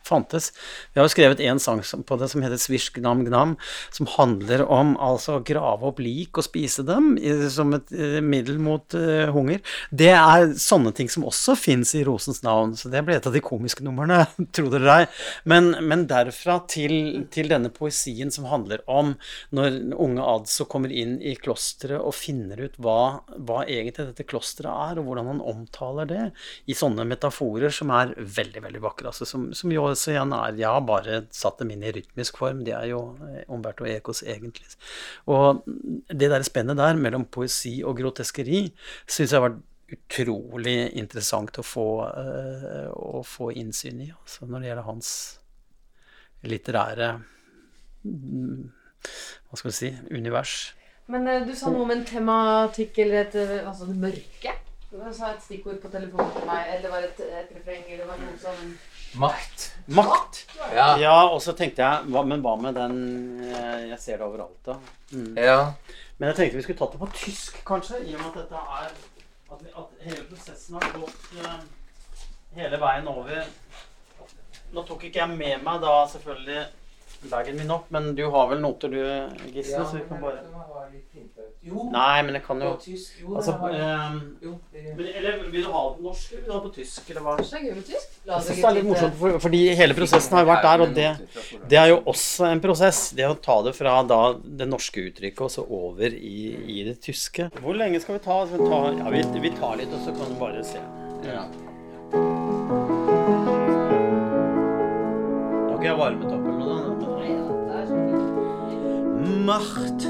fantes. 0.07 0.51
Vi 0.93 0.99
har 0.99 1.07
jo 1.07 1.13
skrevet 1.13 1.41
en 1.43 1.61
sang 1.61 1.81
på 1.81 2.17
det 2.19 2.29
som 2.31 2.43
heter 2.43 2.59
'Svisj 2.59 2.99
gnam 2.99 3.25
gnam', 3.25 3.55
som 3.91 4.07
handler 4.07 4.65
om 4.67 4.95
altså 4.97 5.37
å 5.37 5.43
grave 5.45 5.87
opp 5.89 5.99
lik 6.03 6.37
og 6.37 6.45
spise 6.45 6.83
dem 6.85 7.15
som 7.49 7.73
et 7.73 7.91
eh, 7.91 8.19
middel 8.21 8.59
mot 8.59 8.93
eh, 8.97 9.31
hunger. 9.33 9.61
Det 9.91 10.11
er 10.11 10.53
sånne 10.59 10.93
ting 10.95 11.09
som 11.09 11.25
også 11.27 11.55
fins 11.59 11.93
i 11.95 12.03
Rosens 12.03 12.43
navn, 12.43 12.75
så 12.75 12.91
det 12.91 13.03
ble 13.05 13.17
et 13.17 13.27
av 13.27 13.35
de 13.35 13.43
komiske 13.43 13.85
numrene, 13.85 14.25
tro 14.55 14.69
det 14.69 14.81
eller 14.81 15.03
ei. 15.03 15.07
Men, 15.49 16.05
derfra 16.09 16.59
til, 16.67 17.25
til 17.31 17.47
denne 17.51 17.71
poesien 17.73 18.31
som 18.33 18.47
handler 18.49 18.81
om 18.91 19.13
når 19.55 19.79
unge 20.01 20.25
Adso 20.33 20.65
kommer 20.69 20.91
inn 20.91 21.15
i 21.23 21.35
klosteret 21.39 22.01
og 22.01 22.15
finner 22.17 22.59
ut 22.65 22.75
hva, 22.81 23.23
hva 23.37 23.63
egentlig 23.63 24.09
dette 24.09 24.27
klosteret 24.27 24.71
er, 24.73 24.99
og 24.99 25.07
hvordan 25.07 25.29
han 25.31 25.43
omtaler 25.53 26.09
det, 26.09 26.23
i 26.67 26.75
sånne 26.77 27.05
metaforer 27.07 27.73
som 27.73 27.93
er 27.95 28.13
veldig, 28.17 28.65
veldig 28.65 28.83
vakre. 28.83 29.13
Altså, 29.13 29.27
som, 29.29 29.49
som 29.55 29.71
jo 29.73 29.85
også 29.93 30.13
igjen 30.13 30.31
nei, 30.33 30.55
Jeg 30.59 30.69
har 30.69 30.81
bare 30.87 31.19
satt 31.33 31.61
dem 31.61 31.73
inn 31.73 31.83
i 31.85 31.91
rytmisk 31.95 32.39
form. 32.41 32.63
De 32.65 32.73
er 32.75 32.89
jo 32.91 33.01
eh, 33.27 33.43
Umberto 33.53 33.87
Ecos 33.89 34.23
egentlig. 34.23 34.67
Og 35.31 35.63
det 36.09 36.31
der 36.31 36.45
spennet 36.45 36.79
der 36.79 36.99
mellom 36.99 37.25
poesi 37.25 37.79
og 37.83 37.97
groteskeri 38.01 38.65
syns 39.05 39.31
jeg 39.31 39.39
har 39.39 39.47
vært 39.49 39.61
utrolig 39.93 40.77
interessant 40.97 41.59
å 41.61 41.65
få, 41.65 41.87
eh, 42.09 42.89
å 42.89 43.21
få 43.27 43.51
innsyn 43.59 44.01
i, 44.01 44.09
altså 44.13 44.47
når 44.49 44.63
det 44.63 44.69
gjelder 44.71 44.87
hans 44.87 45.09
litterære 46.43 47.09
mm, 48.03 48.63
Hva 49.49 49.59
skal 49.59 49.69
vi 49.69 49.75
si 49.77 49.91
univers. 50.11 50.73
Men 51.13 51.27
eh, 51.27 51.45
du 51.47 51.53
sa 51.55 51.71
noe 51.71 51.85
om 51.85 51.93
en 51.93 52.05
tematikk 52.07 53.03
eller 53.05 53.25
et 53.27 53.39
Altså 53.63 53.89
det 53.91 53.99
mørke. 53.99 54.57
Du 54.93 54.99
sa 55.09 55.31
et 55.33 55.41
stikkord 55.41 55.79
på 55.81 55.89
telefonen 55.89 56.27
til 56.35 56.43
meg, 56.45 56.67
eller 56.75 56.91
var 56.93 57.01
det 57.01 57.07
et, 57.15 57.21
et 57.39 57.53
refreng, 57.55 57.85
eller 57.95 58.05
var 58.05 58.19
det 58.19 58.27
noe 58.27 58.41
sånn 58.43 58.73
Makt. 59.23 59.63
Makt! 59.89 60.41
Ja. 60.69 60.85
Ja, 61.01 61.15
og 61.33 61.39
så 61.41 61.55
tenkte 61.57 61.81
jeg 61.81 62.11
hva, 62.13 62.21
Men 62.29 62.43
hva 62.45 62.53
med 62.61 62.77
den 62.77 62.99
eh, 63.45 63.87
Jeg 63.89 63.97
ser 64.03 64.21
det 64.21 64.27
overalt, 64.27 64.59
da. 64.65 64.75
Mm. 65.09 65.31
ja. 65.41 65.57
Men 66.19 66.29
jeg 66.29 66.37
tenkte 66.37 66.59
vi 66.59 66.65
skulle 66.67 66.81
tatt 66.83 66.93
det 66.93 67.01
på 67.01 67.09
tysk, 67.17 67.57
kanskje, 67.65 68.03
i 68.05 68.13
og 68.13 68.21
med 68.21 68.29
at 68.29 68.37
dette 68.43 68.61
er 68.77 68.93
At, 68.93 69.65
vi, 69.65 69.73
at 69.81 70.05
hele 70.11 70.27
prosessen 70.29 70.77
har 70.77 70.95
gått 70.99 71.25
uh, 71.41 71.57
hele 72.59 72.81
veien 72.85 73.09
over 73.09 73.43
Nå 74.77 74.85
tok 74.85 75.09
ikke 75.09 75.23
jeg 75.23 75.39
med 75.41 75.65
meg 75.65 75.81
da 75.81 75.95
selvfølgelig 76.13 76.61
bagen 77.33 77.57
min 77.57 77.73
opp, 77.73 77.89
men 77.93 78.13
du 78.17 78.27
har 78.29 78.49
vel 78.51 78.61
noter 78.61 78.93
du, 78.93 79.01
Gisle, 79.53 79.85
så 79.85 79.97
vi 79.97 80.05
kan 80.09 80.21
bare 80.21 80.41
Jo, 81.63 81.85
Nei, 81.93 82.21
men 82.27 82.35
jeg 82.35 82.43
kan 82.43 82.59
jo 82.59 82.73
tysk. 82.81 83.11
Jo, 83.21 83.35
Altså, 83.37 83.51
det 83.53 83.59
har- 83.59 83.71
eh, 83.71 84.15
jo, 84.43 84.59
men, 84.97 85.05
Eller 85.15 85.37
vil 85.49 85.63
du 85.63 85.71
ha 85.71 85.83
det 85.89 85.95
på 85.97 86.03
norsk, 86.03 86.31
eller 86.33 86.41
vil 86.41 86.49
du 86.49 86.51
ha 86.51 86.59
det 86.59 86.65
på 86.67 86.75
tysk, 86.75 87.09
eller 87.09 87.21
hva? 87.21 87.35
Det 87.37 87.45
er 87.53 87.63
gøy 87.63 87.75
med 87.77 87.85
tysk? 87.87 88.07
La 88.25 88.33
Jeg 88.33 88.43
syns 88.43 88.55
det 88.59 88.65
er 88.65 88.73
litt 88.77 88.85
morsomt, 88.89 89.15
for, 89.21 89.39
fordi 89.45 89.61
hele 89.79 89.93
prosessen 89.93 90.31
har 90.37 90.43
jo 90.43 90.49
vært 90.51 90.63
der, 90.67 90.81
og 90.83 90.93
det, 90.93 91.09
det 91.69 91.77
er 91.79 91.87
jo 91.93 91.97
også 92.01 92.51
en 92.51 92.59
prosess. 92.65 92.99
Det 93.15 93.23
å 93.29 93.35
ta 93.41 93.61
det 93.63 93.75
fra 93.75 94.03
da 94.03 94.19
det 94.43 94.67
norske 94.67 94.99
uttrykket 95.07 95.41
og 95.47 95.51
så 95.55 95.63
over 95.69 96.07
i, 96.11 96.55
i 96.79 96.83
det 96.83 96.99
tyske. 97.01 97.49
Hvor 97.61 97.75
lenge 97.79 98.01
skal 98.03 98.17
vi 98.19 98.23
ta? 98.27 98.45
Skal 98.45 98.59
vi, 98.59 98.67
ta 98.67 98.81
ja, 98.99 99.09
vi, 99.15 99.23
vi 99.47 99.49
tar 99.55 99.77
litt, 99.79 99.93
og 99.93 99.99
så 100.03 100.11
kan 100.19 100.27
du 100.33 100.39
bare 100.39 100.63
se. 100.67 100.79
Ja. 101.23 101.47
Da 105.63 105.69
har 105.71 105.77
ikke 105.79 105.87
jeg 105.89 105.97
varmet 105.97 106.27
opp 106.27 106.43
eller 106.43 106.57
noe. 106.59 106.79
Det. 106.83 106.93
Macht, 109.47 110.01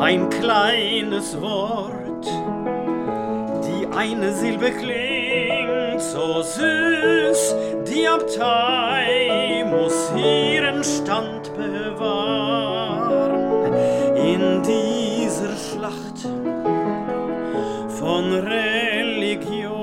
ein 0.00 0.28
kleines 0.30 1.40
Wort. 1.40 2.26
Die 3.66 3.86
eine 3.96 4.32
Silbe 4.32 4.70
klingt 4.70 6.00
so 6.00 6.42
süß, 6.42 7.54
die 7.88 8.06
Abtei 8.06 9.64
muss 9.68 10.12
ihren 10.16 10.82
Stand 10.84 11.52
bewahren 11.54 13.34
in 14.16 14.62
dieser 14.62 15.56
Schlacht 15.56 16.26
von 17.88 18.32
Religion 18.32 19.74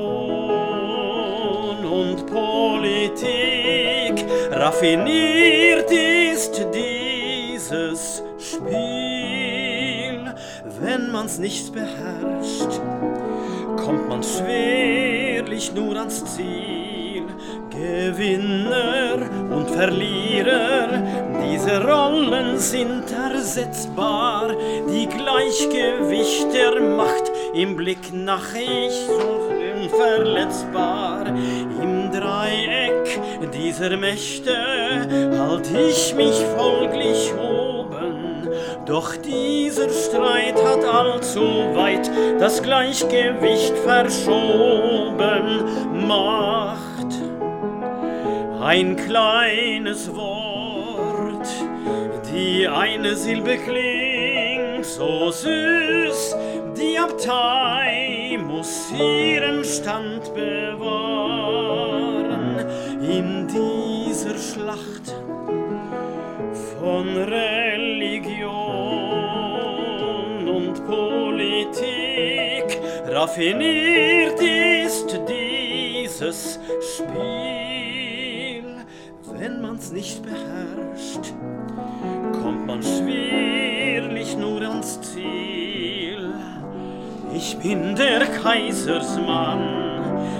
und 1.85 2.25
Politik. 2.27 4.25
Raffiniert 4.51 5.91
ist 5.91 6.65
dieses 6.73 8.23
Spiel, 8.37 9.00
wenn 11.11 11.19
man's 11.19 11.39
nicht 11.39 11.73
beherrscht 11.73 12.79
kommt 13.83 14.07
man 14.07 14.23
schwerlich 14.23 15.73
nur 15.73 15.97
ans 15.97 16.23
Ziel. 16.35 17.25
Gewinner 17.69 19.17
und 19.49 19.69
Verlierer, 19.69 21.03
diese 21.43 21.83
Rollen 21.85 22.57
sind 22.57 23.11
ersetzbar. 23.11 24.55
Die 24.89 25.07
Gleichgewicht 25.07 26.53
der 26.53 26.79
Macht 26.79 27.31
im 27.53 27.75
Blick 27.75 28.13
nach 28.13 28.53
ich 28.53 29.09
unverletzbar. 29.81 31.27
Im 31.27 32.11
Dreieck 32.11 33.19
dieser 33.53 33.97
Mächte 33.97 34.55
halt 35.37 35.69
ich 35.71 36.15
mich 36.15 36.39
folglich 36.55 37.33
oben. 37.33 37.50
Doch 38.91 39.15
dieser 39.15 39.89
Streit 39.89 40.61
hat 40.65 40.83
allzu 40.83 41.39
weit 41.73 42.11
das 42.41 42.61
Gleichgewicht 42.61 43.77
verschoben. 43.77 45.63
Macht 46.09 47.07
ein 48.61 48.97
kleines 48.97 50.13
Wort, 50.13 51.47
die 52.33 52.67
eine 52.67 53.15
Silbe 53.15 53.55
klingt 53.59 54.85
so 54.85 55.31
süß, 55.31 56.35
die 56.77 56.99
Abtei 56.99 58.37
muss 58.45 58.91
ihren 58.91 59.63
Stand 59.63 60.33
bewahren 60.35 61.37
in 63.01 63.47
dieser 63.47 64.37
Schlacht 64.37 65.15
von 66.77 67.07
Religion 67.15 67.70
Raffiniert 73.21 74.41
ist 74.41 75.15
dieses 75.29 76.59
Spiel, 76.97 78.65
wenn 79.31 79.61
man's 79.61 79.91
nicht 79.91 80.23
beherrscht, 80.23 81.31
kommt 82.41 82.65
man 82.65 82.81
schwerlich 82.81 84.35
nur 84.35 84.63
ans 84.63 84.99
Ziel. 85.01 86.33
Ich 87.35 87.55
bin 87.59 87.95
der 87.95 88.25
Kaisersmann, 88.25 89.90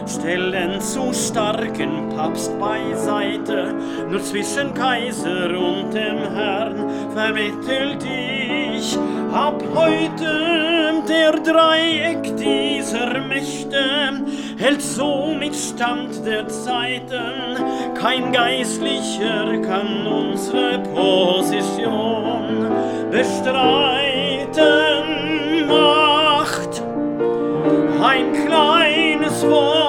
stellen 0.08 0.82
zu 0.82 1.14
starken 1.14 2.10
Papst 2.16 2.52
beiseite, 2.60 3.74
nur 4.10 4.22
zwischen 4.24 4.74
Kaiser 4.74 5.50
und 5.58 5.94
dem 5.94 6.18
Herrn 6.34 6.90
vermittelt 7.14 8.04
ich 8.04 8.98
ab 9.34 9.64
heute 9.74 11.02
der 11.08 11.32
Dreieck 11.32 12.36
dieser 12.38 13.20
Mächte 13.20 14.22
hält 14.62 14.82
so 14.82 15.34
mit 15.38 15.56
Stand 15.56 16.26
der 16.26 16.48
Zeiten. 16.48 17.58
Kein 18.00 18.32
Geistlicher 18.32 19.58
kann 19.62 20.06
unsere 20.06 20.80
Position 20.80 22.70
bestreiten. 23.10 24.62
Macht 25.68 26.84
ein 28.04 28.34
kleines 28.46 29.48
Wort, 29.48 29.81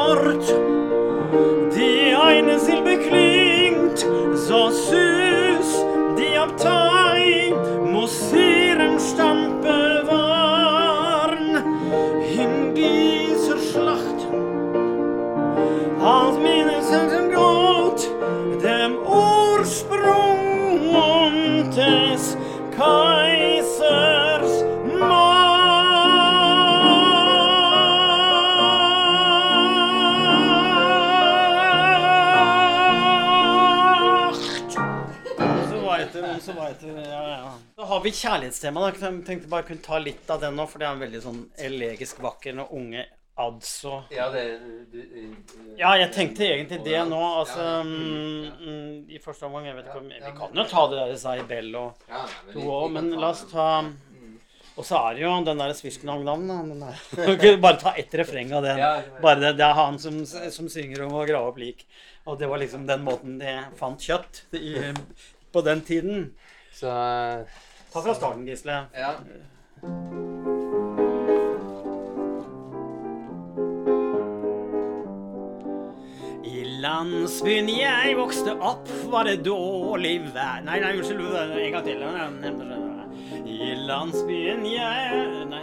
har 37.92 38.04
vi 38.04 38.12
kjærlighetstema. 38.16 38.82
da. 38.82 38.92
Jeg 38.92 39.24
tenkte 39.26 39.50
bare 39.52 39.66
kunne 39.68 39.84
ta 39.84 39.98
litt 40.02 40.30
av 40.30 40.40
den 40.42 40.56
nå, 40.58 40.68
for 40.68 40.82
det 40.82 40.88
er 40.88 40.96
en 40.96 41.04
veldig 41.04 41.24
sånn 41.24 41.42
elegisk 41.70 42.22
vakker 42.24 42.56
når 42.58 42.72
unge 42.78 43.04
Adzo 43.42 44.02
Ja, 44.12 44.26
det 44.28 44.42
du, 44.92 44.98
Ja, 45.78 45.94
jeg 45.96 46.10
tenkte 46.12 46.44
egentlig 46.44 46.82
det 46.84 47.00
nå. 47.08 47.20
Altså 47.40 47.64
ja, 47.64 47.80
ja. 47.80 48.78
I 49.08 49.20
første 49.24 49.48
omgang 49.48 49.70
jeg 49.70 49.78
vet 49.78 49.88
ikke 49.88 50.02
om, 50.02 50.10
Vi 50.12 50.32
kan 50.36 50.58
jo 50.60 50.64
ta 50.68 50.86
det 50.90 50.98
der 51.00 51.20
Zaibel 51.20 51.70
og 51.80 52.02
to 52.52 52.66
òg, 52.66 52.90
men 52.92 53.08
la 53.16 53.30
oss 53.32 53.46
ta 53.50 53.68
Og 54.76 54.84
så 54.88 55.00
er 55.08 55.16
det 55.16 55.24
jo 55.24 55.32
den 55.44 55.58
der 55.60 55.72
Sviskenang-navn. 55.76 56.84
Bare 57.64 57.80
ta 57.80 57.92
ett 58.00 58.14
refreng 58.16 58.52
av 58.56 58.64
den. 58.64 58.78
Bare 59.20 59.40
det, 59.40 59.56
det 59.58 59.66
er 59.66 59.76
han 59.76 59.98
som, 60.00 60.22
som 60.24 60.68
synger 60.72 61.04
om 61.04 61.16
å 61.20 61.26
grave 61.28 61.50
opp 61.50 61.60
lik. 61.60 61.84
Og 62.24 62.38
det 62.40 62.48
var 62.48 62.60
liksom 62.62 62.86
den 62.88 63.04
måten 63.04 63.36
de 63.40 63.52
fant 63.76 64.00
kjøtt 64.00 64.44
i, 64.56 64.78
på 65.52 65.64
den 65.66 65.84
tiden. 65.84 66.24
Så 66.72 66.88
Ta 67.92 68.00
fra 68.00 68.14
starten, 68.14 68.46
Gisle. 68.46 68.72
Ja. 68.96 69.10
I 76.44 76.64
landsbyen 76.80 77.68
jeg 77.68 78.16
vokste 78.16 78.54
opp, 78.64 78.88
var 79.12 79.28
det 79.28 79.42
dårlig 79.44 80.14
vær 80.32 80.64
Nei, 80.64 80.78
nei, 80.80 80.94
unnskyld. 80.96 81.20
En 81.36 81.72
gang 81.76 81.84
til. 81.84 82.00
I 83.44 83.74
landsbyen 83.84 84.64
jeg 84.72 85.46
Nei. 85.52 85.62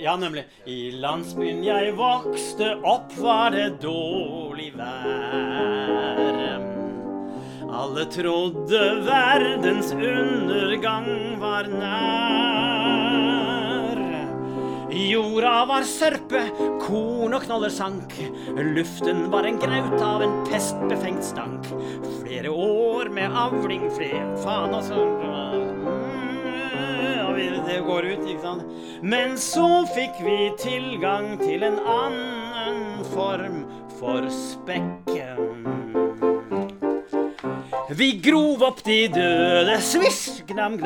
Ja, 0.00 0.16
nemlig. 0.16 0.44
I 0.66 0.90
landsbyen 1.02 1.60
jeg 1.64 1.92
vokste 2.00 2.72
opp, 2.80 3.12
var 3.20 3.52
det 3.52 3.68
dårlig 3.84 4.72
vær. 4.78 6.49
Alle 7.80 8.04
trodde 8.12 8.80
verdens 9.06 9.92
undergang 9.92 11.40
var 11.40 11.64
nær. 11.72 12.80
Jorda 14.92 15.64
var 15.70 15.86
sørpe, 15.88 16.42
korn 16.82 17.32
og 17.38 17.46
knoller 17.46 17.72
sank. 17.72 18.12
Luften 18.76 19.30
var 19.32 19.48
en 19.48 19.56
graut 19.62 19.96
av 20.04 20.20
en 20.26 20.36
pestbefengt 20.50 21.24
stank. 21.24 21.64
Flere 22.20 22.52
år 22.52 23.08
med 23.16 23.32
avling, 23.46 23.88
flere 23.96 24.36
Faen, 24.44 24.76
altså. 24.76 25.00
sånn... 25.00 25.16
det 27.70 27.80
går 27.86 28.02
ut, 28.10 28.28
ikke 28.28 28.42
sant. 28.44 28.64
Men 29.00 29.38
så 29.40 29.86
fikk 29.94 30.20
vi 30.26 30.38
tilgang 30.60 31.38
til 31.40 31.64
en 31.64 31.78
annen 31.80 33.04
form 33.14 33.62
for 34.00 34.28
spekken. 34.34 35.79
Vi 37.90 38.12
grov 38.22 38.62
opp 38.62 38.84
de 38.86 39.08
døde, 39.10 39.74
svisj, 39.82 40.44
gnam. 40.46 40.76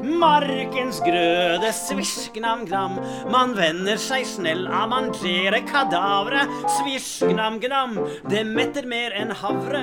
Markens 0.00 1.02
grøde, 1.04 1.68
svisj, 1.76 2.30
gnam. 2.38 2.96
Man 3.28 3.52
vender 3.58 4.00
seg 4.00 4.24
snell 4.24 4.64
av 4.64 4.88
mangere 4.88 5.60
kadavre, 5.68 6.46
svisj, 6.78 7.28
gnam. 7.34 7.98
Det 8.30 8.46
metter 8.48 8.88
mer 8.88 9.12
enn 9.20 9.34
havre. 9.36 9.82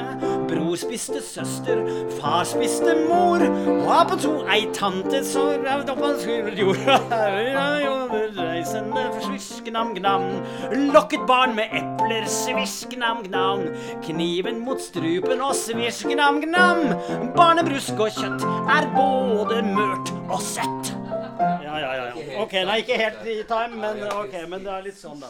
Bror 0.50 0.74
spiste 0.82 1.22
søster, 1.22 1.84
far 2.18 2.48
spiste 2.50 2.96
mor. 3.04 3.46
Og 3.78 4.10
på 4.10 4.20
to 4.26 4.34
ei 4.50 4.66
tante 4.74 5.22
så 5.28 5.52
ravd 5.62 5.94
opp 5.94 6.02
hans 6.08 6.26
jorda. 6.58 6.98
Reisende, 8.38 9.04
svisj, 9.22 9.62
gnam, 9.68 9.94
gnam. 9.94 10.26
Lokket 10.90 11.28
barn 11.30 11.54
med 11.58 11.70
epler, 11.84 12.26
svisj, 12.32 12.96
gnam. 12.96 13.22
Kniven 14.08 14.64
mot 14.66 14.82
strupen 14.82 15.46
og 15.46 15.54
svisj, 15.58 16.08
gnam. 16.16 16.42
Barnebrusk 17.38 18.00
og 18.02 18.14
kjøtt 18.16 18.44
er 18.74 18.88
både 18.94 19.62
mørt 19.66 20.12
og 20.28 20.42
søtt. 20.44 20.92
Ja, 21.38 21.76
ja, 21.78 21.90
ja. 21.96 22.06
ja. 22.16 22.38
Ok, 22.42 22.54
nei, 22.66 22.78
ikke 22.82 22.98
helt 22.98 23.26
i 23.30 23.36
time, 23.50 23.80
men, 23.82 24.02
ok, 24.10 24.36
men 24.50 24.66
det 24.66 24.72
er 24.74 24.86
litt 24.88 24.98
sånn, 24.98 25.22
da. 25.22 25.30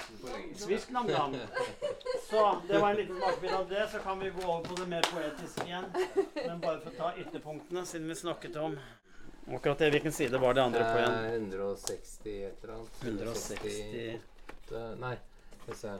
Svisk-nam-nam. 0.61 1.35
Så 2.29 2.43
det 2.67 2.81
var 2.81 2.93
en 2.93 2.99
liten 3.01 3.17
smakebit 3.19 3.55
av 3.59 3.65
det. 3.71 3.87
Så 3.91 4.03
kan 4.05 4.21
vi 4.23 4.31
gå 4.35 4.45
over 4.45 4.67
på 4.69 4.79
det 4.81 4.87
mer 4.91 5.09
poetiske 5.11 5.67
igjen. 5.67 5.89
Men 6.37 6.61
bare 6.63 6.79
for 6.83 6.93
å 6.93 6.97
ta 6.97 7.13
ytterpunktene, 7.23 7.85
siden 7.89 8.11
vi 8.11 8.19
snakket 8.19 8.59
om 8.63 8.77
akkurat 9.47 9.83
det. 9.83 9.93
Hvilken 9.95 10.15
side 10.15 10.43
var 10.43 10.55
det 10.57 10.67
andre 10.67 10.83
på 10.91 11.01
igjen? 11.01 11.17
Eh, 11.23 11.39
160 11.39 12.37
et 12.51 12.63
eller 12.63 12.77
annet. 12.77 13.01
160 13.03 13.73
168 14.67 14.85
Nei, 14.99 15.15
skal 15.63 15.73
vi 15.73 15.79
se 15.79 15.97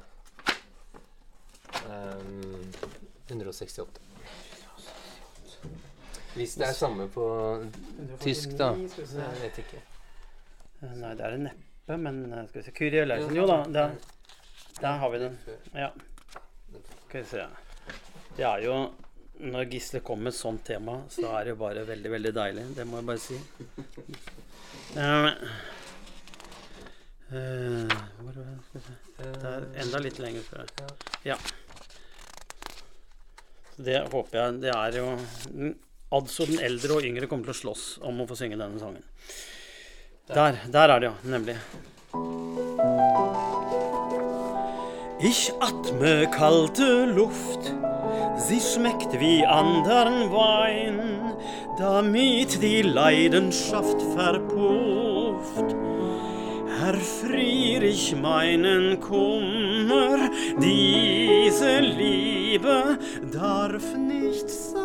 Ehm, 1.89 2.71
168. 3.27 3.99
Hvis 6.37 6.53
det 6.59 6.67
er 6.67 6.75
samme 6.77 7.07
på 7.09 7.23
tysk, 8.21 8.51
da. 8.59 8.73
Jeg 8.77 9.37
vet 9.41 9.57
ikke. 9.63 9.79
Nei, 10.85 11.13
det 11.17 11.23
er 11.25 11.33
det 11.33 11.39
neppe, 11.47 11.97
men 11.97 12.19
eh, 12.29 12.43
skal 12.49 12.61
vi 12.61 12.65
se 12.67 12.73
Kyrie 12.77 13.01
eleison. 13.07 13.33
Jo 13.33 13.47
da, 13.49 13.55
der, 13.73 13.95
der 14.77 14.99
har 15.01 15.09
vi 15.13 15.21
den. 15.23 15.37
Ja. 15.73 15.89
Skal 17.07 17.23
vi 17.23 17.25
se. 17.31 17.47
Det 18.37 18.45
er 18.45 18.65
jo 18.67 18.75
Når 19.37 19.65
Gisle 19.69 19.99
kommer 20.01 20.27
med 20.27 20.33
et 20.33 20.37
sånt 20.37 20.63
tema, 20.65 20.99
så 21.13 21.27
er 21.37 21.45
det 21.45 21.51
jo 21.55 21.57
bare 21.61 21.83
veldig, 21.85 22.11
veldig 22.11 22.33
deilig. 22.33 22.63
Det 22.77 22.85
må 22.89 23.01
jeg 23.01 23.09
bare 23.09 23.21
si. 23.21 23.37
Eh, 24.97 25.27
eh, 27.37 27.97
hvor 28.17 28.29
var 28.29 28.37
det? 28.37 28.45
Skal 28.69 28.79
vi 28.79 28.85
se. 28.85 28.95
Det 29.17 29.51
er 29.51 29.67
enda 29.83 30.01
litt 30.01 30.21
lenger 30.21 30.45
før. 30.47 30.71
Ja. 31.25 31.37
Så 33.75 33.85
det 33.85 33.99
håper 34.09 34.39
jeg 34.39 34.61
Det 34.63 34.71
er 34.73 34.97
jo 34.97 35.11
Altså 36.07 36.45
den 36.47 36.61
eldre 36.63 36.99
og 36.99 37.03
yngre 37.03 37.27
kommer 37.27 37.49
til 37.49 37.55
å 37.55 37.61
slåss 37.61 37.85
om 38.07 38.21
å 38.23 38.27
få 38.29 38.37
synge 38.39 38.55
denne 38.59 38.79
sangen. 38.79 39.03
Der, 40.31 40.59
der 40.71 40.93
er 40.93 41.01
det, 41.03 41.09
ja. 41.09 41.15
Nemlig. 41.27 41.57
Ich 45.19 45.51
atme 45.59 46.27
kalte 46.31 47.07
Luft, 47.11 47.73
sie 48.37 48.61
schmeckt 48.61 49.19
wie 49.19 49.43
andern 49.45 50.31
Wein, 50.31 51.33
damit 51.79 52.61
die 52.61 52.83
Leidenschaft 52.83 53.99
verpufft. 54.15 55.75
Erfrier 56.87 57.83
ich 57.83 58.15
meinen 58.15 59.01
Kummer, 59.01 60.29
diese 60.61 61.79
Liebe 61.79 62.99
darf 63.33 63.95
nicht 63.95 64.49
sein. 64.49 64.76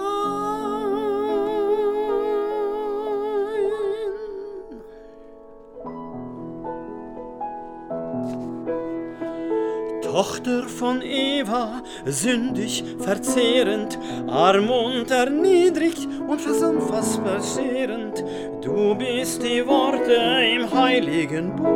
Tochter 10.12 10.68
von 10.68 11.00
Eva, 11.00 11.82
sündig, 12.04 12.84
verzehrend, 12.98 13.98
arm 14.28 14.68
und 14.68 15.10
erniedrigt 15.10 16.06
und 16.28 16.38
fast 16.38 16.62
unfassbar 16.62 17.40
scherend, 17.42 18.22
du 18.60 18.94
bist 18.94 19.42
die 19.42 19.66
Worte 19.66 20.12
im 20.54 20.70
heiligen 20.70 21.56
Buch. 21.56 21.72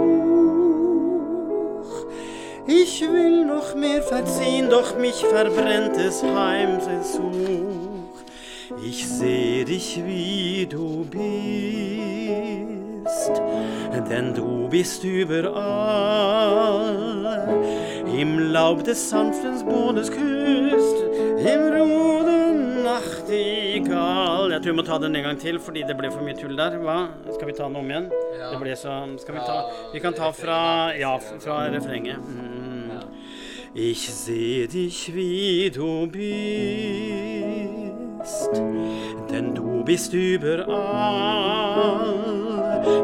Ich 2.67 3.01
will 3.01 3.47
noch 3.47 3.75
mehr 3.75 4.03
verziehen, 4.03 4.69
doch 4.69 4.99
mich 4.99 5.25
verbrennt 5.25 5.97
es 5.97 6.23
Heimsesuch. 6.23 7.23
Ich 8.85 9.09
seh 9.09 9.65
dich, 9.65 10.03
wie 10.05 10.67
du 10.67 11.07
bist, 11.07 11.23
denn 14.11 14.35
du 14.35 14.69
bist 14.69 15.05
überall. 15.05 16.67
Im 18.17 18.39
Laub 18.53 18.85
des 18.85 19.11
sanften 19.11 19.65
Bohnes 19.67 20.11
kust 20.11 20.97
im 21.39 21.63
roden 21.75 22.83
nachtigall 22.83 24.51
Jeg 24.51 24.63
tror 24.63 24.71
vi 24.71 24.77
må 24.79 24.85
ta 24.87 24.99
den 24.99 25.17
en 25.17 25.27
gang 25.27 25.41
til, 25.41 25.59
fordi 25.61 25.83
det 25.87 25.97
ble 25.99 26.11
for 26.11 26.25
mye 26.25 26.37
tull 26.39 26.57
der. 26.57 26.79
Hva? 26.81 26.99
Skal 27.35 27.51
vi 27.51 27.57
ta 27.59 27.67
den 27.69 27.77
om 27.77 27.91
igjen? 27.91 28.09
Ja. 28.39 28.51
Det 28.55 28.61
ble 28.63 28.77
så 28.81 28.95
Skal 29.21 29.37
vi 29.37 29.41
ta 29.45 29.59
Vi 29.93 30.01
kan 30.01 30.17
ta 30.17 30.31
fra 30.33 30.61
Ja, 30.97 31.19
fra 31.21 31.67
refrenget. 31.75 32.17
Mm. 32.25 32.67
Ich 33.79 34.09
seh 34.09 34.67
dich, 34.67 35.15
wie 35.15 35.71
du 35.71 36.07
bist, 36.07 36.23
denn 39.31 39.55
du 39.55 39.85
bist 39.85 40.15
überall. 40.15 40.65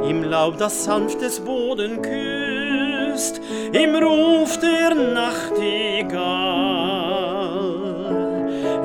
Im 0.09 0.25
Laub 0.25 0.57
das 0.57 0.85
sanftes 0.85 1.41
Boden 1.41 2.01
küsst, 3.13 3.41
im 3.73 3.95
Ruf 3.97 4.59
der 4.59 4.95
Nachtigall. 4.95 6.13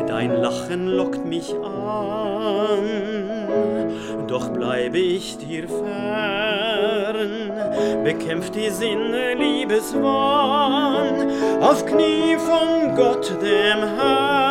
Dein 0.07 0.41
Lachen 0.41 0.87
lockt 0.87 1.25
mich 1.25 1.53
an, 1.53 2.87
doch 4.27 4.49
bleibe 4.49 4.97
ich 4.97 5.37
dir 5.37 5.67
fern. 5.67 7.51
Bekämpft 8.03 8.55
die 8.55 8.69
Sinne 8.69 9.35
Liebeswahn 9.35 11.31
auf 11.61 11.85
Knie 11.85 12.37
von 12.37 12.95
Gott 12.95 13.31
dem 13.41 13.83
Herrn. 13.97 14.47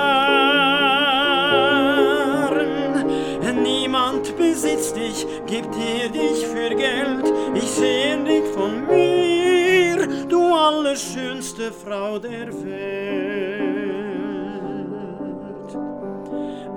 Niemand 3.63 4.37
besitzt 4.37 4.97
dich, 4.97 5.27
gibt 5.47 5.75
dir 5.75 6.09
dich 6.11 6.47
für 6.47 6.69
Geld. 6.75 7.33
Ich 7.55 7.71
sehe 7.71 8.17
dich 8.25 8.45
von 8.53 8.87
mir, 8.87 9.26
allerschönste 10.67 11.71
Frau 11.73 12.19
der 12.19 12.49
Welt. 12.65 13.87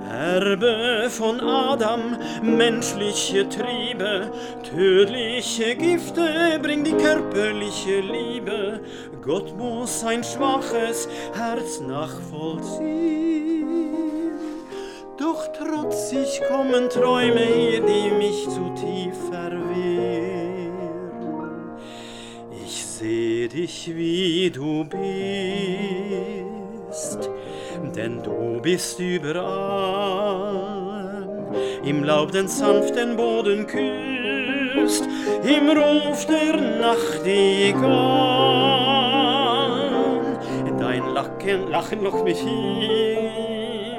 Erbe 0.08 1.08
von 1.10 1.40
Adam, 1.40 2.16
menschliche 2.42 3.48
Triebe, 3.48 4.30
tödliche 4.62 5.74
Gifte 5.74 6.58
bringt 6.62 6.86
die 6.86 6.96
körperliche 6.96 8.00
Liebe. 8.00 8.80
Gott 9.22 9.56
muss 9.56 10.00
sein 10.00 10.22
schwaches 10.22 11.08
Herz 11.34 11.80
nachvollziehen. 11.80 13.70
Doch 15.18 15.48
trotzig 15.52 16.40
kommen 16.48 16.88
Träume 16.88 17.40
hier, 17.40 17.80
die 17.80 18.10
mich 18.10 18.48
zu 18.48 18.72
tief 18.74 19.14
verwehren. 19.30 20.39
Seh 23.00 23.48
dich, 23.48 23.90
wie 23.96 24.50
du 24.50 24.84
bist, 24.84 25.00
denn 27.96 28.22
du 28.22 28.60
bist 28.60 29.00
überall. 29.00 29.40
Im 31.82 32.04
Laub 32.04 32.32
den 32.32 32.46
sanften 32.46 33.16
Boden 33.16 33.66
küsst, 33.66 35.08
im 35.42 35.70
Ruf 35.70 36.26
der 36.26 36.60
Nachtigall. 36.60 37.80
Dein 40.78 41.06
Lachen, 41.14 41.70
Lachen 41.70 42.02
lockt 42.02 42.24
mich 42.24 42.40
hin, 42.40 43.96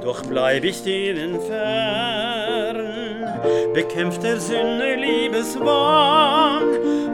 doch 0.00 0.22
bleib 0.24 0.62
ich 0.62 0.84
dir 0.84 1.16
fern. 1.40 2.17
Bekämpft 3.74 4.22
der 4.22 4.40
Sünde 4.40 4.94
Liebeswahn 4.96 6.64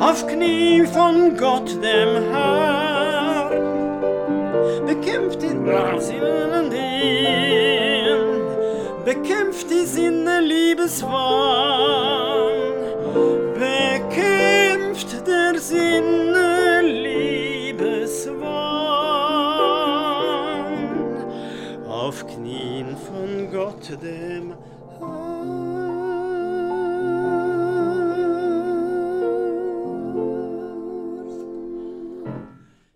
auf 0.01 0.27
Knie 0.27 0.85
von 0.87 1.37
Gott 1.37 1.71
dem 1.83 2.31
Herrn. 2.33 3.65
Bekämpft 4.87 5.43
den 5.43 5.67
Sinnen 6.01 6.71
den, 6.71 8.19
bekämpft 9.05 9.71
die 9.71 9.85
Sinne 9.85 10.41
Liebeswahn, 10.41 11.13
bekämpft 13.55 15.27
der 15.27 15.59
Sinne 15.59 16.81
Liebeswahn 16.83 17.45
auf 21.89 22.27
Knien 22.27 22.97
von 22.97 23.51
Gott 23.51 23.91
dem 24.03 24.54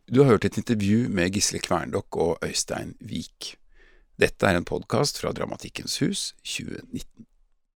Du 0.08 0.22
har 0.22 0.30
hørt 0.30 0.46
et 0.48 0.56
intervju 0.56 1.10
med 1.12 1.34
Gisle 1.36 1.58
Kverndokk 1.60 2.16
og 2.16 2.38
Øystein 2.46 2.94
Wiik. 3.04 3.58
Dette 4.16 4.48
er 4.48 4.56
en 4.56 4.64
podkast 4.64 5.20
fra 5.20 5.34
Dramatikkens 5.36 5.98
hus 6.00 6.22
2019. 6.48 7.27